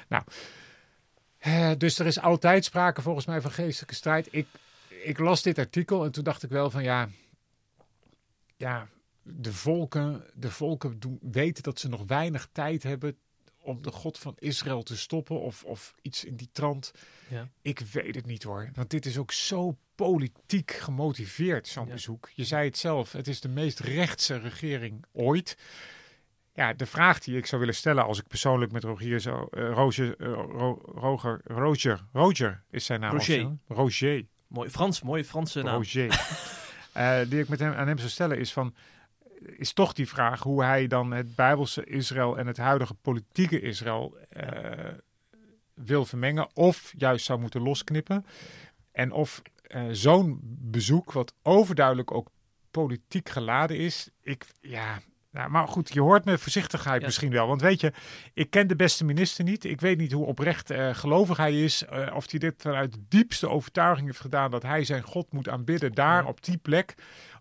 Nou, 0.09 0.23
eh, 1.39 1.71
dus 1.79 1.99
er 1.99 2.07
is 2.07 2.21
altijd 2.21 2.65
sprake 2.65 3.03
volgens 3.03 3.27
mij 3.27 3.41
van 3.41 3.51
geestelijke 3.51 3.95
strijd. 3.95 4.29
Ik, 4.31 4.47
ik 5.05 5.19
las 5.19 5.43
dit 5.43 5.59
artikel 5.59 6.05
en 6.05 6.13
toen 6.13 6.25
dacht 6.25 6.43
ik 6.43 6.51
wel 6.51 6.71
van 6.71 6.83
ja, 6.83 7.09
ja, 8.57 8.87
de 9.29 9.53
volken, 9.53 10.25
de 10.35 10.51
volken 10.51 10.99
doen, 11.01 11.19
weten 11.23 11.63
dat 11.63 11.79
ze 11.81 11.89
nog 11.89 12.03
weinig 12.07 12.49
tijd 12.53 12.83
hebben 12.83 13.17
om 13.59 13.83
de 13.83 13.91
God 13.93 14.19
van 14.19 14.35
Israël 14.39 14.83
te 14.83 14.97
stoppen 14.97 15.41
of, 15.41 15.65
of 15.65 15.95
iets 16.03 16.25
in 16.25 16.37
die 16.37 16.49
trant. 16.53 16.93
Ja. 17.29 17.49
Ik 17.63 17.79
weet 17.81 18.15
het 18.15 18.27
niet 18.27 18.43
hoor, 18.43 18.71
want 18.75 18.91
dit 18.91 19.07
is 19.07 19.19
ook 19.19 19.33
zo 19.33 19.77
politiek 19.95 20.71
gemotiveerd, 20.73 21.69
zo'n 21.69 21.87
Ja. 21.87 21.93
bezoek. 21.93 22.31
Je 22.35 22.45
zei 22.45 22.65
het 22.67 22.79
zelf, 22.79 23.13
het 23.13 23.29
is 23.29 23.41
de 23.41 23.49
meest 23.49 23.81
rechtse 23.81 24.39
regering 24.39 25.05
ooit. 25.13 25.57
Ja, 26.55 26.73
de 26.73 26.87
vraag 26.87 27.19
die 27.21 27.37
ik 27.37 27.47
zou 27.47 27.61
willen 27.61 27.75
stellen 27.77 28.05
als 28.05 28.19
ik 28.19 28.27
persoonlijk 28.27 28.73
met 28.73 28.85
Rogier 28.85 29.19
zo... 29.21 29.49
eh, 29.51 29.71
Roger, 29.73 30.17
eh, 30.21 30.27
Ro- 30.33 30.81
Roger, 30.95 31.41
Roger, 31.45 32.05
Roger 32.13 32.63
is 32.71 32.85
zijn 32.85 33.01
naam. 33.01 33.13
Roger. 33.13 33.57
Roger. 33.69 34.25
Mooi 34.47 34.71
Frans, 34.71 35.03
mooie 35.03 35.25
Franse 35.25 35.63
naam. 35.63 35.75
Roger. 35.77 36.15
Eh, 36.93 37.19
die 37.29 37.41
ik 37.41 37.49
met 37.49 37.59
hem, 37.61 37.73
aan 37.73 37.87
hem 37.87 37.99
zou 37.99 38.11
stellen 38.11 38.39
is 38.39 38.53
van... 38.53 38.75
Is 39.57 39.73
toch 39.73 39.93
die 39.93 40.09
vraag 40.09 40.43
hoe 40.43 40.63
hij 40.65 40.87
dan 40.87 41.11
het 41.13 41.35
Bijbelse 41.35 41.85
Israël 41.85 42.39
en 42.39 42.47
het 42.47 42.57
huidige 42.57 42.95
politieke 42.95 43.61
Israël 43.61 44.17
eh, 44.29 44.93
wil 45.75 46.05
vermengen. 46.05 46.49
Of 46.55 46.93
juist 46.97 47.25
zou 47.25 47.41
moeten 47.41 47.61
losknippen. 47.63 48.27
En 48.93 49.13
of 49.13 49.43
eh, 49.63 49.83
zo'n 49.91 50.39
bezoek, 50.43 51.13
wat 51.13 51.35
overduidelijk 51.43 52.11
ook 52.13 52.29
politiek 52.71 53.29
geladen 53.29 53.77
is. 53.79 54.09
Ik, 54.23 54.47
ja, 54.61 54.99
nou, 55.31 55.51
maar 55.51 55.69
goed, 55.69 55.93
je 55.93 56.01
hoort 56.01 56.25
me 56.25 56.39
voorzichtigheid 56.39 57.01
Ja. 57.01 57.07
misschien 57.07 57.31
wel. 57.31 57.47
Want 57.47 57.61
weet 57.61 57.81
je, 57.81 57.93
ik 58.35 58.51
ken 58.51 58.67
de 58.67 58.77
beste 58.77 59.05
minister 59.05 59.45
niet. 59.45 59.65
Ik 59.65 59.81
weet 59.81 59.99
niet 59.99 60.13
hoe 60.13 60.27
oprecht 60.27 60.71
eh, 60.71 60.95
gelovig 60.95 61.37
hij 61.37 61.65
is. 61.65 61.85
of 62.15 62.31
hij 62.31 62.39
dit 62.39 62.55
vanuit 62.59 62.93
de 62.93 63.05
diepste 63.09 63.49
overtuiging 63.49 64.07
heeft 64.07 64.21
gedaan 64.21 64.51
dat 64.51 64.63
hij 64.63 64.85
zijn 64.85 65.03
God 65.03 65.33
moet 65.33 65.49
aanbidden 65.49 65.93
daar 65.93 66.23
Ja. 66.23 66.29
op 66.29 66.45
die 66.45 66.57
plek. 66.59 66.95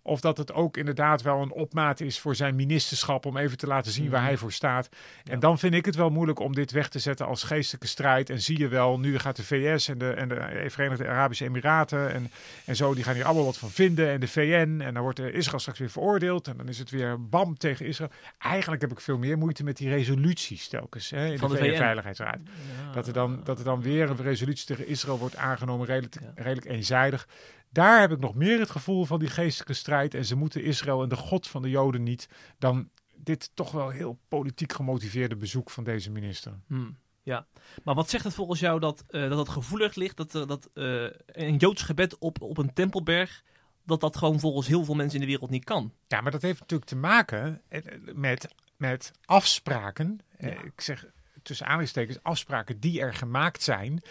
Of 0.07 0.19
dat 0.21 0.37
het 0.37 0.53
ook 0.53 0.77
inderdaad 0.77 1.21
wel 1.21 1.41
een 1.41 1.51
opmaat 1.51 1.99
is 1.99 2.19
voor 2.19 2.35
zijn 2.35 2.55
ministerschap 2.55 3.25
om 3.25 3.37
even 3.37 3.57
te 3.57 3.67
laten 3.67 3.91
zien 3.91 4.09
waar 4.09 4.19
Mhm. 4.19 4.27
hij 4.29 4.37
voor 4.37 4.51
staat. 4.51 4.89
Ja. 5.23 5.31
En 5.31 5.39
dan 5.39 5.59
vind 5.59 5.73
ik 5.73 5.85
het 5.85 5.95
wel 5.95 6.09
moeilijk 6.09 6.39
om 6.39 6.53
dit 6.55 6.71
weg 6.71 6.89
te 6.89 6.99
zetten 6.99 7.25
als 7.25 7.43
geestelijke 7.43 7.87
strijd. 7.87 8.29
En 8.29 8.41
zie 8.41 8.59
je 8.59 8.67
wel, 8.67 8.99
nu 8.99 9.19
gaat 9.19 9.35
de 9.35 9.43
VS 9.43 9.87
en 9.87 9.97
de, 9.97 10.09
en 10.09 10.27
de 10.29 10.65
Verenigde 10.67 11.07
Arabische 11.07 11.45
Emiraten 11.45 12.13
en, 12.13 12.31
en 12.65 12.75
zo, 12.75 12.93
die 12.93 13.03
gaan 13.03 13.13
hier 13.15 13.25
allemaal 13.25 13.45
wat 13.45 13.57
van 13.57 13.69
vinden. 13.69 14.09
En 14.09 14.19
de 14.19 14.27
VN. 14.27 14.81
En 14.83 14.93
dan 14.93 15.03
wordt 15.03 15.19
Israël 15.19 15.59
straks 15.59 15.79
weer 15.79 15.89
veroordeeld. 15.89 16.47
En 16.47 16.57
dan 16.57 16.67
is 16.67 16.79
het 16.79 16.89
weer 16.89 17.27
bam 17.29 17.57
tegen 17.57 17.85
Israël. 17.85 18.11
Eigenlijk 18.39 18.81
heb 18.81 18.91
ik 18.91 18.99
veel 18.99 19.17
meer 19.17 19.37
moeite 19.37 19.63
met 19.63 19.77
die 19.77 19.89
resoluties 19.89 20.67
telkens 20.67 21.09
hè, 21.09 21.27
in 21.31 21.37
Van 21.37 21.49
de, 21.49 21.55
de 21.55 21.63
VN. 21.63 21.69
VN-veiligheidsraad. 21.69 22.39
Ja. 22.85 22.91
Dat 22.93 23.07
er, 23.07 23.13
dan, 23.13 23.41
dat 23.43 23.57
er 23.59 23.65
dan 23.65 23.81
weer 23.81 24.09
een 24.09 24.21
resolutie 24.21 24.65
tegen 24.65 24.87
Israël 24.87 25.17
wordt 25.17 25.35
aangenomen, 25.35 25.85
redelijk, 25.87 26.15
redelijk 26.35 26.67
eenzijdig. 26.67 27.27
Daar 27.75 27.99
heb 28.01 28.11
ik 28.11 28.19
nog 28.19 28.35
meer 28.35 28.59
het 28.59 28.69
gevoel 28.69 29.05
van 29.05 29.19
die 29.19 29.29
geestelijke 29.29 29.73
strijd. 29.73 30.13
En 30.13 30.25
ze 30.25 30.35
moeten 30.35 30.63
Israël 30.63 31.03
en 31.03 31.09
de 31.09 31.15
God 31.15 31.47
van 31.47 31.61
de 31.61 31.69
Joden 31.69 32.03
niet. 32.03 32.27
Dan 32.59 32.89
dit 33.15 33.51
toch 33.53 33.71
wel 33.71 33.89
heel 33.89 34.19
politiek 34.27 34.73
gemotiveerde 34.73 35.35
bezoek 35.35 35.69
van 35.69 35.83
deze 35.83 36.11
minister. 36.11 36.53
Hmm, 36.67 36.97
ja, 37.23 37.45
maar 37.83 37.95
wat 37.95 38.09
zegt 38.09 38.23
het 38.23 38.33
volgens 38.33 38.59
jou 38.59 38.79
dat, 38.79 39.03
eh, 39.07 39.29
dat 39.29 39.38
het 39.38 39.49
gevoelig 39.49 39.95
ligt 39.95 40.17
dat, 40.17 40.33
er- 40.33 40.47
dat 40.47 40.69
eh, 40.73 41.03
een 41.25 41.57
Joods 41.57 41.81
gebed 41.81 42.17
op, 42.17 42.41
op 42.41 42.57
een 42.57 42.73
tempelberg, 42.73 43.43
dat 43.83 44.01
dat 44.01 44.17
gewoon 44.17 44.39
volgens 44.39 44.67
heel 44.67 44.83
veel 44.85 44.95
mensen 44.95 45.15
in 45.19 45.25
de 45.25 45.31
wereld 45.31 45.49
niet 45.49 45.63
kan? 45.63 45.93
Ja, 46.07 46.21
maar 46.21 46.31
dat 46.31 46.41
heeft 46.41 46.59
natuurlijk 46.59 46.89
te 46.89 46.95
maken 46.95 47.61
eh, 47.67 47.81
met, 48.13 48.47
met 48.77 49.11
afspraken. 49.25 50.19
Eh, 50.38 50.53
Ja. 50.53 50.61
Ik 50.63 50.81
zeg 50.81 51.05
tussen 51.43 51.65
aanhalingstekens 51.65 52.17
afspraken 52.23 52.79
die 52.79 52.99
er 53.01 53.13
gemaakt 53.13 53.63
zijn. 53.63 54.01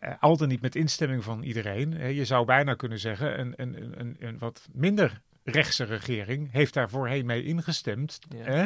Eh, 0.00 0.14
al 0.20 0.36
dan 0.36 0.48
niet 0.48 0.60
met 0.60 0.74
instemming 0.76 1.24
van 1.24 1.42
iedereen. 1.42 2.14
Je 2.14 2.24
zou 2.24 2.44
bijna 2.44 2.74
kunnen 2.74 2.98
zeggen, 2.98 3.40
een, 3.40 3.52
een, 3.56 4.00
een- 4.00 4.16
een, 4.18 4.38
wat 4.38 4.68
minder 4.72 5.20
rechtse 5.44 5.84
regering 5.84 6.52
heeft 6.52 6.74
daar 6.74 6.90
voorheen 6.90 7.26
mee 7.26 7.42
ingestemd. 7.44 8.18
Ja. 8.28 8.44
hè? 8.44 8.64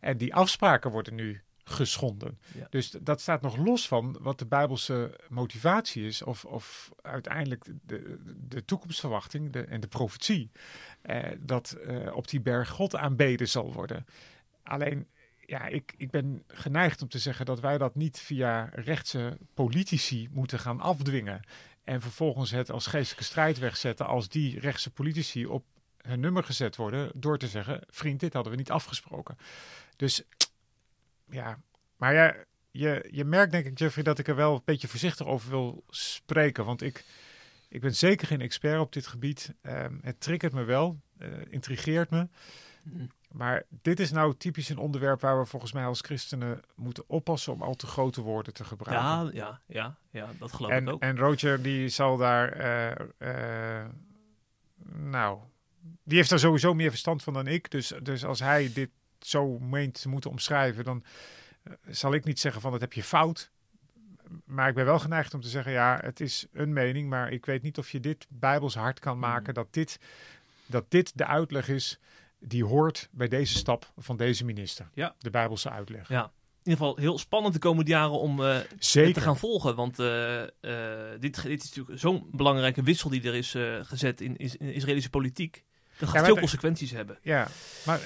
En 0.00 0.16
die 0.16 0.34
afspraken 0.34 0.90
worden 0.90 1.14
nu 1.14 1.42
geschonden. 1.64 2.38
Ja. 2.54 2.66
Dus 2.70 2.90
dat 2.90 3.20
staat 3.20 3.42
nog 3.42 3.56
los 3.56 3.88
van 3.88 4.16
wat 4.20 4.38
de 4.38 4.46
Bijbelse 4.46 5.20
motivatie 5.28 6.06
is, 6.06 6.22
of, 6.22 6.44
of 6.44 6.90
uiteindelijk 7.02 7.64
de, 7.82 8.18
de 8.48 8.64
toekomstverwachting 8.64 9.52
de, 9.52 9.64
en 9.64 9.80
de 9.80 9.86
profetie, 9.88 10.50
eh, 11.02 11.22
dat 11.40 11.70
eh, 11.72 12.16
op 12.16 12.28
die 12.28 12.40
berg 12.40 12.68
God 12.68 12.96
aanbeden 12.96 13.48
zal 13.48 13.72
worden. 13.72 14.06
Alleen, 14.62 15.06
ja, 15.46 15.66
ik, 15.66 15.94
ik 15.96 16.10
ben 16.10 16.44
geneigd 16.46 17.02
om 17.02 17.08
te 17.08 17.18
zeggen 17.18 17.46
dat 17.46 17.60
wij 17.60 17.78
dat 17.78 17.94
niet 17.94 18.18
via 18.18 18.70
rechtse 18.72 19.38
politici 19.54 20.28
moeten 20.32 20.58
gaan 20.58 20.80
afdwingen. 20.80 21.40
En 21.84 22.00
vervolgens 22.00 22.50
het 22.50 22.70
als 22.70 22.86
geestelijke 22.86 23.24
strijd 23.24 23.58
wegzetten 23.58 24.06
als 24.06 24.28
die 24.28 24.60
rechtse 24.60 24.90
politici 24.90 25.46
op 25.46 25.64
hun 25.96 26.20
nummer 26.20 26.44
gezet 26.44 26.76
worden 26.76 27.10
door 27.14 27.38
te 27.38 27.48
zeggen, 27.48 27.80
vriend, 27.86 28.20
dit 28.20 28.32
hadden 28.32 28.52
we 28.52 28.58
niet 28.58 28.70
afgesproken. 28.70 29.36
Dus 29.96 30.22
ja, 31.30 31.58
maar 31.96 32.14
ja, 32.14 32.34
je, 32.70 33.08
je 33.10 33.24
merkt 33.24 33.52
denk 33.52 33.66
ik, 33.66 33.78
Jeffrey, 33.78 34.04
dat 34.04 34.18
ik 34.18 34.28
er 34.28 34.36
wel 34.36 34.54
een 34.54 34.62
beetje 34.64 34.88
voorzichtig 34.88 35.26
over 35.26 35.50
wil 35.50 35.84
spreken. 35.88 36.64
Want 36.64 36.82
ik, 36.82 37.04
ik 37.68 37.80
ben 37.80 37.94
zeker 37.94 38.26
geen 38.26 38.40
expert 38.40 38.80
op 38.80 38.92
dit 38.92 39.06
gebied. 39.06 39.54
Ehm, 39.60 39.94
het 40.02 40.20
triggert 40.20 40.52
me 40.52 40.64
wel, 40.64 41.00
eh, 41.18 41.28
intrigeert 41.50 42.10
me. 42.10 42.28
Maar 43.34 43.62
dit 43.68 44.00
is 44.00 44.10
nou 44.10 44.34
typisch 44.36 44.68
een 44.68 44.78
onderwerp 44.78 45.20
waar 45.20 45.38
we 45.38 45.46
volgens 45.46 45.72
mij 45.72 45.84
als 45.84 46.00
christenen 46.00 46.60
moeten 46.74 47.04
oppassen 47.06 47.52
om 47.52 47.62
al 47.62 47.74
te 47.74 47.86
grote 47.86 48.20
woorden 48.20 48.52
te 48.54 48.64
gebruiken. 48.64 49.06
Ja, 49.06 49.30
ja, 49.32 49.60
ja, 49.66 49.96
ja, 50.10 50.30
dat 50.38 50.52
geloof 50.52 50.72
ik 50.72 50.88
ook. 50.88 51.02
en 51.02 51.16
Roger 51.18 51.62
die 51.62 51.88
zal 51.88 52.16
daar, 52.16 52.52
eh, 53.18 53.84
nou, 54.92 55.38
die 56.02 56.16
heeft 56.16 56.30
er 56.30 56.38
sowieso 56.38 56.74
meer 56.74 56.90
verstand 56.90 57.22
van 57.22 57.32
dan 57.32 57.46
ik. 57.46 57.70
Dus, 57.70 57.92
dus 58.02 58.24
als 58.24 58.40
hij 58.40 58.70
dit 58.74 58.90
zo 59.18 59.58
meent 59.58 60.00
te 60.00 60.08
moeten 60.08 60.30
omschrijven, 60.30 60.84
dan 60.84 61.04
eh, 61.62 61.72
zal 61.88 62.14
ik 62.14 62.24
niet 62.24 62.40
zeggen 62.40 62.60
van 62.60 62.70
dat 62.72 62.80
heb 62.80 62.92
je 62.92 63.02
fout. 63.02 63.50
Maar 64.44 64.68
ik 64.68 64.74
ben 64.74 64.84
wel 64.84 64.98
geneigd 64.98 65.34
om 65.34 65.40
te 65.40 65.48
zeggen, 65.48 65.72
ja, 65.72 65.98
het 66.02 66.20
is 66.20 66.46
een 66.52 66.72
mening, 66.72 67.08
maar 67.08 67.32
ik 67.32 67.46
weet 67.46 67.62
niet 67.62 67.78
of 67.78 67.90
je 67.90 68.00
dit 68.00 68.26
bijbels 68.28 68.74
hard 68.74 68.98
kan 69.00 69.18
Mhm. 69.18 69.26
maken 69.28 69.54
dat 69.54 69.66
dit, 69.70 69.98
dat 70.66 70.84
dit 70.88 71.12
de 71.18 71.26
uitleg 71.26 71.68
is 71.68 71.98
die 72.46 72.64
hoort 72.64 73.08
bij 73.12 73.28
deze 73.28 73.54
stap 73.54 73.92
van 73.96 74.16
deze 74.16 74.44
minister. 74.44 74.90
Ja. 74.94 75.14
De 75.18 75.30
bijbelse 75.30 75.70
uitleg. 75.70 76.08
Ja. 76.08 76.32
In 76.64 76.70
ieder 76.70 76.86
geval 76.86 77.02
heel 77.02 77.18
spannend 77.18 77.54
de 77.54 77.60
komende 77.60 77.90
jaren 77.90 78.18
om 78.18 78.44
eh, 78.44 78.56
Zeker. 78.78 79.14
te 79.14 79.20
gaan 79.20 79.36
volgen. 79.36 79.74
Want 79.74 79.98
eh, 79.98 80.42
eh, 80.42 80.48
dit, 81.20 81.42
dit 81.42 81.62
is 81.62 81.74
natuurlijk 81.74 82.00
zo'n 82.00 82.28
belangrijke 82.32 82.82
wissel 82.82 83.10
die 83.10 83.22
er 83.22 83.34
is 83.34 83.56
gezet 83.82 84.20
in, 84.20 84.36
Israëlische 84.58 85.10
politiek. 85.10 85.64
Dat 85.98 86.08
gaat 86.08 86.24
veel 86.24 86.38
consequenties 86.38 86.90
hebben. 86.90 87.18
Ja, 87.22 87.48
maar 87.86 88.00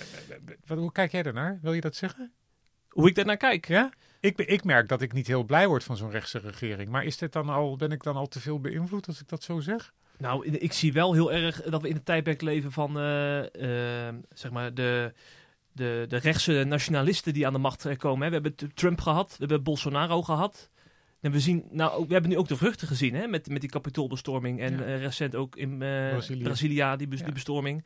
wat, 0.66 0.78
hoe 0.78 0.92
kijk 0.92 1.12
jij 1.12 1.22
ernaar? 1.22 1.58
Wil 1.62 1.72
je 1.72 1.80
dat 1.80 1.96
zeggen? 1.96 2.32
Hoe 2.88 3.08
ik 3.08 3.14
daarnaar 3.14 3.36
kijk. 3.36 3.68
Ja? 3.68 3.92
Ik, 4.20 4.38
ik 4.38 4.64
merk 4.64 4.88
dat 4.88 5.02
ik 5.02 5.12
niet 5.12 5.26
heel 5.26 5.44
blij 5.44 5.68
word 5.68 5.84
van 5.84 5.96
zo'n 5.96 6.10
rechtse 6.10 6.38
regering. 6.38 6.88
Maar 6.88 7.04
is 7.04 7.18
dit 7.18 7.32
dan 7.32 7.48
al, 7.48 7.76
ben 7.76 7.92
ik 7.92 8.02
dan 8.02 8.16
al 8.16 8.28
te 8.28 8.40
veel 8.40 8.60
beïnvloed 8.60 9.06
als 9.06 9.20
ik 9.20 9.28
dat 9.28 9.42
zo 9.42 9.60
zeg? 9.60 9.92
Nou, 10.18 10.46
ik 10.46 10.72
zie 10.72 10.92
wel 10.92 11.12
heel 11.12 11.32
erg 11.32 11.62
dat 11.62 11.82
we 11.82 11.88
in 11.88 11.96
een 11.96 12.02
tijdperk 12.02 12.40
leven 12.42 12.72
van 12.72 12.98
eh, 12.98 13.38
eh, 14.08 14.14
zeg 14.34 14.50
maar 14.50 14.74
de, 14.74 15.12
de, 15.72 16.04
de 16.08 16.16
rechtse 16.16 16.64
nationalisten 16.66 17.32
die 17.32 17.46
aan 17.46 17.52
de 17.52 17.58
macht 17.58 17.84
eh, 17.86 17.96
komen. 17.96 18.22
Hè. 18.22 18.40
We 18.40 18.46
hebben 18.46 18.74
Trump 18.74 19.00
gehad, 19.00 19.28
we 19.30 19.36
hebben 19.38 19.62
Bolsonaro 19.62 20.22
gehad. 20.22 20.70
En 21.20 21.32
we, 21.32 21.40
zien, 21.40 21.64
nou, 21.70 21.92
ook- 21.92 22.06
we 22.06 22.12
hebben 22.12 22.30
nu 22.30 22.36
ook 22.38 22.48
de 22.48 22.56
vruchten 22.56 22.88
gezien 22.88 23.14
hè, 23.14 23.26
met, 23.26 23.48
met 23.48 23.60
die 23.60 23.70
kapitoolbestorming. 23.70 24.60
En 24.60 24.72
Ja. 24.78 24.96
recent 24.96 25.34
ook 25.34 25.56
in 25.56 25.70
eh 25.82 26.08
Brazilië. 26.10 26.42
Brasilia, 26.42 26.96
die, 26.96 27.08
bes- 27.08 27.18
Ja. 27.18 27.24
die 27.24 27.34
bestorming. 27.34 27.84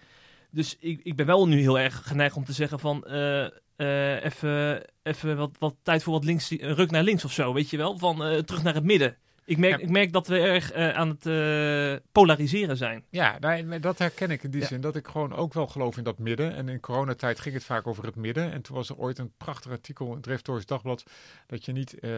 Dus 0.51 0.77
ik, 0.81 1.01
ik 1.03 1.17
ben 1.17 1.27
wel 1.27 1.49
nu 1.49 1.61
heel 1.61 1.79
erg 1.79 2.03
geneigd 2.07 2.37
om 2.37 2.45
te 2.45 2.53
zeggen 2.53 2.79
van... 2.79 3.05
eh, 3.07 3.45
eh, 3.77 4.25
even 4.25 4.83
even 5.03 5.37
wat, 5.37 5.51
wat 5.59 5.75
tijd 5.83 6.03
voor 6.03 6.13
wat 6.13 6.25
links, 6.25 6.51
een 6.51 6.75
ruk 6.75 6.91
naar 6.91 7.03
links 7.03 7.25
of 7.25 7.33
zo, 7.33 7.53
weet 7.53 7.71
je 7.71 7.77
wel? 7.77 7.99
Van 7.99 8.25
eh, 8.25 8.39
terug 8.39 8.63
naar 8.63 8.75
het 8.75 8.85
midden. 8.85 9.17
Ik 9.45 9.59
merk, 9.59 9.77
Ja. 9.77 9.83
ik 9.83 9.91
merk 9.91 10.13
dat 10.13 10.27
we 10.27 10.39
erg 10.39 10.73
eh, 10.73 10.91
aan 10.91 11.09
het 11.09 11.27
eh, 11.27 12.07
polariseren 12.13 12.77
zijn. 12.77 13.05
Ja, 13.11 13.37
nou, 13.41 13.81
dat 13.81 13.99
herken 13.99 14.31
ik 14.31 14.43
in 14.43 14.51
die 14.51 14.61
Ja. 14.61 14.67
zin. 14.67 14.81
Dat 14.81 14.97
ik 14.97 15.09
gewoon 15.09 15.35
ook 15.35 15.53
wel 15.55 15.67
geloof 15.67 15.97
in 15.97 16.05
dat 16.05 16.19
midden. 16.19 16.55
En 16.55 16.69
in 16.69 16.81
coronatijd 16.81 17.41
ging 17.41 17.55
het 17.55 17.65
vaak 17.65 17.87
over 17.87 18.05
het 18.05 18.17
midden. 18.17 18.53
En 18.53 18.63
toen 18.63 18.77
was 18.77 18.89
er 18.89 18.97
ooit 18.97 19.19
een 19.19 19.33
prachtig 19.37 19.71
artikel 19.71 20.07
in 20.17 20.23
het 20.33 20.69
Dagblad... 20.69 21.03
dat 21.47 21.65
je 21.65 21.73
niet 21.73 21.99
eh, 21.99 22.11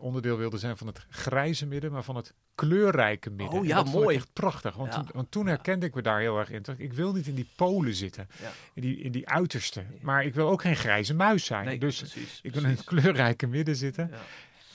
onderdeel 0.00 0.36
wilde 0.36 0.58
zijn 0.58 0.76
van 0.76 0.86
het 0.86 1.06
grijze 1.10 1.66
midden... 1.66 1.92
maar 1.92 2.02
van 2.04 2.16
het 2.16 2.34
kleurrijke 2.54 3.30
midden. 3.30 3.58
Oh 3.58 3.66
ja, 3.66 3.76
dat 3.82 3.92
mooi. 3.92 4.16
echt 4.16 4.32
prachtig. 4.32 4.74
Want, 4.74 4.92
Ja. 4.92 4.98
toen, 5.00 5.08
want 5.12 5.30
toen 5.30 5.44
Ja. 5.44 5.48
herkende 5.50 5.86
ik 5.86 5.94
me 5.94 6.02
daar 6.02 6.20
heel 6.20 6.38
erg 6.38 6.50
in. 6.50 6.62
Ik 6.76 6.92
wil 6.92 7.12
niet 7.12 7.26
in 7.26 7.34
die 7.34 7.48
polen 7.56 7.94
zitten. 7.94 8.28
Ja. 8.42 8.50
In, 8.74 8.82
die, 8.82 8.98
in 9.00 9.12
die 9.12 9.28
uiterste. 9.28 9.84
Maar 10.00 10.24
ik 10.24 10.34
wil 10.34 10.48
ook 10.48 10.62
geen 10.62 10.76
grijze 10.76 11.14
muis 11.14 11.44
zijn. 11.44 11.64
Nee, 11.64 11.78
dus 11.78 11.98
precies. 11.98 12.38
ik 12.42 12.54
wil 12.54 12.62
in 12.64 12.68
het 12.70 12.84
kleurrijke 12.84 13.46
midden 13.46 13.76
zitten. 13.76 14.10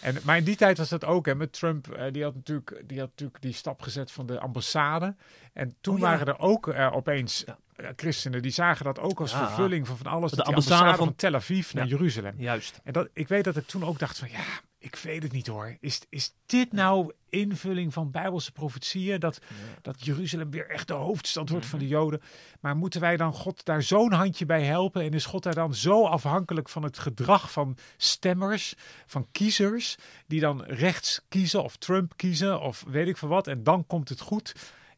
En, 0.03 0.17
maar 0.23 0.37
in 0.37 0.43
die 0.43 0.55
tijd 0.55 0.77
was 0.77 0.89
dat 0.89 1.05
ook. 1.05 1.25
Hè, 1.25 1.35
met 1.35 1.53
Trump, 1.53 1.87
eh, 1.91 2.11
die, 2.11 2.23
had 2.23 2.35
natuurlijk, 2.35 2.83
die 2.85 2.99
had 2.99 3.09
natuurlijk 3.09 3.41
die 3.41 3.53
stap 3.53 3.81
gezet 3.81 4.11
van 4.11 4.25
de 4.25 4.39
ambassade. 4.39 5.15
En 5.53 5.75
toen 5.81 5.93
Oh, 5.93 5.99
ja. 5.99 6.05
waren 6.05 6.27
er 6.27 6.39
ook 6.39 6.67
eh, 6.67 6.89
opeens 6.95 7.43
Ja. 7.45 7.57
eh, 7.75 7.87
christenen 7.95 8.41
die 8.41 8.51
zagen 8.51 8.85
dat 8.85 8.99
ook 8.99 9.19
als 9.19 9.31
Ja. 9.31 9.45
vervulling 9.47 9.87
van 9.87 9.97
van 9.97 10.05
alles. 10.11 10.31
De 10.31 10.43
ambassade 10.43 10.75
ambassade 10.75 11.05
van- 11.05 11.15
Tel 11.15 11.33
Aviv 11.35 11.73
naar. 11.73 11.87
Jeruzalem. 11.87 12.33
Juist. 12.37 12.79
En 12.83 12.93
dat, 12.93 13.09
ik 13.13 13.27
weet 13.27 13.43
dat 13.43 13.57
ik 13.57 13.67
toen 13.67 13.83
ook 13.85 13.99
dacht 13.99 14.17
van 14.19 14.29
ja, 14.31 14.39
ik 14.83 14.95
weet 14.95 15.23
het 15.23 15.31
niet 15.31 15.47
hoor. 15.47 15.77
Is, 15.79 16.01
is 16.09 16.33
dit 16.45 16.71
nou 16.71 17.11
invulling 17.29 17.93
van 17.93 18.11
bijbelse 18.11 18.51
profetieën? 18.51 19.19
Dat, 19.19 19.39
dat 19.81 20.05
Jeruzalem 20.05 20.51
weer 20.51 20.69
echt 20.69 20.87
de 20.87 20.93
hoofdstad 20.93 21.49
wordt 21.49 21.65
van 21.65 21.79
de 21.79 21.85
Mhm. 21.85 21.93
Joden. 21.93 22.21
Maar 22.59 22.75
moeten 22.75 23.01
wij 23.01 23.17
dan 23.17 23.33
God 23.33 23.65
daar 23.65 23.83
zo'n 23.83 24.11
handje 24.11 24.45
bij 24.45 24.63
helpen? 24.63 25.01
En 25.01 25.11
is 25.13 25.25
God 25.25 25.43
daar 25.43 25.53
dan 25.55 25.75
zo 25.75 26.05
afhankelijk 26.05 26.69
van 26.69 26.83
het 26.83 26.99
gedrag 26.99 27.51
van 27.51 27.77
stemmers, 27.97 28.73
van 29.05 29.27
kiezers, 29.31 29.95
die 30.27 30.39
dan 30.39 30.63
rechts 30.63 31.21
kiezen 31.29 31.63
of 31.63 31.75
Trump 31.77 32.17
kiezen 32.17 32.61
of 32.61 32.83
weet 32.87 33.07
ik 33.07 33.17
veel 33.17 33.29
wat. 33.29 33.47
En 33.47 33.63
dan 33.63 33.87
komt 33.87 34.09
het 34.09 34.19
goed. 34.19 34.55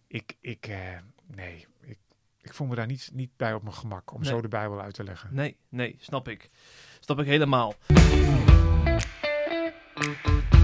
Ik, 0.08 0.36
ik 0.42 0.68
eh, 0.68 0.78
nee, 1.36 1.66
ik, 1.82 1.98
ik 2.42 2.54
voel 2.54 2.68
me 2.68 2.76
daar 2.76 2.86
niet, 2.88 3.10
niet 3.14 3.32
bij 3.38 3.54
op 3.54 3.64
mijn 3.64 3.76
gemak 3.76 4.14
om 4.14 4.22
Nee. 4.22 4.30
zo 4.30 4.42
de 4.42 4.48
Bijbel 4.48 4.82
uit 4.82 4.94
te 4.94 5.04
leggen. 5.04 5.30
Nee, 5.32 5.56
nee, 5.70 5.96
snap 6.00 6.28
ik. 6.28 6.50
Snap 7.00 7.20
ik 7.20 7.26
helemaal. 7.26 7.74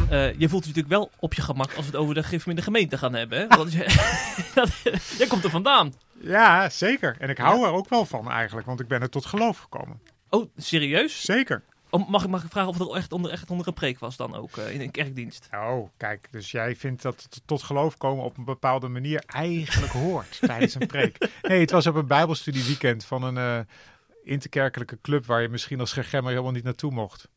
Eh, 0.09 0.39
je 0.39 0.49
voelt 0.49 0.63
je 0.63 0.69
natuurlijk 0.69 0.87
wel 0.87 1.11
op 1.19 1.33
je 1.33 1.41
gemak 1.41 1.67
als 1.67 1.85
we 1.85 1.91
het 1.91 1.95
over 1.95 2.13
de 2.13 2.23
gif 2.23 2.47
in 2.47 2.55
de 2.55 2.61
gemeente 2.61 2.97
gaan 2.97 3.13
hebben. 3.13 3.39
Hè? 3.39 3.47
Want 3.47 3.73
is, 3.73 3.75
dat- 4.53 4.81
jij 5.17 5.27
komt 5.27 5.43
er 5.43 5.49
vandaan. 5.49 5.93
Ja, 6.21 6.69
zeker. 6.69 7.15
En 7.19 7.29
ik 7.29 7.37
hou 7.37 7.65
er 7.65 7.71
ook 7.71 7.89
wel 7.89 8.05
van 8.05 8.31
eigenlijk, 8.31 8.67
want 8.67 8.79
ik 8.79 8.87
ben 8.87 9.01
er 9.01 9.09
tot 9.09 9.25
geloof 9.25 9.57
gekomen. 9.57 10.01
Oh, 10.29 10.49
serieus? 10.57 11.21
Zeker. 11.21 11.63
Oh, 11.89 12.09
mag, 12.09 12.23
ik, 12.23 12.29
mag 12.29 12.43
ik 12.43 12.51
vragen 12.51 12.69
of 12.69 12.77
het 12.77 12.89
er 12.89 12.95
echt 12.95 13.11
onder, 13.11 13.31
echt 13.31 13.49
onder 13.51 13.67
een 13.67 13.73
preek 13.73 13.99
was 13.99 14.15
dan 14.15 14.35
ook 14.35 14.57
eh, 14.57 14.73
in 14.73 14.81
een 14.81 14.91
kerkdienst? 14.91 15.47
Oh, 15.53 15.89
kijk, 15.97 16.27
dus 16.31 16.51
jij 16.51 16.75
vindt 16.75 17.01
dat 17.01 17.21
het 17.21 17.41
tot 17.45 17.63
geloof 17.63 17.97
komen 17.97 18.23
op 18.23 18.37
een 18.37 18.45
bepaalde 18.45 18.87
manier 18.87 19.23
eigenlijk 19.25 19.91
hoort 19.91 20.39
tijdens 20.47 20.75
een 20.75 20.87
preek. 20.87 21.29
Nee, 21.41 21.59
het 21.59 21.71
was 21.71 21.87
op 21.87 21.95
een 21.95 22.07
bijbelstudieweekend 22.07 23.05
van 23.05 23.23
een 23.23 23.37
eh, 23.37 23.59
interkerkelijke 24.23 24.97
club 25.01 25.25
waar 25.25 25.41
je 25.41 25.49
misschien 25.49 25.79
als 25.79 25.93
gergemmer 25.93 26.31
helemaal 26.31 26.51
niet 26.53 26.63
naartoe 26.63 26.91
mocht. 26.91 27.29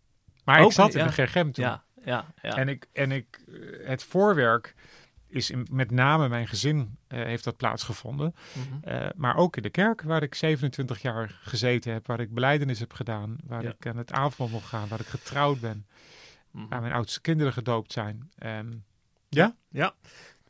Maar 0.45 0.63
ik 0.63 0.73
zat 0.73 0.95
in 0.95 1.01
ja. 1.01 1.07
de 1.07 1.13
gergem 1.13 1.53
toen. 1.53 1.65
Ja, 1.65 1.84
ja, 2.05 2.25
ja. 2.43 2.57
En, 2.57 2.69
ik, 2.69 2.87
en 2.93 3.13
ik, 3.13 3.41
eh, 3.49 3.87
het 3.87 4.03
voorwerk 4.03 4.75
is 5.27 5.51
in, 5.51 5.67
met 5.71 5.91
name 5.91 6.29
mijn 6.29 6.49
gezin 6.49 6.99
eh, 7.07 7.23
heeft 7.23 7.45
dat 7.45 7.57
plaatsgevonden. 7.57 8.35
Mhm. 8.53 8.89
Eh, 8.89 9.09
maar 9.17 9.37
ook 9.37 9.57
in 9.57 9.63
de 9.63 9.71
kerk, 9.71 10.03
waar 10.03 10.23
ik 10.23 10.35
27 10.35 11.03
jaar 11.03 11.39
gezeten 11.43 11.93
heb, 11.93 12.07
waar 12.07 12.21
ik 12.21 12.35
beleidenis 12.35 12.79
heb 12.79 12.93
gedaan, 12.93 13.37
waar 13.45 13.63
Ja. 13.63 13.75
ik 13.79 13.87
aan 13.87 13.97
het 13.97 14.13
avond 14.13 14.53
nog 14.53 14.69
ga, 14.69 14.87
waar 14.87 15.01
ik 15.01 15.07
getrouwd 15.07 15.61
ben, 15.61 15.87
Mhm. 16.51 16.69
waar 16.69 16.81
mijn 16.81 16.93
oudste 16.93 17.21
kinderen 17.21 17.53
gedoopt 17.53 17.93
zijn. 17.93 18.31
Ehm, 18.39 18.73
Ja. 19.29 19.95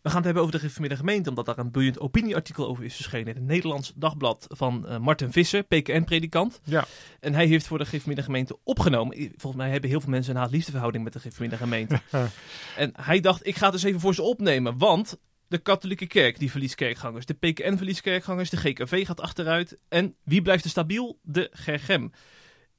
We 0.04 0.10
gaan 0.10 0.18
het 0.18 0.24
hebben 0.24 0.42
over 0.42 0.54
de 0.54 0.60
gereformeerde 0.60 0.96
gemeente, 0.96 1.28
omdat 1.28 1.46
daar 1.46 1.58
een 1.58 1.70
boeiend 1.70 2.00
opinieartikel 2.00 2.66
over 2.66 2.84
is 2.84 2.94
verschenen 2.94 3.26
in 3.26 3.34
het 3.34 3.44
Nederlands 3.44 3.92
Dagblad 3.96 4.46
van 4.48 4.86
eh, 4.86 4.98
Martin 4.98 5.32
Visser, 5.32 5.62
PKN-predikant. 5.62 6.60
Ja. 6.64 6.84
En 7.20 7.34
hij 7.34 7.46
heeft 7.46 7.66
voor 7.66 7.78
de 7.78 7.84
gereformeerde 7.84 8.22
gemeente 8.22 8.58
opgenomen. 8.64 9.16
Volgens 9.16 9.62
mij 9.62 9.70
hebben 9.70 9.90
heel 9.90 10.00
veel 10.00 10.10
mensen 10.10 10.34
een 10.34 10.40
haat-liefdeverhouding 10.40 11.04
met 11.04 11.12
de 11.12 11.18
gereformeerde 11.18 11.56
gemeente. 11.56 12.00
en 12.76 12.92
hij 12.92 13.20
dacht, 13.20 13.46
ik 13.46 13.56
ga 13.56 13.64
het 13.64 13.74
eens 13.74 13.82
even 13.82 14.00
voor 14.00 14.14
ze 14.14 14.22
opnemen, 14.22 14.78
want 14.78 15.18
de 15.48 15.58
katholieke 15.58 16.06
kerk 16.06 16.38
die 16.38 16.50
verliest 16.50 16.74
kerkgangers, 16.74 17.26
de 17.26 17.34
PKN 17.34 17.76
verliest 17.76 18.00
kerkgangers, 18.00 18.50
de 18.50 18.56
GKV 18.56 19.06
gaat 19.06 19.20
achteruit. 19.20 19.78
En 19.88 20.14
wie 20.24 20.42
blijft 20.42 20.64
er 20.64 20.70
stabiel? 20.70 21.18
De 21.22 21.50
GERGEM. 21.52 22.12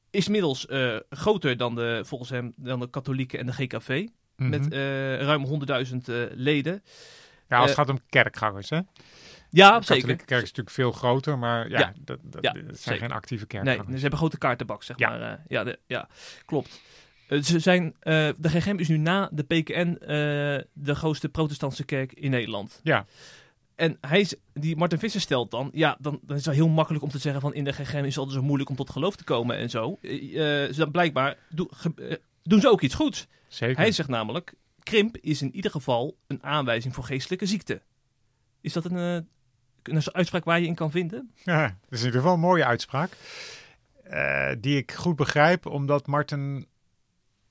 Is 0.09 0.25
inmiddels 0.25 0.65
eh, 0.65 0.95
groter 1.09 1.57
dan 1.57 1.75
de, 1.75 2.01
volgens 2.05 2.29
hem, 2.29 2.53
dan 2.55 2.79
de 2.79 2.89
katholieken 2.89 3.39
en 3.39 3.45
de 3.45 3.53
GKV. 3.53 4.07
Met 4.35 4.61
Mhm. 4.61 4.71
eh, 4.73 5.17
ruim 5.21 5.43
100.000 5.45 6.09
eh, 6.09 6.15
leden. 6.31 6.83
ja, 7.49 7.57
als 7.57 7.59
eh, 7.59 7.65
het 7.65 7.75
gaat 7.75 7.89
om 7.89 7.99
kerkgangers, 8.09 8.69
hè? 8.69 8.75
Ja, 9.49 9.79
de 9.79 9.85
zeker. 9.85 9.95
katholieke 9.95 10.25
kerk 10.25 10.41
is 10.41 10.47
natuurlijk 10.49 10.75
veel 10.75 10.91
groter, 10.91 11.37
maar 11.37 11.69
ja, 11.69 11.79
Ja. 11.79 11.93
dat, 11.99 12.19
dat, 12.23 12.43
Ja, 12.43 12.51
zijn 12.53 12.75
zeker. 12.75 12.99
geen 12.99 13.11
actieve 13.11 13.45
Nee, 13.49 13.61
kerkgangers. 13.63 13.95
ze 13.95 14.01
hebben 14.01 14.19
grote 14.19 14.37
kaartenbak, 14.37 14.83
zeg 14.83 14.97
Ja. 14.99 15.09
maar. 15.09 15.21
eh, 15.21 15.37
ja, 15.47 15.63
de, 15.63 15.79
ja, 15.87 16.07
klopt. 16.45 16.81
Eh, 17.27 17.41
ze 17.41 17.59
zijn, 17.59 17.95
eh, 17.99 18.29
de 18.37 18.49
GGM 18.49 18.75
is 18.77 18.87
nu 18.87 18.97
na 18.97 19.29
de 19.31 19.43
PKN 19.43 19.97
eh, 20.01 20.07
de 20.73 20.95
grootste 20.95 21.29
protestantse 21.29 21.83
kerk 21.85 22.13
in 22.13 22.31
Nederland. 22.31 22.79
Ja. 22.83 23.05
En 23.75 23.97
hij, 24.01 24.19
is- 24.19 24.35
die 24.53 24.75
Martin 24.75 24.99
Visser 24.99 25.21
stelt 25.21 25.51
dan, 25.51 25.69
ja, 25.73 25.97
dan, 25.99 26.19
dan 26.21 26.37
is 26.37 26.45
het 26.45 26.55
wel 26.55 26.65
heel 26.65 26.73
makkelijk 26.73 27.03
om 27.03 27.09
te 27.09 27.17
zeggen 27.17 27.41
van 27.41 27.53
in 27.53 27.63
de 27.63 27.71
GGM 27.73 27.97
is 27.97 28.05
het 28.05 28.17
altijd 28.17 28.37
zo 28.37 28.43
moeilijk 28.43 28.69
om 28.69 28.75
tot 28.75 28.89
geloof 28.89 29.15
te 29.15 29.23
komen 29.23 29.57
en 29.57 29.69
zo. 29.69 29.97
Eh, 30.01 30.63
eh, 30.63 30.71
ze 30.73 30.77
dan 30.79 30.91
blijkbaar 30.91 31.35
eh, 31.55 32.15
doen 32.47 32.59
ze 32.59 32.69
ook 32.69 32.81
iets 32.81 32.93
goeds. 32.95 33.27
Zeker. 33.47 33.77
Hij 33.77 33.91
zegt 33.91 34.09
namelijk, 34.09 34.53
krimp 34.83 35.17
is 35.17 35.41
in 35.41 35.55
ieder 35.55 35.71
geval 35.71 36.17
een 36.27 36.43
aanwijzing 36.43 36.93
voor 36.93 37.03
geestelijke 37.03 37.45
ziekte. 37.45 37.81
Is 38.61 38.73
dat 38.73 38.85
een, 38.85 38.97
eh, 38.97 39.93
een 39.95 40.03
uitspraak 40.13 40.43
waar 40.43 40.59
je 40.59 40.67
in 40.67 40.75
kan 40.75 40.91
vinden? 40.91 41.31
Ja, 41.43 41.61
dat 41.67 41.73
is 41.89 41.99
in 41.99 42.05
ieder 42.05 42.19
geval 42.19 42.33
een 42.35 42.39
mooie 42.41 42.65
uitspraak. 42.65 43.11
eh, 44.03 44.51
die 44.59 44.77
ik 44.77 44.91
goed 44.91 45.15
begrijp, 45.15 45.65
omdat 45.65 46.07
Martin 46.07 46.67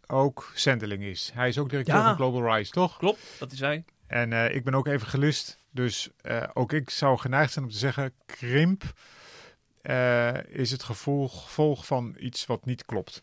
ook 0.07 0.52
zendeling 0.54 1.02
is. 1.02 1.30
Hij 1.35 1.48
is 1.48 1.59
ook 1.59 1.68
directeur 1.70 1.96
Ja. 1.96 2.04
van 2.04 2.14
Global 2.14 2.54
Rise, 2.57 2.70
toch? 2.70 2.96
Klopt, 2.96 3.20
dat 3.38 3.52
is 3.52 3.61
hij. 3.61 3.85
En 4.07 4.33
eh, 4.33 4.54
ik 4.54 4.64
ben 4.64 4.74
ook 4.74 4.87
evangelist, 4.87 5.59
dus 5.70 6.09
eh, 6.20 6.42
ook 6.52 6.72
ik 6.72 6.90
zou 6.90 7.18
geneigd 7.18 7.52
zijn 7.52 7.64
om 7.64 7.70
te 7.70 7.76
zeggen, 7.78 8.12
krimp 8.26 8.83
is 10.48 10.70
het 10.70 10.83
gevolg, 10.83 11.42
gevolg 11.42 11.87
van 11.87 12.14
iets 12.18 12.46
wat 12.46 12.64
niet 12.64 12.85
klopt. 12.85 13.22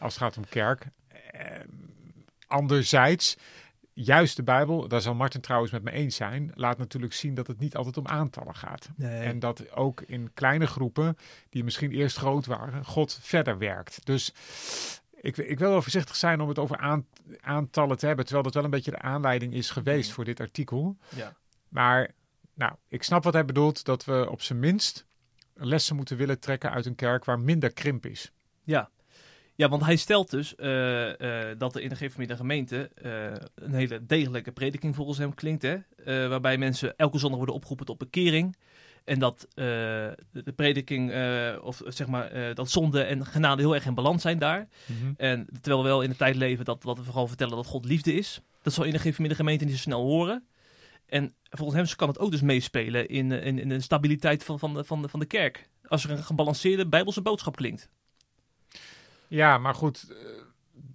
als 0.00 0.14
het 0.14 0.22
gaat 0.22 0.36
om 0.36 0.48
kerk. 0.48 0.86
Eh, 1.34 1.60
anderzijds, 2.46 3.36
juist 3.92 4.36
de 4.36 4.42
Bijbel, 4.42 4.88
daar 4.88 5.00
zal 5.00 5.14
Martin 5.14 5.40
trouwens 5.40 5.72
met 5.72 5.82
me 5.82 5.90
eens 5.90 6.16
zijn, 6.16 6.50
laat 6.54 6.78
natuurlijk 6.78 7.12
zien 7.12 7.34
dat 7.34 7.46
het 7.46 7.58
niet 7.58 7.76
altijd 7.76 7.96
om 7.96 8.06
aantallen 8.06 8.54
gaat. 8.54 8.88
En 8.98 9.38
dat 9.38 9.70
ook 9.72 10.00
in 10.00 10.30
kleine 10.34 10.66
groepen, 10.66 11.16
die 11.48 11.64
misschien 11.64 11.92
eerst 11.92 12.16
groot 12.16 12.46
waren, 12.46 12.84
God 12.84 13.18
verder 13.22 13.58
werkt. 13.58 14.06
Dus 14.06 14.32
ik, 15.20 15.36
ik 15.36 15.58
wil 15.58 15.70
wel 15.70 15.82
voorzichtig 15.82 16.16
zijn 16.16 16.40
om 16.40 16.48
het 16.48 16.58
over 16.58 16.76
aan- 16.76 17.06
aantallen 17.40 17.98
te 17.98 18.06
hebben, 18.06 18.24
terwijl 18.24 18.44
dat 18.44 18.54
wel 18.54 18.64
een 18.64 18.70
beetje 18.70 18.90
de 18.90 18.98
aanleiding 19.02 19.52
is 19.54 19.70
geweest 19.70 20.06
Mhm. 20.06 20.14
voor 20.14 20.24
dit 20.24 20.40
artikel. 20.40 20.96
Ja. 21.16 21.34
Maar 21.68 22.10
nou, 22.54 22.72
ik 22.88 23.02
snap 23.02 23.24
wat 23.24 23.32
hij 23.32 23.44
bedoelt, 23.44 23.84
dat 23.84 24.04
we 24.04 24.26
op 24.30 24.42
zijn 24.42 24.58
minst 24.58 25.06
lessen 25.54 25.96
moeten 25.96 26.16
willen 26.16 26.38
trekken 26.40 26.70
uit 26.70 26.86
een 26.86 26.94
kerk 26.94 27.24
waar 27.24 27.40
minder 27.40 27.72
krimp 27.72 28.06
is. 28.06 28.32
Ja. 28.62 28.90
Ja, 29.56 29.68
want 29.68 29.84
hij 29.84 29.96
stelt 29.96 30.30
dus 30.30 30.54
eh, 30.54 31.50
eh, 31.50 31.58
dat 31.58 31.74
er 31.74 31.80
in 31.82 31.88
de 31.88 31.96
gegeven 31.96 32.36
gemeente 32.36 32.90
uh, 33.04 33.24
een 33.54 33.74
hele 33.74 34.06
degelijke 34.06 34.52
prediking 34.52 34.94
volgens 34.94 35.18
hem 35.18 35.34
klinkt. 35.34 35.62
Hè? 35.62 35.78
waarbij 36.28 36.58
mensen 36.58 36.96
elke 36.96 37.18
zondag 37.18 37.38
worden 37.38 37.54
opgeroepen 37.54 37.86
tot 37.86 37.98
bekering. 37.98 38.56
En 39.04 39.18
dat 39.18 39.46
de, 39.54 40.16
de, 40.30 40.52
prediking, 40.52 41.12
of 41.62 41.82
zeg 41.86 42.06
maar, 42.06 42.54
dat 42.54 42.70
zonde 42.70 43.02
en 43.02 43.26
genade 43.26 43.62
heel 43.62 43.74
erg 43.74 43.86
in 43.86 43.94
balans 43.94 44.22
zijn 44.22 44.38
daar. 44.38 44.68
Mhm. 44.86 45.12
En 45.16 45.46
terwijl 45.60 45.82
we 45.82 45.88
wel 45.88 46.02
in 46.02 46.10
de 46.10 46.16
tijd 46.16 46.36
leven 46.36 46.64
dat, 46.64 46.82
dat 46.82 46.98
we 46.98 47.04
vooral 47.04 47.26
vertellen 47.26 47.56
dat 47.56 47.66
God 47.66 47.84
liefde 47.84 48.12
is. 48.12 48.40
Dat 48.62 48.72
zal 48.72 48.84
in 48.84 48.92
de 48.92 48.98
gegeven 48.98 49.36
gemeente 49.36 49.64
niet 49.64 49.74
zo 49.74 49.80
snel 49.80 50.02
horen. 50.02 50.44
En 51.06 51.34
volgens 51.50 51.78
hem 51.78 51.96
kan 51.96 52.08
het 52.08 52.18
ook 52.18 52.30
dus 52.30 52.40
meespelen 52.40 53.08
in, 53.08 53.32
in, 53.32 53.58
in 53.58 53.68
de 53.68 53.80
stabiliteit 53.80 54.44
van, 54.44 54.58
van, 54.58 54.74
de, 54.74 54.84
van, 54.84 55.02
de, 55.02 55.08
van 55.08 55.20
de 55.20 55.26
kerk. 55.26 55.68
Als 55.86 56.04
er 56.04 56.10
een 56.10 56.24
gebalanceerde 56.24 56.86
bijbelse 56.86 57.22
boodschap 57.22 57.56
klinkt. 57.56 57.90
Ja, 59.34 59.58
maar 59.58 59.74
goed, 59.74 60.06
eh, 60.10 60.16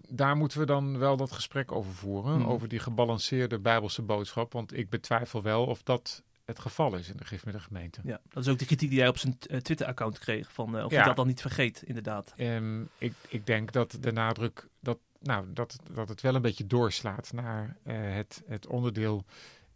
daar 0.09 0.35
moeten 0.35 0.59
we 0.59 0.65
dan 0.65 0.97
wel 0.97 1.17
dat 1.17 1.31
gesprek 1.31 1.71
over 1.71 1.93
voeren. 1.93 2.39
Mhm. 2.39 2.49
Over 2.49 2.67
die 2.67 2.79
gebalanceerde 2.79 3.59
bijbelse 3.59 4.01
boodschap. 4.01 4.53
Want 4.53 4.77
ik 4.77 4.89
betwijfel 4.89 5.41
wel 5.41 5.65
of 5.65 5.83
dat 5.83 6.23
het 6.45 6.59
geval 6.59 6.95
is 6.95 7.09
in 7.09 7.17
de 7.17 7.25
gif 7.25 7.45
met 7.45 7.53
de 7.53 7.59
gemeente. 7.59 8.01
Ja, 8.03 8.21
dat 8.29 8.43
is 8.43 8.49
ook 8.51 8.59
de 8.59 8.65
kritiek 8.65 8.89
die 8.89 8.99
hij 8.99 9.07
op 9.07 9.17
zijn 9.17 9.37
eh, 9.39 9.57
Twitter-account 9.59 10.19
kreeg. 10.19 10.53
Van, 10.53 10.77
uh, 10.77 10.85
of 10.85 10.91
Ja. 10.91 10.97
hij 10.97 11.05
dat 11.05 11.15
dan 11.15 11.27
niet 11.27 11.41
vergeet, 11.41 11.81
inderdaad. 11.85 12.33
Ehm, 12.37 12.81
ik, 12.97 13.13
ik 13.27 13.45
denk 13.45 13.71
dat 13.71 13.97
de 13.99 14.11
nadruk 14.11 14.67
dat, 14.79 14.97
nou, 15.19 15.45
dat, 15.53 15.75
dat 15.91 16.09
het 16.09 16.21
wel 16.21 16.35
een 16.35 16.41
beetje 16.41 16.67
doorslaat 16.67 17.31
naar 17.33 17.77
eh, 17.83 17.95
het, 17.97 18.43
het 18.47 18.67
onderdeel 18.67 19.25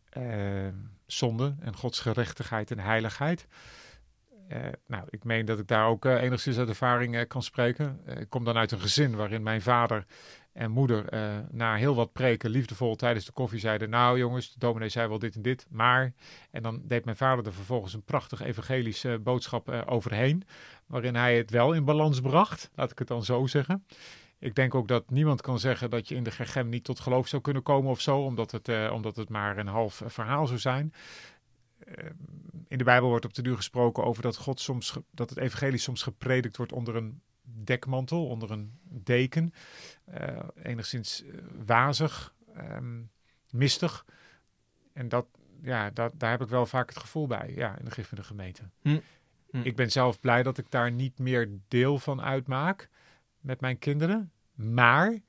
eh, 0.10 0.68
zonde 1.06 1.56
en 1.60 1.76
Gods 1.76 2.00
gerechtigheid 2.00 2.72
en 2.72 2.80
heiligheid. 2.80 3.48
Eh, 4.48 4.60
nou, 4.88 5.04
ik 5.10 5.24
meen 5.24 5.46
dat 5.46 5.60
ik 5.60 5.68
daar 5.68 5.88
ook 5.88 6.06
eh, 6.06 6.22
enigszins 6.22 6.58
uit 6.58 6.70
ervaring 6.70 7.16
eh, 7.16 7.28
kan 7.28 7.44
spreken. 7.44 8.02
Ik 8.20 8.30
kom 8.30 8.44
dan 8.44 8.58
uit 8.58 8.72
een 8.72 8.80
gezin 8.80 9.16
waarin 9.16 9.44
mijn 9.44 9.62
vader 9.62 10.06
en 10.54 10.72
moeder 10.72 11.06
na 11.52 11.76
heel 11.76 11.96
wat 11.96 12.12
preken 12.12 12.50
liefdevol 12.50 12.96
tijdens 12.96 13.26
de 13.26 13.32
koffie 13.32 13.60
zeiden... 13.60 13.90
Nou 13.90 14.18
jongens, 14.18 14.54
de 14.54 14.60
dominee 14.60 14.90
zei 14.90 15.08
wel 15.08 15.20
dit 15.20 15.36
en 15.36 15.42
dit, 15.42 15.66
maar... 15.70 16.14
En 16.52 16.64
dan 16.64 16.82
deed 16.84 17.06
mijn 17.06 17.18
vader 17.18 17.46
er 17.46 17.54
vervolgens 17.54 17.94
een 17.94 18.04
prachtig 18.04 18.42
evangelische 18.42 19.20
boodschap 19.24 19.70
overheen... 19.86 20.44
waarin 20.88 21.16
hij 21.16 21.38
het 21.38 21.52
wel 21.52 21.74
in 21.74 21.86
balans 21.86 22.22
bracht, 22.22 22.70
laat 22.76 22.92
ik 22.92 23.00
het 23.00 23.08
dan 23.08 23.24
zo 23.24 23.48
zeggen. 23.48 23.86
Ik 24.40 24.56
denk 24.56 24.76
ook 24.76 24.88
dat 24.88 25.10
niemand 25.10 25.42
kan 25.42 25.60
zeggen 25.60 25.90
dat 25.90 26.08
je 26.08 26.16
in 26.16 26.24
de 26.24 26.32
gergem 26.32 26.70
niet 26.70 26.84
tot 26.84 27.00
geloof 27.00 27.28
zou 27.28 27.42
kunnen 27.42 27.64
komen 27.64 27.92
of 27.92 28.02
zo... 28.02 28.20
omdat 28.20 28.52
het, 28.52 28.92
omdat 28.92 29.16
het 29.16 29.30
maar 29.30 29.58
een 29.58 29.68
half 29.68 30.02
verhaal 30.06 30.48
zou 30.48 30.60
zijn... 30.60 30.94
Eh, 31.86 32.10
in 32.68 32.78
de 32.78 32.84
Bijbel 32.84 33.10
wordt 33.10 33.26
op 33.26 33.34
de 33.34 33.42
duur 33.42 33.56
gesproken 33.56 34.04
over 34.04 34.22
dat, 34.22 34.38
God 34.38 34.60
soms 34.60 34.98
dat 35.12 35.30
het 35.30 35.40
evangelie 35.40 35.80
soms 35.80 36.02
gepredikt 36.04 36.58
wordt 36.58 36.72
onder 36.72 36.96
een 36.96 37.22
dekmantel, 37.42 38.28
onder 38.28 38.52
een 38.52 38.80
deken. 38.84 39.54
eh, 40.06 40.40
enigszins 40.64 41.24
eh, 41.24 41.38
wazig, 41.66 42.34
ehm, 42.56 43.02
mistig. 43.50 44.06
En 44.94 45.10
dat, 45.10 45.26
ja, 45.62 45.90
dat, 45.90 46.14
daar 46.18 46.32
heb 46.32 46.42
ik 46.42 46.50
wel 46.50 46.66
vaak 46.66 46.90
het 46.90 46.98
gevoel 46.98 47.28
bij, 47.28 47.54
ja, 47.56 47.78
in 47.78 47.86
de 47.86 47.92
gif 47.92 48.08
van 48.08 48.18
de 48.18 48.24
gemeente. 48.24 48.70
Hm. 48.82 49.00
Hm. 49.50 49.62
Ik 49.62 49.76
ben 49.76 49.92
zelf 49.92 50.20
blij 50.20 50.44
dat 50.44 50.58
ik 50.58 50.66
daar 50.72 50.92
niet 50.92 51.20
meer 51.20 51.50
deel 51.68 52.00
van 52.00 52.22
uitmaak 52.22 52.90
met 53.40 53.62
mijn 53.62 53.80
kinderen. 53.80 54.32
Maar 54.54 55.22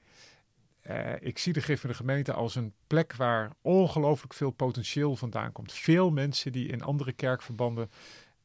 eh, 0.84 1.12
ik 1.20 1.38
zie 1.38 1.52
de 1.52 1.60
gif 1.62 1.80
van 1.80 1.90
de 1.90 1.96
gemeente 1.96 2.32
als 2.32 2.54
een 2.54 2.72
plek 2.86 3.14
waar 3.16 3.50
ongelooflijk 3.62 4.34
veel 4.34 4.50
potentieel 4.50 5.16
vandaan 5.16 5.52
komt. 5.52 5.72
Veel 5.72 6.10
mensen 6.10 6.52
die 6.52 6.68
in 6.68 6.82
andere 6.82 7.12
kerkverbanden 7.12 7.90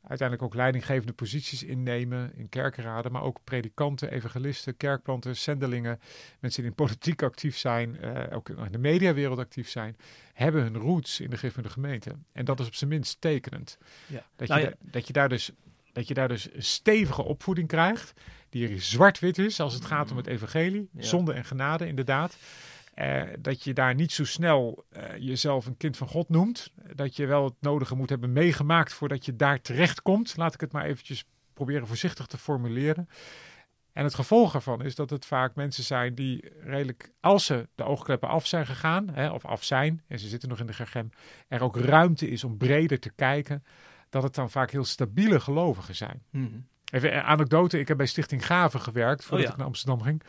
uiteindelijk 0.01 0.47
ook 0.47 0.55
leidinggevende 0.55 1.13
posities 1.13 1.63
innemen 1.63 2.31
in 2.35 2.49
kerkraden, 2.49 3.11
maar 3.11 3.21
ook 3.21 3.39
predikanten, 3.43 4.11
evangelisten, 4.11 4.77
kerkplanters, 4.77 5.43
zendelingen, 5.43 5.99
mensen 6.39 6.61
die 6.61 6.69
in 6.71 6.75
politiek 6.75 7.21
actief 7.23 7.57
zijn, 7.57 7.99
eh, 8.01 8.35
ook 8.37 8.49
in 8.49 8.71
de 8.71 8.77
mediawereld 8.77 9.39
actief 9.39 9.69
zijn, 9.69 9.97
hebben 10.33 10.61
hun 10.61 10.77
roots 10.77 11.19
in 11.19 11.29
de 11.29 11.37
gif 11.37 11.53
van 11.53 11.63
de 11.63 11.69
gemeente. 11.69 12.11
En 12.31 12.45
dat 12.45 12.59
is 12.59 12.67
op 12.67 12.75
zijn 12.75 12.89
minst 12.89 13.21
tekenend. 13.21 13.77
Ja. 14.07 14.25
Dat, 14.35 14.47
Nou 14.47 14.59
je, 14.59 14.65
ja. 14.65 14.71
da- 14.79 14.89
dat, 14.91 15.07
je 15.07 15.13
daar 15.13 15.29
dus, 15.29 15.51
dat 15.93 16.07
je 16.07 16.13
daar 16.13 16.27
dus 16.27 16.53
een 16.53 16.63
stevige 16.63 17.23
opvoeding 17.23 17.67
krijgt, 17.67 18.13
die 18.49 18.79
zwart-wit 18.81 19.37
is 19.37 19.59
als 19.59 19.73
het 19.73 19.85
gaat 19.85 20.11
om 20.11 20.17
het 20.17 20.27
evangelie, 20.27 20.89
Ja. 20.93 21.01
zonde 21.03 21.33
en 21.33 21.45
genade 21.45 21.87
inderdaad. 21.87 22.37
Eh, 22.93 23.23
dat 23.39 23.63
je 23.63 23.73
daar 23.73 23.95
niet 23.95 24.11
zo 24.11 24.25
snel 24.25 24.85
eh, 24.89 25.17
jezelf 25.17 25.65
een 25.65 25.77
kind 25.77 25.97
van 25.97 26.07
God 26.07 26.29
noemt. 26.29 26.71
Dat 26.95 27.15
je 27.15 27.25
wel 27.25 27.43
het 27.43 27.53
nodige 27.59 27.95
moet 27.95 28.09
hebben 28.09 28.33
meegemaakt 28.33 28.93
voordat 28.93 29.25
je 29.25 29.35
daar 29.35 29.61
terecht 29.61 30.01
komt. 30.01 30.37
Laat 30.37 30.53
ik 30.53 30.61
het 30.61 30.71
maar 30.71 30.85
eventjes 30.85 31.25
proberen 31.53 31.87
voorzichtig 31.87 32.25
te 32.25 32.37
formuleren. 32.37 33.09
En 33.93 34.03
het 34.03 34.13
gevolg 34.13 34.53
ervan 34.53 34.83
is 34.83 34.95
dat 34.95 35.09
het 35.09 35.25
vaak 35.25 35.55
mensen 35.55 35.83
zijn 35.83 36.15
die 36.15 36.51
redelijk, 36.63 37.11
als 37.19 37.45
ze 37.45 37.67
de 37.75 37.83
oogkleppen 37.83 38.29
af 38.29 38.45
zijn 38.47 38.65
gegaan, 38.65 39.09
hè, 39.09 39.29
of 39.29 39.45
af 39.45 39.63
zijn, 39.63 40.03
en 40.07 40.19
ze 40.19 40.27
zitten 40.27 40.49
nog 40.49 40.59
in 40.59 40.65
de 40.65 40.73
gergem, 40.73 41.09
er 41.47 41.61
ook 41.61 41.77
ruimte 41.77 42.29
is 42.29 42.43
om 42.43 42.57
breder 42.57 42.99
te 42.99 43.11
kijken, 43.15 43.63
dat 44.09 44.23
het 44.23 44.35
dan 44.35 44.49
vaak 44.49 44.71
heel 44.71 44.85
stabiele 44.85 45.39
gelovigen 45.39 45.95
zijn. 45.95 46.23
Mhm. 46.29 46.45
Even 46.91 47.15
een 47.15 47.21
anekdote. 47.21 47.79
Ik 47.79 47.87
heb 47.87 47.97
bij 47.97 48.05
Stichting 48.05 48.45
Gaven 48.45 48.81
gewerkt 48.81 49.23
voordat 49.23 49.39
Oh 49.39 49.45
ja. 49.45 49.51
ik 49.51 49.57
naar 49.57 49.67
Amsterdam 49.67 50.01
ging. 50.01 50.23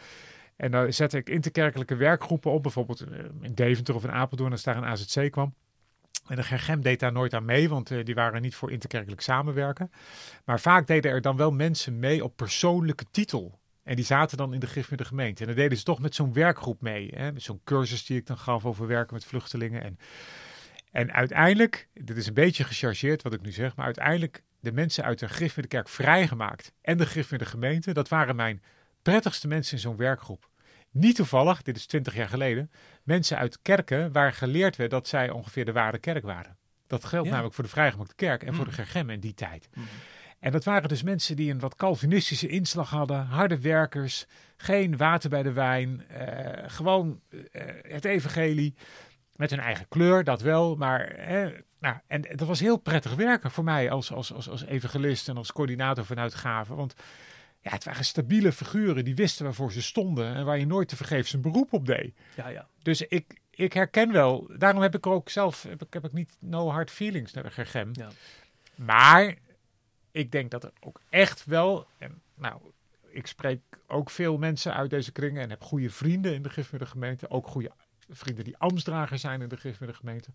En 0.56 0.70
daar 0.70 0.92
zette 0.92 1.16
ik 1.16 1.28
interkerkelijke 1.28 1.94
werkgroepen 1.94 2.50
op. 2.50 2.62
Bijvoorbeeld 2.62 3.00
eh, 3.00 3.18
in 3.40 3.54
Deventer 3.54 3.94
of 3.94 4.04
in 4.04 4.10
Apeldoorn 4.10 4.52
als 4.52 4.62
daar 4.62 4.76
een 4.76 4.84
AZC 4.84 5.30
kwam. 5.30 5.54
En 6.26 6.36
de 6.36 6.42
Gergem 6.42 6.82
deed 6.82 7.00
daar 7.00 7.12
nooit 7.12 7.34
aan 7.34 7.44
mee, 7.44 7.68
want 7.68 7.90
eh, 7.90 8.04
die 8.04 8.14
waren 8.14 8.42
niet 8.42 8.54
voor 8.54 8.70
interkerkelijk 8.72 9.20
samenwerken. 9.20 9.90
Maar 10.44 10.60
vaak 10.60 10.86
deden 10.86 11.10
er 11.10 11.20
dan 11.20 11.36
wel 11.36 11.50
mensen 11.50 11.98
mee 11.98 12.24
op 12.24 12.36
persoonlijke 12.36 13.04
titel. 13.10 13.58
En 13.82 13.96
die 13.96 14.04
zaten 14.04 14.36
dan 14.36 14.54
in 14.54 14.60
de 14.60 14.66
gif 14.66 14.90
met 14.90 14.98
de 14.98 15.04
gemeente. 15.04 15.40
En 15.40 15.46
dan 15.46 15.56
deden 15.56 15.78
ze 15.78 15.84
toch 15.84 16.00
met 16.00 16.14
zo'n 16.14 16.32
werkgroep 16.32 16.80
mee. 16.80 17.12
Hè? 17.14 17.32
Met 17.32 17.42
zo'n 17.42 17.60
cursus 17.64 18.06
die 18.06 18.18
ik 18.18 18.26
dan 18.26 18.38
gaf 18.38 18.66
over 18.66 18.86
werken 18.86 19.14
met 19.14 19.24
vluchtelingen. 19.24 19.82
En, 19.82 19.98
en 20.91 21.12
uiteindelijk, 21.12 21.88
dit 21.95 22.16
is 22.16 22.26
een 22.26 22.34
beetje 22.34 22.64
gechargeerd 22.64 23.22
wat 23.22 23.32
ik 23.32 23.41
nu 23.41 23.53
zeg, 23.53 23.76
maar 23.76 23.84
uiteindelijk 23.84 24.43
de 24.61 24.72
mensen 24.72 25.05
uit 25.05 25.18
de 25.18 25.28
met 25.38 25.53
de 25.55 25.66
kerk 25.66 25.88
vrijgemaakt. 25.88 26.72
En 26.82 26.97
de 26.97 27.26
met 27.30 27.38
de 27.38 27.45
gemeente, 27.47 27.93
dat 27.93 28.09
waren 28.09 28.36
mijn 28.36 28.62
prettigste 29.03 29.49
mensen 29.49 29.74
in 29.74 29.80
zo'n 29.80 29.97
werkgroep. 29.97 30.49
Niet 30.91 31.16
toevallig, 31.16 31.62
dit 31.62 31.76
is 31.76 31.86
twintig 31.86 32.14
jaar 32.14 32.28
geleden, 32.28 32.70
mensen 33.03 33.36
uit 33.38 33.59
kerken 33.62 34.12
waar 34.12 34.32
geleerd 34.32 34.76
werd 34.76 34.91
dat 34.91 35.09
zij 35.09 35.30
ongeveer 35.30 35.64
de 35.64 35.72
ware 35.72 35.99
kerk 35.99 36.24
waren. 36.24 36.57
Dat 36.86 37.05
geldt 37.05 37.24
Ja. 37.26 37.30
namelijk 37.32 37.55
voor 37.55 37.64
de 37.64 37.70
vrijgemaakte 37.70 38.14
kerk 38.14 38.43
en 38.43 38.55
voor 38.55 38.64
Mm. 38.64 38.70
de 38.70 38.76
gergem 38.76 39.11
in 39.11 39.20
die 39.20 39.34
tijd. 39.34 39.68
Mhm. 39.74 39.86
En 40.38 40.53
dat 40.53 40.64
waren 40.64 40.88
dus 40.88 41.03
mensen 41.03 41.36
die 41.36 41.51
een 41.51 41.59
wat 41.59 41.74
Calvinistische 41.74 42.49
inslag 42.49 42.91
hadden, 42.91 43.24
harde 43.26 43.61
werkers, 43.61 44.26
geen 44.57 44.97
water 44.97 45.30
bij 45.30 45.43
de 45.43 45.53
wijn, 45.53 46.05
eh, 46.09 46.64
gewoon 46.66 47.20
eh, 47.53 47.62
het 47.82 48.05
evangelie 48.05 48.74
met 49.41 49.51
hun 49.51 49.61
eigen 49.61 49.88
kleur, 49.88 50.24
dat 50.24 50.41
wel, 50.41 50.76
maar 50.76 51.12
hè, 51.16 51.51
nou, 51.78 51.97
en 52.07 52.22
dat 52.22 52.49
was 52.49 52.61
heel 52.61 52.76
prettig 52.76 53.14
werken 53.14 53.51
voor 53.51 53.64
mij 53.64 53.91
als, 53.91 54.12
als, 54.12 54.32
als, 54.32 54.49
als 54.49 54.64
evangelist 54.64 55.28
en 55.28 55.36
als 55.36 55.53
coördinator 55.53 56.05
vanuit 56.05 56.34
Gaven, 56.34 56.76
want 56.76 56.95
ja, 57.61 57.70
het 57.70 57.84
waren 57.84 58.05
stabiele 58.05 58.53
figuren 58.53 59.05
die 59.05 59.14
wisten 59.14 59.45
waarvoor 59.45 59.72
ze 59.72 59.82
stonden 59.82 60.34
en 60.34 60.45
waar 60.45 60.59
je 60.59 60.66
nooit 60.66 60.88
te 60.88 60.97
vergeefs 60.97 61.32
een 61.32 61.41
beroep 61.41 61.72
op 61.72 61.86
deed. 61.86 62.14
Ja, 62.36 62.49
ja. 62.49 62.66
Dus 62.82 63.01
ik, 63.01 63.41
ik 63.51 63.72
herken 63.72 64.12
wel, 64.12 64.51
daarom 64.59 64.82
heb 64.82 64.95
ik 64.95 65.07
ook 65.07 65.28
zelf, 65.28 65.62
heb 65.62 65.82
ik, 65.82 65.93
heb 65.93 66.05
ik 66.05 66.12
niet 66.12 66.36
no 66.41 66.70
hard 66.70 66.91
feelings 66.91 67.32
naar 67.32 67.45
de 67.45 67.51
Gergem. 67.51 67.91
Ja. 67.93 68.09
Maar 68.74 69.34
ik 70.11 70.32
denk 70.32 70.51
dat 70.51 70.64
er 70.64 70.72
ook 70.80 71.01
echt 71.11 71.45
wel, 71.45 71.86
en 71.99 72.22
nou, 72.34 72.61
ik 73.11 73.26
spreek 73.26 73.61
ook 73.86 74.11
veel 74.11 74.38
mensen 74.38 74.74
uit 74.74 74.91
deze 74.91 75.12
kringen 75.12 75.43
en 75.43 75.51
heb 75.51 75.62
goede 75.62 75.91
vrienden 75.91 76.34
in 76.34 76.43
de 76.43 76.51
Gifmiddag 76.51 76.91
gemeente, 76.91 77.30
ook 77.30 77.47
goede 77.47 77.70
vrienden 78.11 78.44
die 78.44 78.56
ambtsdrager 78.56 79.18
zijn 79.18 79.42
in 79.42 79.48
de 79.48 79.56
Gifmiddag 79.56 79.96
gemeente. 79.98 80.30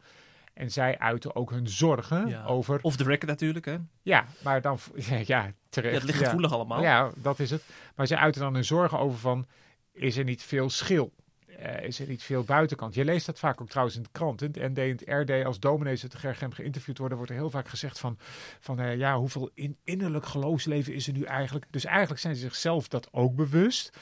En 0.53 0.71
zij 0.71 0.99
uiten 0.99 1.35
ook 1.35 1.49
hun 1.51 1.67
zorgen 1.69 2.27
Ja. 2.27 2.45
over, 2.45 2.79
Of 2.81 2.95
de 2.95 3.03
record 3.03 3.29
natuurlijk, 3.29 3.65
hè? 3.65 3.77
ja, 4.01 4.25
maar 4.43 4.61
dan, 4.61 4.77
ja, 5.09 5.21
ja 5.25 5.51
terecht. 5.69 5.93
Ja, 5.93 5.99
het 5.99 6.09
ligt 6.09 6.23
gevoelig 6.23 6.53
allemaal. 6.53 6.81
Ja, 6.81 7.11
dat 7.15 7.39
is 7.39 7.49
het. 7.49 7.63
Maar 7.95 8.07
zij 8.07 8.17
uiten 8.17 8.41
dan 8.41 8.53
hun 8.53 8.65
zorgen 8.65 8.99
over 8.99 9.19
van, 9.19 9.45
is 9.91 10.17
er 10.17 10.23
niet 10.23 10.43
veel 10.43 10.69
schil? 10.69 11.13
Eh, 11.59 11.83
is 11.83 11.99
er 11.99 12.07
niet 12.07 12.23
veel 12.23 12.43
buitenkant? 12.43 12.93
Je 12.95 13.05
leest 13.05 13.25
dat 13.25 13.39
vaak 13.39 13.61
ook 13.61 13.69
trouwens 13.69 13.95
in 13.97 14.03
de 14.03 14.09
krant. 14.11 14.41
In 14.41 14.51
het 14.57 14.71
ND 14.73 14.77
en 14.77 14.89
het 15.15 15.29
RD, 15.29 15.45
als 15.45 15.59
dominees 15.59 16.03
uit 16.03 16.11
de 16.11 16.17
Gergem 16.17 16.51
geïnterviewd 16.51 16.97
worden, 16.97 17.17
wordt 17.17 17.31
er 17.31 17.37
heel 17.39 17.49
vaak 17.49 17.67
gezegd 17.67 17.99
van, 17.99 18.17
van 18.59 18.79
eh, 18.79 18.97
ja, 18.97 19.17
hoeveel 19.17 19.49
in, 19.53 19.77
innerlijk 19.83 20.25
geloofsleven 20.25 20.93
is 20.93 21.07
er 21.07 21.13
nu 21.13 21.23
eigenlijk? 21.23 21.65
Dus 21.69 21.85
eigenlijk 21.85 22.21
zijn 22.21 22.35
ze 22.35 22.41
zichzelf 22.41 22.87
dat 22.87 23.07
ook 23.11 23.35
bewust. 23.35 23.97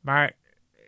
Maar 0.00 0.32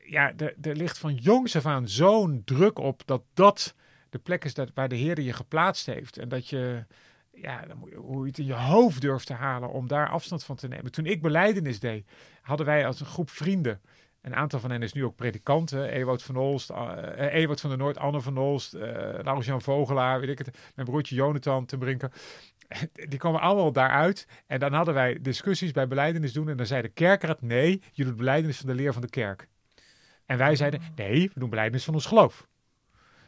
ja, 0.09 0.33
er, 0.37 0.55
er 0.63 0.77
ligt 0.77 0.99
van 0.99 1.15
jongs 1.15 1.57
af 1.57 1.67
aan 1.67 1.89
zo'n 1.89 2.43
druk 2.45 2.79
op 2.79 3.03
dat 3.05 3.23
dat 3.35 3.75
de 4.11 4.19
plek 4.19 4.45
is 4.45 4.55
dat, 4.55 4.71
waar 4.75 4.89
de 4.89 4.97
Heer 4.97 5.21
je 5.21 5.33
geplaatst 5.33 5.87
heeft. 5.87 6.19
En 6.19 6.29
dat 6.29 6.49
je, 6.49 6.85
ja, 7.33 7.65
hoe 7.95 8.21
je 8.21 8.29
het 8.29 8.39
in 8.39 8.47
je 8.47 8.55
hoofd 8.55 9.01
durft 9.01 9.27
te 9.27 9.35
halen 9.35 9.71
om 9.71 9.89
daar 9.89 10.09
afstand 10.09 10.45
van 10.45 10.57
te 10.57 10.69
nemen. 10.69 10.93
Toen 10.93 11.07
ik 11.07 11.23
beleidenis 11.23 11.81
deed, 11.81 12.11
hadden 12.41 12.67
wij 12.67 12.87
als 12.87 13.01
een 13.01 13.07
groep 13.07 13.31
vrienden 13.31 13.81
een 14.27 14.35
aantal 14.35 14.61
van 14.61 14.71
hen 14.71 14.83
is 14.83 14.93
nu 14.93 15.05
ook 15.05 15.17
predikant. 15.17 15.71
hè. 15.71 15.89
Ewout 15.89 16.23
van 16.23 16.37
Olst, 16.37 16.71
Ewout 17.17 17.61
van 17.61 17.71
der 17.71 17.79
Noord, 17.79 17.99
Anne 17.99 18.21
van 18.21 18.39
Olst, 18.39 18.75
eh 18.75 18.81
Laurens-Jan 19.23 19.63
Vogelaar, 19.63 20.21
weet 20.21 20.29
ik 20.29 20.39
het. 20.39 20.59
Mijn 20.75 20.89
broertje 20.89 21.15
Jonathan 21.15 21.67
te 21.67 21.79
Brinken. 21.79 22.13
Die 23.11 23.19
komen 23.19 23.41
allemaal 23.41 23.73
daaruit. 23.73 24.27
En 24.47 24.61
dan 24.61 24.73
hadden 24.73 24.95
wij 24.95 25.19
discussies 25.21 25.73
bij 25.73 25.89
beleidenis 25.89 26.33
doen. 26.33 26.49
En 26.49 26.57
dan 26.57 26.67
zei 26.67 26.83
de 26.83 26.89
kerkraad, 26.89 27.43
nee, 27.43 27.83
je 27.93 28.05
doet 28.05 28.17
beleidenis 28.17 28.59
van 28.59 28.69
de 28.69 28.75
leer 28.75 28.93
van 28.93 29.03
de 29.03 29.11
kerk. 29.11 29.49
En 30.27 30.39
wij 30.39 30.57
zeiden, 30.57 30.81
nee, 30.95 31.31
we 31.35 31.41
doen 31.41 31.51
beleidenis 31.51 31.85
van 31.85 31.95
ons 31.95 32.07
geloof. 32.07 32.47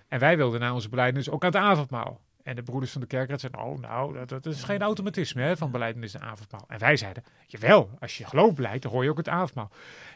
En 0.09 0.19
wij 0.19 0.37
wilden 0.37 0.61
na 0.61 0.75
onze 0.75 0.89
beleidenis 0.89 1.31
ook 1.31 1.45
aan 1.45 1.51
het 1.51 1.61
avondmaal. 1.61 2.21
En 2.43 2.57
de 2.57 2.63
broeders 2.63 2.93
van 2.93 3.01
de 3.01 3.07
kerkraad 3.07 3.41
zeiden, 3.41 3.63
oh 3.63 3.79
nou, 3.79 4.13
dat, 4.15 4.29
dat 4.29 4.47
is 4.47 4.63
geen 4.63 4.83
automatisme 4.83 5.43
hè, 5.43 5.57
van 5.57 5.71
beleidenis 5.71 6.15
en 6.15 6.21
avondmaal. 6.21 6.65
En 6.69 6.79
wij 6.79 6.97
zeiden, 6.97 7.23
jawel, 7.47 7.91
als 8.01 8.19
je 8.19 8.27
geloof 8.27 8.55
beleidt, 8.55 8.83
dan 8.83 8.93
hoor 8.93 9.05
je 9.05 9.11
ook 9.11 9.17
het 9.17 9.29
avondmaal. 9.29 9.71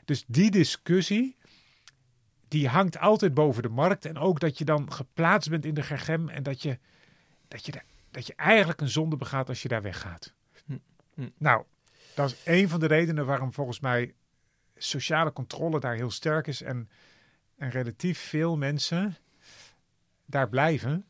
Dus 0.04 0.24
die 0.26 0.50
discussie, 0.50 1.36
die 2.48 2.68
hangt 2.68 2.98
altijd 2.98 3.34
boven 3.34 3.62
de 3.62 3.68
markt. 3.68 4.04
En 4.04 4.18
ook 4.18 4.40
dat 4.40 4.58
je 4.58 4.64
dan 4.64 4.92
geplaatst 4.92 5.50
bent 5.50 5.64
in 5.64 5.74
de 5.74 5.82
gergem 5.82 6.28
en 6.28 6.42
dat 6.42 6.62
je, 6.62 6.78
dat 7.48 7.66
je, 7.66 7.72
dat 8.10 8.26
je 8.26 8.34
eigenlijk 8.36 8.80
een 8.80 8.88
zonde 8.88 9.16
begaat 9.16 9.48
als 9.48 9.62
je 9.62 9.68
daar 9.68 9.82
weggaat. 9.82 10.34
Hm, 10.64 10.78
hm. 11.14 11.28
Nou, 11.38 11.64
dat 12.14 12.30
is 12.30 12.36
een 12.44 12.68
van 12.68 12.80
de 12.80 12.86
redenen 12.86 13.26
waarom 13.26 13.52
volgens 13.52 13.80
mij 13.80 14.14
sociale 14.82 15.32
controle 15.32 15.80
daar 15.80 15.94
heel 15.94 16.10
sterk 16.10 16.46
is. 16.46 16.62
En, 16.62 16.88
en 17.56 17.70
relatief 17.70 18.18
veel 18.18 18.56
mensen 18.56 19.16
daar 20.26 20.48
blijven. 20.48 21.06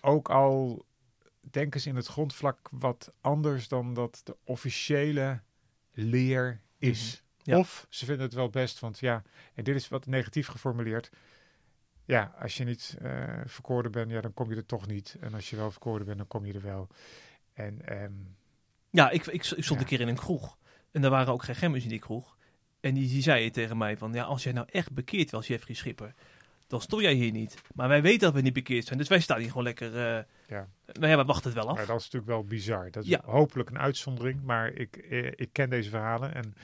Ook 0.00 0.30
al 0.30 0.84
denken 1.40 1.80
ze 1.80 1.88
in 1.88 1.96
het 1.96 2.06
grondvlak 2.06 2.68
wat 2.70 3.12
anders 3.20 3.68
dan 3.68 3.94
dat 3.94 4.20
de 4.24 4.36
officiële 4.44 5.40
leer 5.92 6.60
is. 6.78 7.22
Ja. 7.42 7.58
Of 7.58 7.86
ze 7.88 8.04
vinden 8.04 8.24
het 8.24 8.34
wel 8.34 8.50
best, 8.50 8.78
want 8.78 8.98
ja, 8.98 9.22
en 9.54 9.64
dit 9.64 9.74
is 9.76 9.88
wat 9.88 10.06
negatief 10.06 10.46
geformuleerd. 10.46 11.10
Ja, 12.04 12.34
als 12.38 12.56
je 12.56 12.64
niet 12.64 12.96
eh 13.02 13.40
verkoorden 13.44 13.92
bent, 13.92 14.10
ja, 14.10 14.20
dan 14.20 14.34
kom 14.34 14.50
je 14.50 14.56
er 14.56 14.66
toch 14.66 14.86
niet. 14.86 15.16
En 15.20 15.34
als 15.34 15.50
je 15.50 15.56
wel 15.56 15.70
verkoorden 15.70 16.06
bent, 16.06 16.18
dan 16.18 16.26
kom 16.26 16.46
je 16.46 16.52
er 16.52 16.62
wel. 16.62 16.88
En 17.52 17.86
ehm, 17.86 18.12
Ja, 18.90 19.10
ik, 19.10 19.26
ik, 19.26 19.32
ik 19.34 19.42
stond 19.44 19.66
Ja. 19.68 19.76
een 19.78 19.84
keer 19.84 20.00
in 20.00 20.08
een 20.08 20.16
kroeg. 20.16 20.58
En 20.90 21.04
er 21.04 21.10
waren 21.10 21.32
ook 21.32 21.42
geen 21.42 21.54
gemmers 21.54 21.82
in 21.82 21.88
die 21.88 21.98
kroeg. 21.98 22.36
En 22.80 22.94
die, 22.94 23.08
die 23.08 23.22
zei 23.22 23.50
tegen 23.50 23.76
mij 23.76 23.96
van, 23.96 24.12
ja, 24.12 24.24
als 24.24 24.42
jij 24.42 24.52
nou 24.52 24.66
echt 24.70 24.92
bekeerd 24.92 25.30
was, 25.30 25.46
Jeffrey 25.46 25.74
Schipper, 25.76 26.14
dan 26.66 26.80
stond 26.80 27.02
jij 27.02 27.12
hier 27.12 27.32
niet. 27.32 27.54
Maar 27.74 27.88
wij 27.88 28.02
weten 28.02 28.20
dat 28.20 28.32
we 28.34 28.40
niet 28.40 28.52
bekeerd 28.52 28.84
zijn, 28.86 28.98
dus 28.98 29.08
wij 29.08 29.20
staan 29.20 29.38
hier 29.38 29.48
gewoon 29.48 29.62
lekker... 29.64 29.96
eh 29.96 30.22
Ja. 30.48 30.68
Nou 30.92 31.06
ja, 31.08 31.16
we 31.16 31.24
wachten 31.24 31.50
het 31.50 31.58
wel 31.58 31.68
af. 31.68 31.76
Maar 31.76 31.86
dat 31.86 31.98
is 31.98 32.04
natuurlijk 32.04 32.32
wel 32.32 32.44
bizar. 32.44 32.90
Dat 32.90 33.02
is 33.02 33.08
Ja. 33.08 33.20
hopelijk 33.24 33.70
een 33.70 33.78
uitzondering, 33.78 34.42
maar 34.42 34.72
ik, 34.72 34.96
eh, 34.96 35.26
ik 35.26 35.48
ken 35.52 35.70
deze 35.70 35.90
verhalen 35.90 36.34
en 36.34 36.54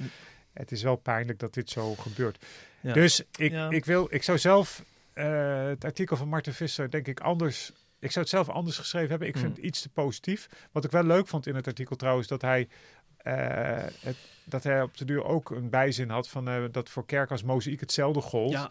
het 0.53 0.73
is 0.73 0.83
wel 0.83 0.97
pijnlijk 0.97 1.39
dat 1.39 1.55
dit 1.55 1.71
zo 1.71 1.95
gebeurt. 1.95 2.45
Ja. 2.81 2.93
Dus 2.93 3.23
ik, 3.37 3.51
Ja. 3.51 3.71
ik, 3.71 3.85
wil, 3.85 4.07
ik 4.11 4.23
zou 4.23 4.39
zelf 4.39 4.85
eh, 5.13 5.65
het 5.67 5.85
artikel 5.85 6.17
van 6.17 6.29
Marten 6.29 6.55
Visser 6.55 6.91
denk 6.91 7.07
ik 7.09 7.21
anders... 7.21 7.73
Ik 7.99 8.11
zou 8.13 8.25
het 8.25 8.35
zelf 8.35 8.49
anders 8.49 8.79
geschreven 8.79 9.09
hebben. 9.11 9.29
Ik 9.29 9.37
vind 9.37 9.47
Hm. 9.51 9.57
het 9.57 9.65
iets 9.65 9.83
te 9.83 9.89
positief. 9.89 10.49
Wat 10.73 10.85
ik 10.85 10.91
wel 10.91 11.05
leuk 11.05 11.29
vond 11.29 11.47
in 11.47 11.55
het 11.55 11.67
artikel 11.67 11.97
trouwens, 11.97 12.27
dat 12.29 12.43
hij, 12.43 12.69
het, 14.01 14.17
dat 14.45 14.63
hij 14.63 14.83
op 14.83 14.97
de 14.97 15.05
duur 15.05 15.25
ook 15.25 15.51
een 15.51 15.71
bijzin 15.71 16.11
had 16.11 16.29
van 16.29 16.49
eh, 16.49 16.65
dat 16.71 16.89
voor 16.89 17.07
kerk 17.07 17.31
als 17.31 17.43
mozaïek 17.43 17.81
hetzelfde 17.81 18.21
gold. 18.21 18.53
Ja, 18.53 18.71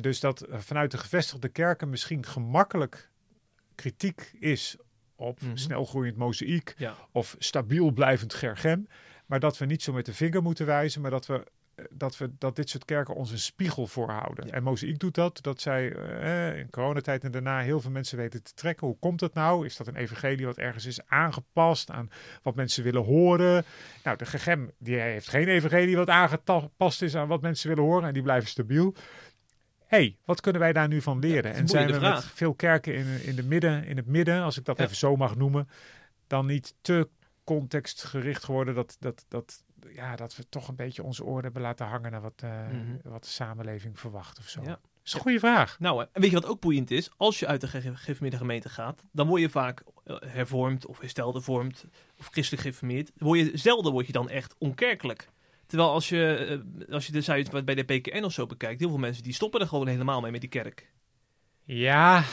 Dus 0.00 0.20
dat 0.20 0.40
eh, 0.40 0.58
vanuit 0.58 0.90
de 0.90 0.98
gevestigde 0.98 1.48
kerken 1.48 1.88
misschien 1.90 2.26
gemakkelijk 2.26 3.10
kritiek 3.74 4.30
is 4.38 4.76
op 5.16 5.40
Mhm. 5.42 5.56
snelgroeiend 5.56 6.16
mozaïek 6.16 6.74
ja. 6.76 6.94
of 7.12 7.36
stabiel 7.38 7.90
blijvend 7.90 8.34
gergem. 8.34 8.88
Maar 9.26 9.40
dat 9.40 9.58
we 9.58 9.64
niet 9.66 9.82
zo 9.82 9.92
met 9.92 10.06
de 10.06 10.14
vinger 10.14 10.42
moeten 10.42 10.66
wijzen, 10.66 11.00
maar 11.00 11.10
dat 11.10 11.26
we 11.26 11.34
eh, 11.34 11.40
dat, 11.90 12.16
we, 12.16 12.30
dat 12.38 12.56
dit 12.56 12.70
soort 12.70 12.84
kerken 12.84 13.14
ons 13.14 13.30
een 13.30 13.38
spiegel 13.38 13.86
voorhouden. 13.86 14.46
Ja. 14.46 14.52
En 14.52 14.62
Mozaïek 14.62 14.98
doet 14.98 15.14
dat, 15.14 15.38
dat 15.42 15.60
zij 15.60 15.92
eh, 15.92 16.58
in 16.58 16.70
coronatijd 16.70 17.24
en 17.24 17.30
daarna 17.30 17.60
heel 17.60 17.80
veel 17.80 17.90
mensen 17.90 18.16
weten 18.16 18.42
te 18.42 18.54
trekken. 18.54 18.86
Hoe 18.86 18.98
komt 18.98 19.18
dat 19.18 19.34
nou? 19.34 19.66
Is 19.66 19.76
dat 19.76 19.86
een 19.86 19.96
evangelie 19.96 20.46
wat 20.46 20.58
ergens 20.58 20.86
is 20.86 21.06
aangepast 21.06 21.90
aan 21.90 22.10
wat 22.42 22.54
mensen 22.54 22.84
willen 22.84 23.04
horen? 23.04 23.64
Nou, 24.04 24.16
de 24.16 24.26
gegem 24.26 24.70
die 24.78 24.96
heeft 24.96 25.28
geen 25.28 25.48
evangelie 25.48 25.96
wat 25.96 26.08
aangepast 26.08 27.02
is 27.02 27.16
aan 27.16 27.28
wat 27.28 27.42
mensen 27.42 27.68
willen 27.68 27.84
horen 27.84 28.08
en 28.08 28.14
die 28.14 28.22
blijven 28.22 28.48
stabiel. 28.48 28.94
hey, 29.86 30.16
wat 30.24 30.40
kunnen 30.40 30.60
wij 30.60 30.72
daar 30.72 30.88
nu 30.88 31.00
van 31.00 31.18
leren? 31.18 31.52
en 31.54 31.68
zijn 31.68 31.92
we 31.92 31.98
met 31.98 32.24
veel 32.24 32.54
kerken 32.54 32.94
in, 32.94 33.06
in, 33.22 33.36
de 33.36 33.44
midden, 33.44 33.84
in 33.84 33.96
het 33.96 34.06
midden, 34.06 34.42
als 34.42 34.58
ik 34.58 34.64
dat 34.64 34.78
Ja. 34.78 34.84
even 34.84 34.96
zo 34.96 35.16
mag 35.16 35.36
noemen, 35.36 35.68
dan 36.26 36.46
niet 36.46 36.74
te 36.80 37.08
contextgericht 37.44 38.44
geworden 38.44 38.74
dat, 38.74 38.96
dat, 39.00 39.24
dat, 39.28 39.64
ja, 39.94 40.16
dat 40.16 40.36
we 40.36 40.48
toch 40.48 40.68
een 40.68 40.76
beetje 40.76 41.02
onze 41.02 41.24
oren 41.24 41.42
hebben 41.44 41.62
laten 41.62 41.86
hangen 41.86 42.10
naar 42.10 42.20
wat, 42.20 42.42
eh, 42.42 42.68
Mhm. 42.68 42.96
wat 43.02 43.22
de 43.22 43.28
samenleving 43.28 43.98
verwacht 44.00 44.38
of 44.38 44.48
zo. 44.48 44.60
Ja. 44.62 44.66
Dat 44.68 44.78
is 45.04 45.12
een 45.14 45.20
goede 45.20 45.38
vraag. 45.38 45.78
Nou, 45.80 46.06
en 46.12 46.20
weet 46.20 46.30
je 46.30 46.36
wat 46.40 46.46
ook 46.46 46.60
boeiend 46.60 46.90
is? 46.90 47.10
Als 47.16 47.38
je 47.38 47.46
uit 47.46 47.60
de 47.60 47.68
ge- 47.68 47.96
gereformeerde 47.96 48.36
gemeente 48.36 48.68
gaat, 48.68 49.02
dan 49.12 49.26
word 49.26 49.40
je 49.40 49.48
vaak 49.48 49.82
eh, 50.04 50.16
hervormd 50.26 50.86
of 50.86 50.98
hersteld 51.00 51.34
hervormd 51.34 51.84
of 52.18 52.26
christelijk 52.30 52.62
gereformeerd. 52.62 53.10
Word 53.16 53.38
je, 53.38 53.50
zelden 53.58 53.92
word 53.92 54.06
je 54.06 54.12
dan 54.12 54.28
echt 54.28 54.54
onkerkelijk. 54.58 55.28
Terwijl 55.66 55.90
als 55.90 56.08
je, 56.08 56.34
eh, 56.86 56.94
als 56.94 57.06
je 57.06 57.12
de 57.12 57.62
bij 57.64 57.74
de 57.74 57.82
PKN 57.84 58.24
of 58.24 58.32
zo 58.32 58.46
bekijkt, 58.46 58.80
heel 58.80 58.88
veel 58.88 58.98
mensen 58.98 59.22
die 59.22 59.32
stoppen 59.32 59.60
er 59.60 59.66
gewoon 59.68 59.86
helemaal 59.86 60.20
mee 60.20 60.30
met 60.30 60.40
die 60.40 60.50
kerk. 60.50 60.92
Ja, 61.64 62.24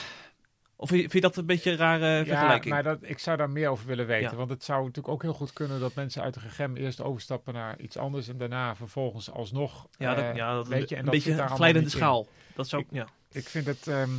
Of 0.82 0.90
vind 0.90 1.12
je, 1.12 1.22
dat 1.22 1.36
een 1.38 1.46
beetje 1.46 1.72
een 1.72 1.78
rare 1.78 2.06
ja 2.18 2.26
vergelijking? 2.26 2.74
maar 2.74 2.84
dat, 2.84 2.98
ik 3.02 3.20
zou 3.20 3.38
daar 3.38 3.50
meer 3.50 3.70
over 3.70 3.88
willen 3.88 4.06
weten. 4.08 4.32
Ja. 4.32 4.36
Want 4.38 4.50
het 4.50 4.64
zou 4.64 4.80
natuurlijk 4.80 5.14
ook 5.14 5.22
heel 5.22 5.34
goed 5.34 5.54
kunnen 5.54 5.80
dat 5.80 5.94
mensen 5.96 6.22
uit 6.22 6.34
de 6.34 6.40
gegem 6.40 6.76
eerst 6.76 7.02
overstappen 7.02 7.54
naar 7.54 7.80
iets 7.80 7.98
anders 7.98 8.28
en 8.28 8.38
daarna 8.38 8.76
vervolgens 8.76 9.32
alsnog. 9.32 9.88
ja, 9.98 10.16
dat, 10.16 10.24
eh, 10.24 10.36
ja, 10.36 10.54
dat, 10.54 10.68
weet 10.68 10.90
je, 10.90 10.96
en 10.96 11.04
een 11.06 11.10
beetje 11.12 11.32
een 11.42 11.50
glijdende 11.50 11.86
in. 11.90 11.92
schaal. 11.96 12.28
Dat 12.56 12.68
zou, 12.68 12.82
Ik- 12.82 12.88
ja. 12.92 13.08
Ik 13.32 13.48
vind 13.48 13.66
het. 13.66 13.88
ehm, 13.88 14.10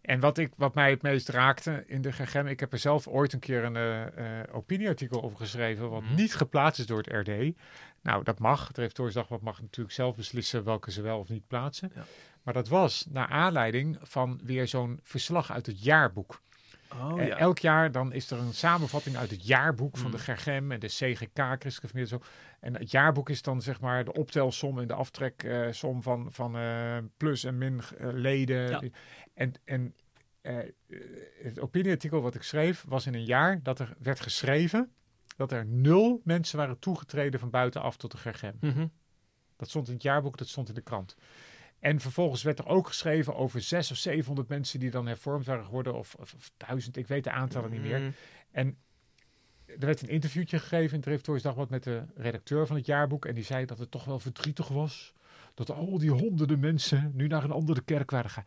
en 0.00 0.20
wat, 0.20 0.38
ik, 0.38 0.52
wat 0.56 0.74
mij 0.74 0.90
het 0.90 1.02
meest 1.02 1.28
raakte 1.28 1.84
in 1.86 2.02
de 2.02 2.12
GGM, 2.12 2.46
ik 2.46 2.60
heb 2.60 2.72
er 2.72 2.78
zelf 2.78 3.06
ooit 3.08 3.32
een 3.32 3.38
keer 3.38 3.64
een 3.64 3.76
eh, 3.76 4.02
eh, 4.40 4.44
opinieartikel 4.52 5.22
over 5.22 5.36
geschreven, 5.38 5.90
wat 5.90 6.02
Mhm. 6.02 6.14
niet 6.14 6.34
geplaatst 6.34 6.80
is 6.80 6.86
door 6.86 7.02
het 7.06 7.28
RD. 7.28 7.52
Nou, 8.02 8.24
dat 8.24 8.38
mag. 8.38 8.58
Het 8.60 8.76
Reformatorische 8.76 9.18
Dagblad 9.18 9.40
mag 9.42 9.60
natuurlijk 9.60 9.94
zelf 9.94 10.16
beslissen 10.16 10.64
welke 10.64 10.90
ze 10.90 11.02
wel 11.02 11.18
of 11.18 11.28
niet 11.28 11.46
plaatsen. 11.46 11.92
Ja. 11.94 12.04
Maar 12.42 12.54
dat 12.54 12.68
was 12.68 13.06
naar 13.10 13.26
aanleiding 13.28 13.98
van 14.02 14.40
weer 14.44 14.68
zo'n 14.68 15.00
verslag 15.02 15.52
uit 15.52 15.66
het 15.66 15.82
jaarboek. 15.82 16.40
Oh, 17.00 17.20
Eh, 17.20 17.26
ja. 17.26 17.36
Elk 17.36 17.58
jaar 17.58 17.92
dan 17.92 18.12
is 18.12 18.30
er 18.30 18.38
een 18.38 18.54
samenvatting 18.54 19.16
uit 19.16 19.30
het 19.30 19.46
jaarboek 19.46 19.96
van 19.96 20.06
Mm. 20.10 20.12
de 20.16 20.18
GGM 20.18 20.72
en 20.72 20.80
de 20.80 20.86
CGK, 20.86 21.56
Christelijk 21.58 21.94
en 21.94 22.06
zo. 22.06 22.20
En 22.60 22.76
het 22.76 22.90
jaarboek 22.90 23.28
is 23.30 23.42
dan 23.42 23.62
zeg 23.62 23.80
maar 23.80 24.04
de 24.04 24.12
optelsom 24.12 24.78
en 24.78 24.86
de 24.86 24.94
aftreksom 24.94 26.02
van, 26.02 26.28
van 26.32 26.56
eh, 26.56 26.96
plus 27.16 27.44
en 27.44 27.58
min 27.58 27.80
eh, 27.98 28.08
leden. 28.12 28.68
Ja. 28.68 28.82
En, 29.34 29.52
en 29.64 29.94
eh, 30.40 30.58
eh, 30.58 30.66
het 31.42 31.60
opinieartikel 31.60 32.20
wat 32.22 32.34
ik 32.34 32.42
schreef 32.42 32.84
was 32.88 33.06
in 33.06 33.14
een 33.14 33.24
jaar 33.24 33.60
dat 33.62 33.78
er 33.78 33.94
werd 33.98 34.20
geschreven 34.20 34.92
dat 35.48 35.58
er 35.58 35.66
nul 35.66 36.20
mensen 36.24 36.58
waren 36.58 36.78
toegetreden 36.78 37.40
van 37.40 37.50
buitenaf 37.50 37.96
tot 37.96 38.10
de 38.10 38.16
GGM. 38.16 38.52
Mhm. 38.60 38.86
Dat 39.56 39.68
stond 39.68 39.88
in 39.88 39.94
het 39.94 40.02
jaarboek, 40.02 40.38
dat 40.38 40.48
stond 40.48 40.68
in 40.68 40.74
de 40.74 40.80
krant. 40.80 41.16
En 41.78 42.00
vervolgens 42.00 42.42
werd 42.42 42.58
er 42.58 42.66
ook 42.66 42.86
geschreven 42.86 43.34
over 43.34 43.60
zes 43.60 43.90
of 43.90 43.96
700 43.96 44.48
mensen 44.48 44.80
die 44.80 44.90
dan 44.90 45.06
hervormd 45.06 45.46
waren 45.46 45.64
geworden, 45.64 45.94
of, 45.94 46.14
of, 46.14 46.34
of 46.34 46.50
duizend, 46.56 46.96
ik 46.96 47.06
weet 47.06 47.24
de 47.24 47.30
aantallen 47.30 47.70
niet 47.70 47.82
meer. 47.82 48.00
Mhm. 48.00 48.10
En 48.50 48.76
er 49.66 49.86
werd 49.86 50.02
een 50.02 50.08
interviewtje 50.08 50.58
gegeven 50.58 50.90
in 50.90 50.96
het 50.96 51.04
Reformatorisch 51.04 51.42
Dagblad 51.42 51.70
met 51.70 51.82
de 51.82 52.02
redacteur 52.14 52.66
van 52.66 52.76
het 52.76 52.86
jaarboek. 52.86 53.26
En 53.26 53.34
die 53.34 53.44
zei 53.44 53.64
dat 53.64 53.78
het 53.78 53.90
toch 53.90 54.04
wel 54.04 54.18
verdrietig 54.18 54.68
was. 54.68 55.12
Dat 55.54 55.70
al 55.70 55.98
die 55.98 56.10
honderden 56.10 56.60
mensen 56.60 57.10
nu 57.14 57.26
naar 57.26 57.44
een 57.44 57.50
andere 57.50 57.80
kerk 57.80 58.10
waren 58.10 58.30
gegaan. 58.30 58.46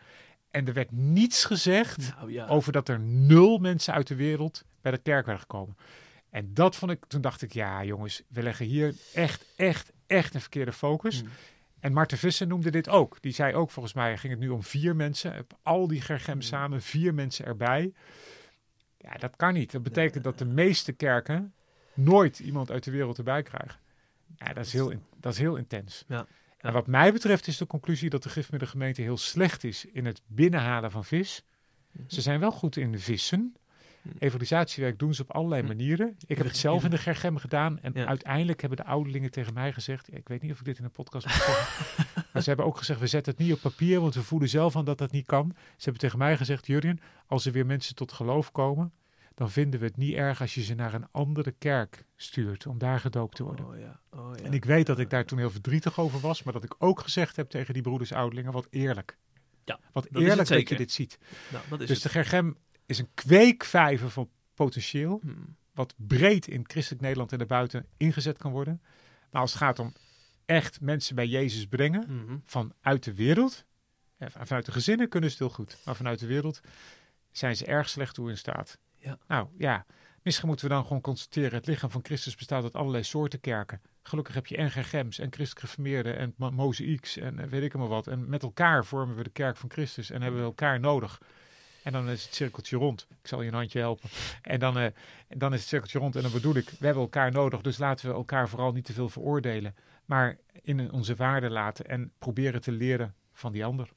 En 0.51 0.67
er 0.67 0.73
werd 0.73 0.91
niets 0.91 1.45
gezegd 1.45 2.15
Nou 2.15 2.31
ja. 2.31 2.47
over 2.47 2.71
dat 2.71 2.89
er 2.89 2.99
nul 2.99 3.57
mensen 3.57 3.93
uit 3.93 4.07
de 4.07 4.15
wereld 4.15 4.63
bij 4.81 4.91
de 4.91 4.97
kerk 4.97 5.25
waren 5.25 5.41
gekomen. 5.41 5.75
En 6.35 6.53
dat 6.53 6.75
vond 6.75 6.91
ik, 6.91 7.05
toen 7.05 7.21
dacht 7.21 7.41
ik, 7.41 7.53
ja 7.53 7.83
jongens, 7.83 8.23
we 8.27 8.43
leggen 8.43 8.65
hier 8.65 8.95
echt, 9.13 9.45
echt, 9.55 9.91
echt 10.07 10.33
een 10.33 10.41
verkeerde 10.41 10.73
focus. 10.73 11.21
Mhm. 11.21 11.31
En 11.79 11.93
Marten 11.93 12.17
Visser 12.17 12.47
noemde 12.47 12.71
dit 12.71 12.89
ook. 12.89 13.17
Die 13.21 13.31
zei 13.31 13.53
ook, 13.53 13.71
volgens 13.71 13.93
mij 13.93 14.17
ging 14.17 14.33
het 14.33 14.41
nu 14.41 14.49
om 14.49 14.63
vier 14.63 14.95
mensen. 14.95 15.39
Op 15.39 15.57
al 15.63 15.87
die 15.87 16.01
gergem 16.01 16.41
samen, 16.41 16.81
vier 16.81 17.13
mensen 17.13 17.45
erbij. 17.45 17.93
Ja, 18.97 19.13
dat 19.13 19.35
kan 19.35 19.53
niet. 19.53 19.71
Dat 19.71 19.83
betekent 19.83 20.23
dat 20.23 20.37
de 20.37 20.45
meeste 20.45 20.91
kerken 20.91 21.53
nooit 21.93 22.39
iemand 22.39 22.71
uit 22.71 22.83
de 22.83 22.91
wereld 22.91 23.17
erbij 23.17 23.43
krijgen. 23.43 23.79
Ja, 24.37 24.53
dat 24.53 24.65
is 24.65 24.73
heel, 24.73 24.93
dat 25.19 25.33
is 25.33 25.39
heel 25.39 25.55
intens. 25.55 26.03
Ja. 26.07 26.25
En 26.57 26.73
wat 26.73 26.87
mij 26.87 27.11
betreft 27.11 27.47
is 27.47 27.57
de 27.57 27.67
conclusie 27.67 28.09
dat 28.09 28.23
de 28.23 28.29
gifmiddel 28.29 28.69
gemeente 28.69 29.01
heel 29.01 29.17
slecht 29.17 29.63
is 29.63 29.85
in 29.85 30.05
het 30.05 30.21
binnenhalen 30.27 30.91
van 30.91 31.05
vis. 31.05 31.43
Ze 32.07 32.21
zijn 32.21 32.39
wel 32.39 32.51
goed 32.51 32.77
in 32.77 32.99
vissen. 32.99 33.55
Evangelisatiewerk 34.19 34.99
doen 34.99 35.13
ze 35.13 35.21
op 35.21 35.31
allerlei 35.31 35.61
Mhm. 35.61 35.71
manieren. 35.71 36.15
Ik 36.27 36.37
heb 36.37 36.45
het 36.47 36.57
zelf 36.57 36.83
in 36.83 36.89
de 36.89 36.97
Gergem 36.97 37.37
gedaan. 37.37 37.79
En 37.79 37.91
Ja. 37.95 38.05
uiteindelijk 38.05 38.59
hebben 38.59 38.77
de 38.77 38.85
ouderlingen 38.85 39.31
tegen 39.31 39.53
mij 39.53 39.73
gezegd... 39.73 40.13
Ik 40.13 40.27
weet 40.27 40.41
niet 40.41 40.51
of 40.51 40.59
ik 40.59 40.65
dit 40.65 40.77
in 40.77 40.83
een 40.83 40.91
podcast 40.91 41.25
moet 41.25 41.35
zeggen. 41.35 41.95
maar 42.33 42.41
ze 42.41 42.47
hebben 42.49 42.65
ook 42.65 42.77
gezegd, 42.77 42.99
we 42.99 43.07
zetten 43.07 43.31
het 43.33 43.41
niet 43.41 43.53
op 43.53 43.61
papier... 43.61 43.99
want 44.01 44.15
we 44.15 44.23
voelen 44.23 44.49
zelf 44.49 44.75
aan 44.75 44.85
dat 44.85 44.97
dat 44.97 45.11
niet 45.11 45.25
kan. 45.25 45.51
Ze 45.55 45.83
hebben 45.83 46.01
tegen 46.01 46.17
mij 46.17 46.37
gezegd... 46.37 46.67
Jurjen, 46.67 46.99
als 47.27 47.45
er 47.45 47.51
weer 47.51 47.65
mensen 47.65 47.95
tot 47.95 48.11
geloof 48.11 48.51
komen... 48.51 48.93
dan 49.33 49.51
vinden 49.51 49.79
we 49.79 49.85
het 49.85 49.97
niet 49.97 50.13
erg 50.15 50.41
als 50.41 50.53
je 50.53 50.63
ze 50.63 50.73
naar 50.73 50.93
een 50.93 51.07
andere 51.11 51.51
kerk 51.51 52.05
stuurt 52.15 52.67
om 52.67 52.77
daar 52.77 52.99
gedoopt 52.99 53.35
te 53.35 53.43
worden. 53.43 53.65
Oh 53.65 53.77
ja, 53.79 53.99
oh 54.09 54.31
ja. 54.37 54.43
En 54.43 54.53
ik 54.53 54.65
weet 54.65 54.85
dat 54.85 54.99
ik 54.99 55.09
daar 55.09 55.25
toen 55.25 55.37
heel 55.37 55.51
verdrietig 55.51 55.99
over 55.99 56.19
was, 56.19 56.43
maar 56.43 56.53
dat 56.53 56.63
ik 56.63 56.75
ook 56.77 56.99
gezegd 56.99 57.35
heb 57.35 57.49
tegen 57.49 57.73
die 57.73 57.83
broeders 57.83 58.11
ouderlingen, 58.13 58.51
wat 58.51 58.67
eerlijk. 58.69 59.17
Ja, 59.63 59.79
wat 59.91 60.07
eerlijk 60.11 60.47
dat 60.47 60.69
je 60.69 60.75
dit 60.75 60.91
ziet. 60.91 61.17
Nou, 61.51 61.63
dat 61.69 61.81
is 61.81 61.87
Dus 61.87 62.03
het. 62.03 62.11
de 62.13 62.19
Gergem 62.19 62.57
is 62.85 62.99
een 62.99 63.09
kweekvijver 63.13 64.09
van 64.09 64.29
potentieel, 64.53 65.19
Hmm. 65.21 65.55
wat 65.73 65.93
breed 65.97 66.47
in 66.47 66.63
christelijk 66.67 67.01
Nederland 67.01 67.31
en 67.31 67.37
daarbuiten 67.37 67.85
ingezet 67.97 68.37
kan 68.37 68.51
worden. 68.51 68.81
Maar 69.31 69.41
als 69.41 69.51
het 69.53 69.61
gaat 69.61 69.79
om 69.79 69.93
echt 70.45 70.81
mensen 70.81 71.15
bij 71.15 71.27
Jezus 71.27 71.65
brengen, 71.67 72.05
Mhm. 72.07 72.37
vanuit 72.45 73.03
de 73.03 73.13
wereld, 73.13 73.65
en 74.17 74.31
van- 74.31 74.47
vanuit 74.47 74.65
de 74.65 74.71
gezinnen 74.71 75.09
kunnen 75.09 75.29
ze 75.31 75.35
het 75.43 75.45
heel 75.47 75.55
goed, 75.65 75.77
maar 75.85 75.95
vanuit 75.95 76.19
de 76.19 76.25
wereld 76.27 76.61
zijn 77.31 77.55
ze 77.55 77.65
erg 77.65 77.89
slecht 77.89 78.13
toe 78.13 78.29
in 78.29 78.37
staat. 78.37 78.77
Ja. 78.97 79.17
Nou 79.27 79.47
ja, 79.57 79.85
misschien 80.21 80.47
moeten 80.47 80.67
we 80.67 80.73
dan 80.73 80.83
gewoon 80.85 81.01
constateren, 81.01 81.53
het 81.53 81.67
lichaam 81.67 81.89
van 81.91 82.03
Christus 82.03 82.35
bestaat 82.35 82.63
uit 82.63 82.75
allerlei 82.75 83.03
soorten 83.03 83.39
kerken. 83.39 83.81
Gelukkig 84.03 84.33
heb 84.35 84.45
je 84.47 84.57
en 84.57 84.71
Gergems 84.71 85.19
en 85.19 85.31
christelijk 85.33 85.65
geformeerden 85.67 86.17
en 86.17 86.33
mo- 86.37 86.51
mozaïeks 86.51 87.17
en 87.17 87.39
eh, 87.39 87.47
weet 87.47 87.63
ik 87.63 87.73
maar 87.73 87.87
wat. 87.87 88.07
En 88.07 88.29
met 88.29 88.43
elkaar 88.43 88.85
vormen 88.85 89.15
we 89.15 89.23
de 89.23 89.29
kerk 89.29 89.57
van 89.57 89.71
Christus 89.71 90.09
en 90.09 90.21
hebben 90.21 90.39
we 90.39 90.45
elkaar 90.45 90.79
nodig. 90.79 91.21
En 91.85 91.91
dan 91.91 92.09
is 92.09 92.23
het 92.23 92.35
cirkeltje 92.35 92.77
rond. 92.77 93.07
Ik 93.21 93.27
zal 93.27 93.41
je 93.41 93.47
een 93.47 93.53
handje 93.53 93.79
helpen. 93.79 94.09
En 94.41 94.59
dan, 94.59 94.77
eh, 94.77 94.85
dan 95.27 95.53
is 95.53 95.59
het 95.59 95.67
cirkeltje 95.67 95.99
rond. 95.99 96.15
En 96.15 96.21
dan 96.21 96.31
bedoel 96.31 96.55
ik, 96.55 96.69
we 96.79 96.85
hebben 96.85 97.03
elkaar 97.03 97.31
nodig. 97.31 97.61
Dus 97.61 97.77
laten 97.77 98.07
we 98.07 98.13
elkaar 98.13 98.49
vooral 98.49 98.71
niet 98.71 98.85
te 98.85 98.93
veel 98.93 99.09
veroordelen. 99.09 99.75
Maar 100.05 100.37
in 100.61 100.91
onze 100.91 101.15
waarde 101.15 101.49
laten 101.49 101.85
en 101.85 102.11
proberen 102.19 102.61
te 102.61 102.71
leren 102.71 103.13
van 103.33 103.51
die 103.51 103.65
ander. 103.65 103.89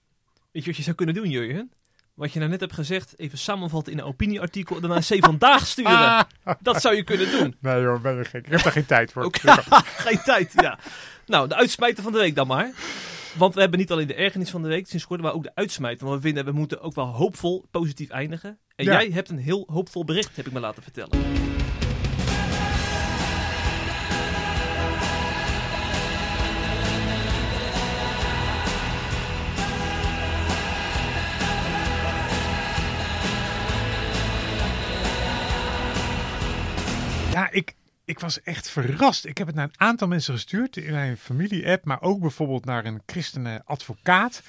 Weet 0.50 0.62
je 0.62 0.68
wat 0.68 0.76
je 0.76 0.82
zou 0.82 0.96
kunnen 0.96 1.14
doen, 1.14 1.30
Jurjen? 1.30 1.72
Wat 2.14 2.32
je 2.32 2.38
nou 2.38 2.50
net 2.50 2.60
hebt 2.60 2.72
gezegd, 2.72 3.18
even 3.18 3.38
samenvatten 3.38 3.92
in 3.92 3.98
een 3.98 4.04
opinieartikel 4.04 4.76
en 4.76 4.82
daarna 4.82 5.00
C 5.00 5.24
vandaag 5.24 5.66
sturen. 5.66 6.26
Dat 6.60 6.80
zou 6.80 6.94
je 6.94 7.02
kunnen 7.02 7.30
doen. 7.30 7.56
Nee 7.60 7.82
joh, 7.82 8.00
ben 8.00 8.16
je 8.16 8.24
gek. 8.24 8.46
Ik 8.46 8.52
heb 8.52 8.62
daar 8.62 8.72
geen 8.72 8.86
tijd 8.86 9.12
voor. 9.12 9.30
Geen 10.06 10.22
tijd, 10.24 10.52
ja. 10.56 10.78
Nou, 11.26 11.48
de 11.48 11.54
uitsmijter 11.54 12.02
van 12.02 12.12
de 12.12 12.18
week 12.18 12.34
dan 12.34 12.46
maar. 12.46 12.72
Want 13.36 13.54
we 13.54 13.60
hebben 13.60 13.78
niet 13.78 13.90
alleen 13.92 14.06
de 14.06 14.14
ergernis 14.14 14.50
van 14.50 14.62
de 14.62 14.68
week 14.68 14.86
sinds 14.86 15.06
kort, 15.06 15.20
maar 15.20 15.32
ook 15.32 15.42
de 15.42 15.54
uitsmijter. 15.54 16.06
Want 16.06 16.20
we 16.22 16.26
vinden, 16.26 16.44
we 16.44 16.52
moeten 16.52 16.80
ook 16.80 16.94
wel 16.94 17.06
hoopvol 17.06 17.66
positief 17.70 18.10
eindigen. 18.10 18.58
En 18.76 18.84
Ja. 18.84 18.92
jij 18.92 19.10
hebt 19.10 19.28
een 19.28 19.38
heel 19.38 19.68
hoopvol 19.72 20.04
bericht, 20.04 20.36
heb 20.36 20.46
ik 20.46 20.52
me 20.52 20.60
laten 20.60 20.82
vertellen. 20.82 21.18
Ja, 37.32 37.50
ik, 37.50 37.74
ik 38.08 38.20
was 38.20 38.42
echt 38.42 38.70
verrast. 38.70 39.26
Ik 39.26 39.38
heb 39.38 39.46
het 39.46 39.56
naar 39.56 39.64
een 39.64 39.80
aantal 39.80 40.08
mensen 40.08 40.34
gestuurd 40.34 40.76
in 40.76 40.92
mijn 40.92 41.16
familie-app, 41.16 41.84
maar 41.84 42.02
ook 42.02 42.20
bijvoorbeeld 42.20 42.64
naar 42.64 42.84
een 42.84 43.02
christenen 43.06 43.62
advocaat 43.64 44.42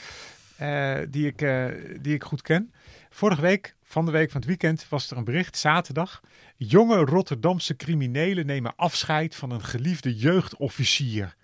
eh, 0.57 0.95
die, 1.09 1.27
ik, 1.27 1.41
eh, 1.41 1.65
die 2.01 2.13
ik 2.13 2.23
goed 2.23 2.41
ken. 2.41 2.73
Vorige 3.09 3.41
week, 3.41 3.75
van 3.83 4.05
de 4.05 4.11
week 4.11 4.31
van 4.31 4.39
het 4.39 4.49
weekend, 4.49 4.85
was 4.89 5.11
er 5.11 5.17
een 5.17 5.23
bericht, 5.23 5.57
zaterdag. 5.57 6.21
Jonge 6.57 6.95
Rotterdamse 6.97 7.75
criminelen 7.75 8.45
nemen 8.45 8.75
afscheid 8.75 9.35
van 9.35 9.51
een 9.51 9.63
geliefde 9.63 10.15
jeugdofficier. 10.15 11.35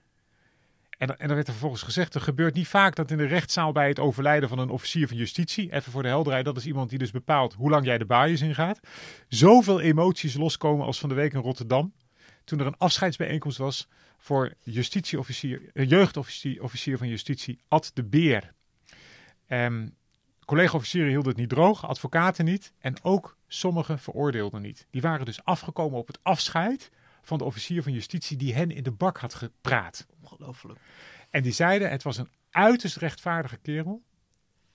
En, 0.98 1.20
en 1.20 1.28
dan 1.28 1.36
werd 1.36 1.48
er 1.48 1.54
vervolgens 1.54 1.84
gezegd, 1.84 2.16
er 2.16 2.22
gebeurt 2.22 2.54
niet 2.54 2.68
vaak 2.68 2.96
dat 2.96 3.12
in 3.12 3.18
de 3.18 3.26
rechtszaal 3.26 3.72
bij 3.72 3.88
het 3.88 4.00
overlijden 4.00 4.50
van 4.50 4.60
een 4.60 4.70
officier 4.70 5.08
van 5.08 5.18
justitie, 5.18 5.74
even 5.74 5.92
voor 5.92 6.02
de 6.02 6.08
helderheid, 6.08 6.46
dat 6.46 6.58
is 6.58 6.66
iemand 6.66 6.90
die 6.90 7.00
dus 7.00 7.12
bepaalt 7.12 7.54
hoe 7.54 7.70
lang 7.70 7.86
jij 7.86 7.98
de 7.98 8.06
baaiers 8.06 8.42
ingaat, 8.42 8.80
zoveel 9.28 9.82
emoties 9.82 10.34
loskomen 10.34 10.86
als 10.86 11.00
van 11.00 11.10
de 11.10 11.16
week 11.16 11.34
in 11.34 11.42
Rotterdam. 11.42 11.94
Toen 12.46 12.60
er 12.60 12.66
een 12.66 12.78
afscheidsbijeenkomst 12.78 13.58
was 13.58 13.88
voor 14.18 14.54
justitieofficier, 14.62 15.70
eh, 15.74 15.90
jeugdofficier 15.90 16.64
officier 16.64 16.98
van 16.98 17.08
justitie 17.08 17.60
Ad 17.68 17.92
de 17.94 18.04
Beer. 18.04 18.54
Ehm 19.48 19.88
Collega-officieren 20.46 21.10
hielden 21.10 21.30
het 21.30 21.40
niet 21.40 21.50
droog, 21.50 21.88
advocaten 21.88 22.46
niet 22.46 22.74
en 22.80 23.04
ook 23.04 23.38
sommigen 23.48 24.00
veroordeelden 24.00 24.62
niet. 24.62 24.88
Die 24.90 25.02
waren 25.02 25.26
dus 25.26 25.44
afgekomen 25.44 26.00
op 26.00 26.08
het 26.08 26.20
afscheid 26.22 26.92
van 27.22 27.38
de 27.38 27.44
officier 27.44 27.84
van 27.84 27.94
justitie 27.94 28.38
die 28.38 28.54
hen 28.54 28.72
in 28.72 28.84
de 28.84 28.92
bak 28.92 29.18
had 29.18 29.34
gepraat. 29.34 30.08
Ongelooflijk. 30.22 30.80
En 31.30 31.44
die 31.44 31.52
zeiden, 31.52 31.90
het 31.90 32.04
was 32.04 32.18
een 32.18 32.30
uiterst 32.52 32.98
rechtvaardige 32.98 33.58
kerel. 33.58 34.04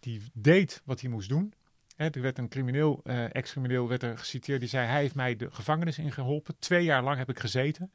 Die 0.00 0.22
deed 0.32 0.82
wat 0.84 1.00
hij 1.00 1.10
moest 1.10 1.28
doen. 1.28 1.52
Hè, 2.00 2.10
er 2.10 2.20
werd 2.20 2.38
een 2.38 2.48
crimineel, 2.48 3.00
eh, 3.04 3.34
ex-crimineel 3.34 3.88
werd 3.88 4.02
er 4.02 4.18
geciteerd. 4.18 4.60
Die 4.60 4.68
zei, 4.68 4.86
hij 4.86 5.00
heeft 5.00 5.14
mij 5.14 5.36
de 5.36 5.50
gevangenis 5.50 5.98
ingeholpen. 5.98 6.58
Twee 6.58 6.84
jaar 6.84 7.02
lang 7.02 7.18
heb 7.18 7.28
ik 7.28 7.38
gezeten. 7.38 7.92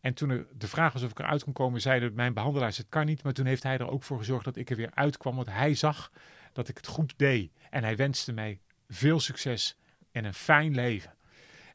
En 0.00 0.14
toen 0.14 0.30
er 0.30 0.46
de 0.56 0.68
vraag 0.68 0.92
was 0.92 1.02
of 1.02 1.10
ik 1.10 1.18
eruit 1.18 1.44
kon 1.44 1.52
komen, 1.52 1.80
zeiden 1.80 2.14
mijn 2.14 2.34
behandelaars, 2.34 2.76
het 2.76 2.88
kan 2.88 3.06
niet. 3.06 3.22
Maar 3.22 3.32
toen 3.32 3.46
heeft 3.46 3.62
hij 3.62 3.78
er 3.78 3.90
ook 3.90 4.02
voor 4.02 4.18
gezorgd 4.18 4.44
dat 4.44 4.56
ik 4.56 4.70
er 4.70 4.76
weer 4.76 4.90
uitkwam. 4.94 5.36
Want 5.36 5.48
hij 5.48 5.74
zag 5.74 6.12
dat 6.52 6.68
ik 6.68 6.76
het 6.76 6.86
goed 6.86 7.14
deed. 7.16 7.50
En 7.70 7.82
hij 7.82 7.96
wenste 7.96 8.32
mij 8.32 8.60
veel 8.88 9.20
succes 9.20 9.78
en 10.12 10.24
een 10.24 10.34
fijn 10.34 10.74
leven. 10.74 11.14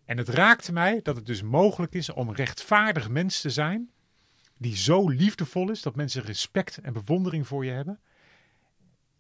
En 0.05 0.17
het 0.17 0.29
raakte 0.29 0.73
mij 0.73 0.99
dat 1.03 1.15
het 1.15 1.25
dus 1.25 1.41
mogelijk 1.41 1.93
is 1.93 2.09
om 2.09 2.33
rechtvaardig 2.33 3.09
mens 3.09 3.41
te 3.41 3.49
zijn 3.49 3.91
die 4.57 4.77
zo 4.77 5.09
liefdevol 5.09 5.69
is 5.69 5.81
dat 5.81 5.95
mensen 5.95 6.21
respect 6.21 6.77
en 6.77 6.93
bewondering 6.93 7.47
voor 7.47 7.65
je 7.65 7.71
hebben. 7.71 7.99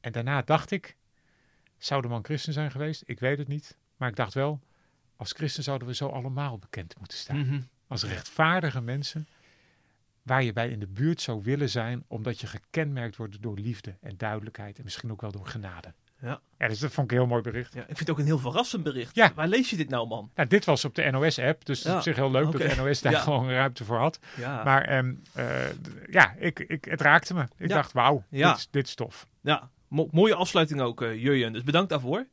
En 0.01 0.11
daarna 0.11 0.41
dacht 0.41 0.71
ik, 0.71 0.97
zou 1.85 2.01
de 2.01 2.07
man 2.07 2.23
christen 2.23 2.53
zijn 2.53 2.71
geweest? 2.71 3.03
Ik 3.05 3.19
weet 3.19 3.37
het 3.37 3.47
niet. 3.47 3.77
Maar 3.97 4.09
ik 4.09 4.15
dacht 4.15 4.33
wel, 4.33 4.59
als 5.15 5.31
christen 5.31 5.63
zouden 5.63 5.87
we 5.87 5.95
zo 5.95 6.07
allemaal 6.07 6.57
bekend 6.57 6.95
moeten 6.99 7.17
staan. 7.17 7.37
Mhm. 7.39 7.61
Als 7.87 8.03
rechtvaardige 8.03 8.81
mensen 8.81 9.27
waar 10.23 10.43
je 10.43 10.53
bij 10.53 10.69
in 10.69 10.79
de 10.79 10.87
buurt 10.87 11.21
zou 11.21 11.41
willen 11.43 11.69
zijn, 11.69 12.03
omdat 12.07 12.39
je 12.39 12.47
gekenmerkt 12.47 13.15
wordt 13.15 13.41
door 13.41 13.57
liefde 13.59 13.95
en 14.01 14.13
duidelijkheid 14.17 14.77
en 14.77 14.83
misschien 14.83 15.11
ook 15.11 15.21
wel 15.21 15.31
door 15.31 15.47
genade. 15.47 15.93
Ja. 16.21 16.39
Ja, 16.57 16.67
dus 16.67 16.79
dat 16.79 16.91
vond 16.91 17.05
ik 17.05 17.11
een 17.11 17.23
heel 17.23 17.31
mooi 17.31 17.41
bericht. 17.41 17.73
Ja, 17.73 17.79
ik 17.79 17.85
vind 17.85 17.99
het 17.99 18.09
ook 18.09 18.17
een 18.19 18.25
heel 18.25 18.39
verrassend 18.39 18.83
bericht. 18.83 19.15
Ja. 19.15 19.33
Waar 19.33 19.47
lees 19.47 19.69
je 19.69 19.75
dit 19.75 19.89
nou, 19.89 20.07
man? 20.07 20.31
Nou, 20.35 20.47
dit 20.49 20.65
was 20.65 20.85
op 20.85 20.95
de 20.95 21.11
NOS-app, 21.11 21.65
dus 21.65 21.77
het 21.79 21.87
is 21.87 21.93
op 21.93 22.01
zich 22.01 22.15
heel 22.15 22.31
leuk 22.31 22.51
dat 22.51 22.61
de 22.61 22.75
NOS 22.75 23.01
daar 23.01 23.11
Ja. 23.11 23.19
gewoon 23.19 23.49
ruimte 23.49 23.85
voor 23.85 23.97
had. 23.97 24.19
Ja, 24.37 24.63
Maar 24.63 24.81
ehm, 24.81 25.13
eh, 25.33 25.65
ja, 26.11 26.33
ik, 26.37 26.59
ik, 26.59 26.85
het 26.85 27.01
raakte 27.01 27.33
me. 27.33 27.47
Ik 27.57 27.69
dacht, 27.69 27.91
wauw, 27.91 28.23
dit, 28.29 28.55
is- 28.55 28.67
dit 28.71 28.87
is 28.87 28.95
tof. 28.95 29.27
ja 29.41 29.69
mo- 29.93 30.07
mooie 30.11 30.35
afsluiting 30.35 30.81
ook, 30.81 31.01
eh 31.01 31.21
Jurjen. 31.21 31.53
Dus 31.53 31.63
bedankt 31.63 31.89
daarvoor. 31.89 32.27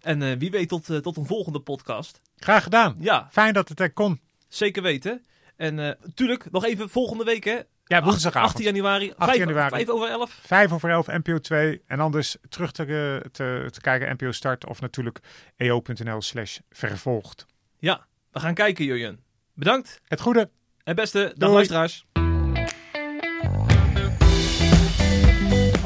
En 0.00 0.22
eh, 0.22 0.38
wie 0.38 0.50
weet 0.50 0.68
tot, 0.68 0.90
eh, 0.90 0.96
tot 0.96 1.16
een 1.16 1.26
volgende 1.26 1.60
podcast. 1.60 2.20
Graag 2.36 2.62
gedaan. 2.62 2.96
Ja, 2.98 3.28
Fijn 3.32 3.52
dat 3.54 3.68
het 3.68 3.80
er 3.80 3.92
kon. 3.92 4.20
zeker 4.48 4.82
weten. 4.82 5.24
En 5.56 5.74
natuurlijk, 5.74 6.50
nog 6.50 6.64
even 6.64 6.88
volgende 6.90 7.24
week, 7.24 7.44
hè? 7.44 7.58
Ja, 7.84 8.02
woensdagavond. 8.02 8.50
18 8.52 8.64
januari. 8.64 9.08
18 9.10 9.26
vijf- 9.26 9.38
januari. 9.38 9.74
vijf 9.74 9.88
over 9.88 10.08
11. 10.08 10.38
5 10.46 10.72
over 10.72 10.90
11, 10.90 11.06
NPO 11.06 11.38
2. 11.38 11.82
En 11.86 12.00
anders 12.00 12.36
terug 12.48 12.72
te, 12.72 12.84
te, 13.32 13.68
te 13.70 13.80
kijken, 13.80 14.12
NPO 14.12 14.32
Start. 14.32 14.66
Of 14.66 14.80
natuurlijk 14.80 15.18
eo.nl 15.56 16.22
slash 16.22 16.58
vervolgd. 16.70 17.46
Ja, 17.78 18.06
we 18.32 18.40
gaan 18.40 18.54
kijken, 18.54 18.84
Jurjen. 18.84 19.20
Bedankt. 19.54 20.00
Het 20.04 20.20
goede. 20.20 20.50
En 20.84 20.94
beste, 20.94 21.18
dag 21.18 21.32
Doei. 21.34 21.52
luisteraars. 21.52 22.04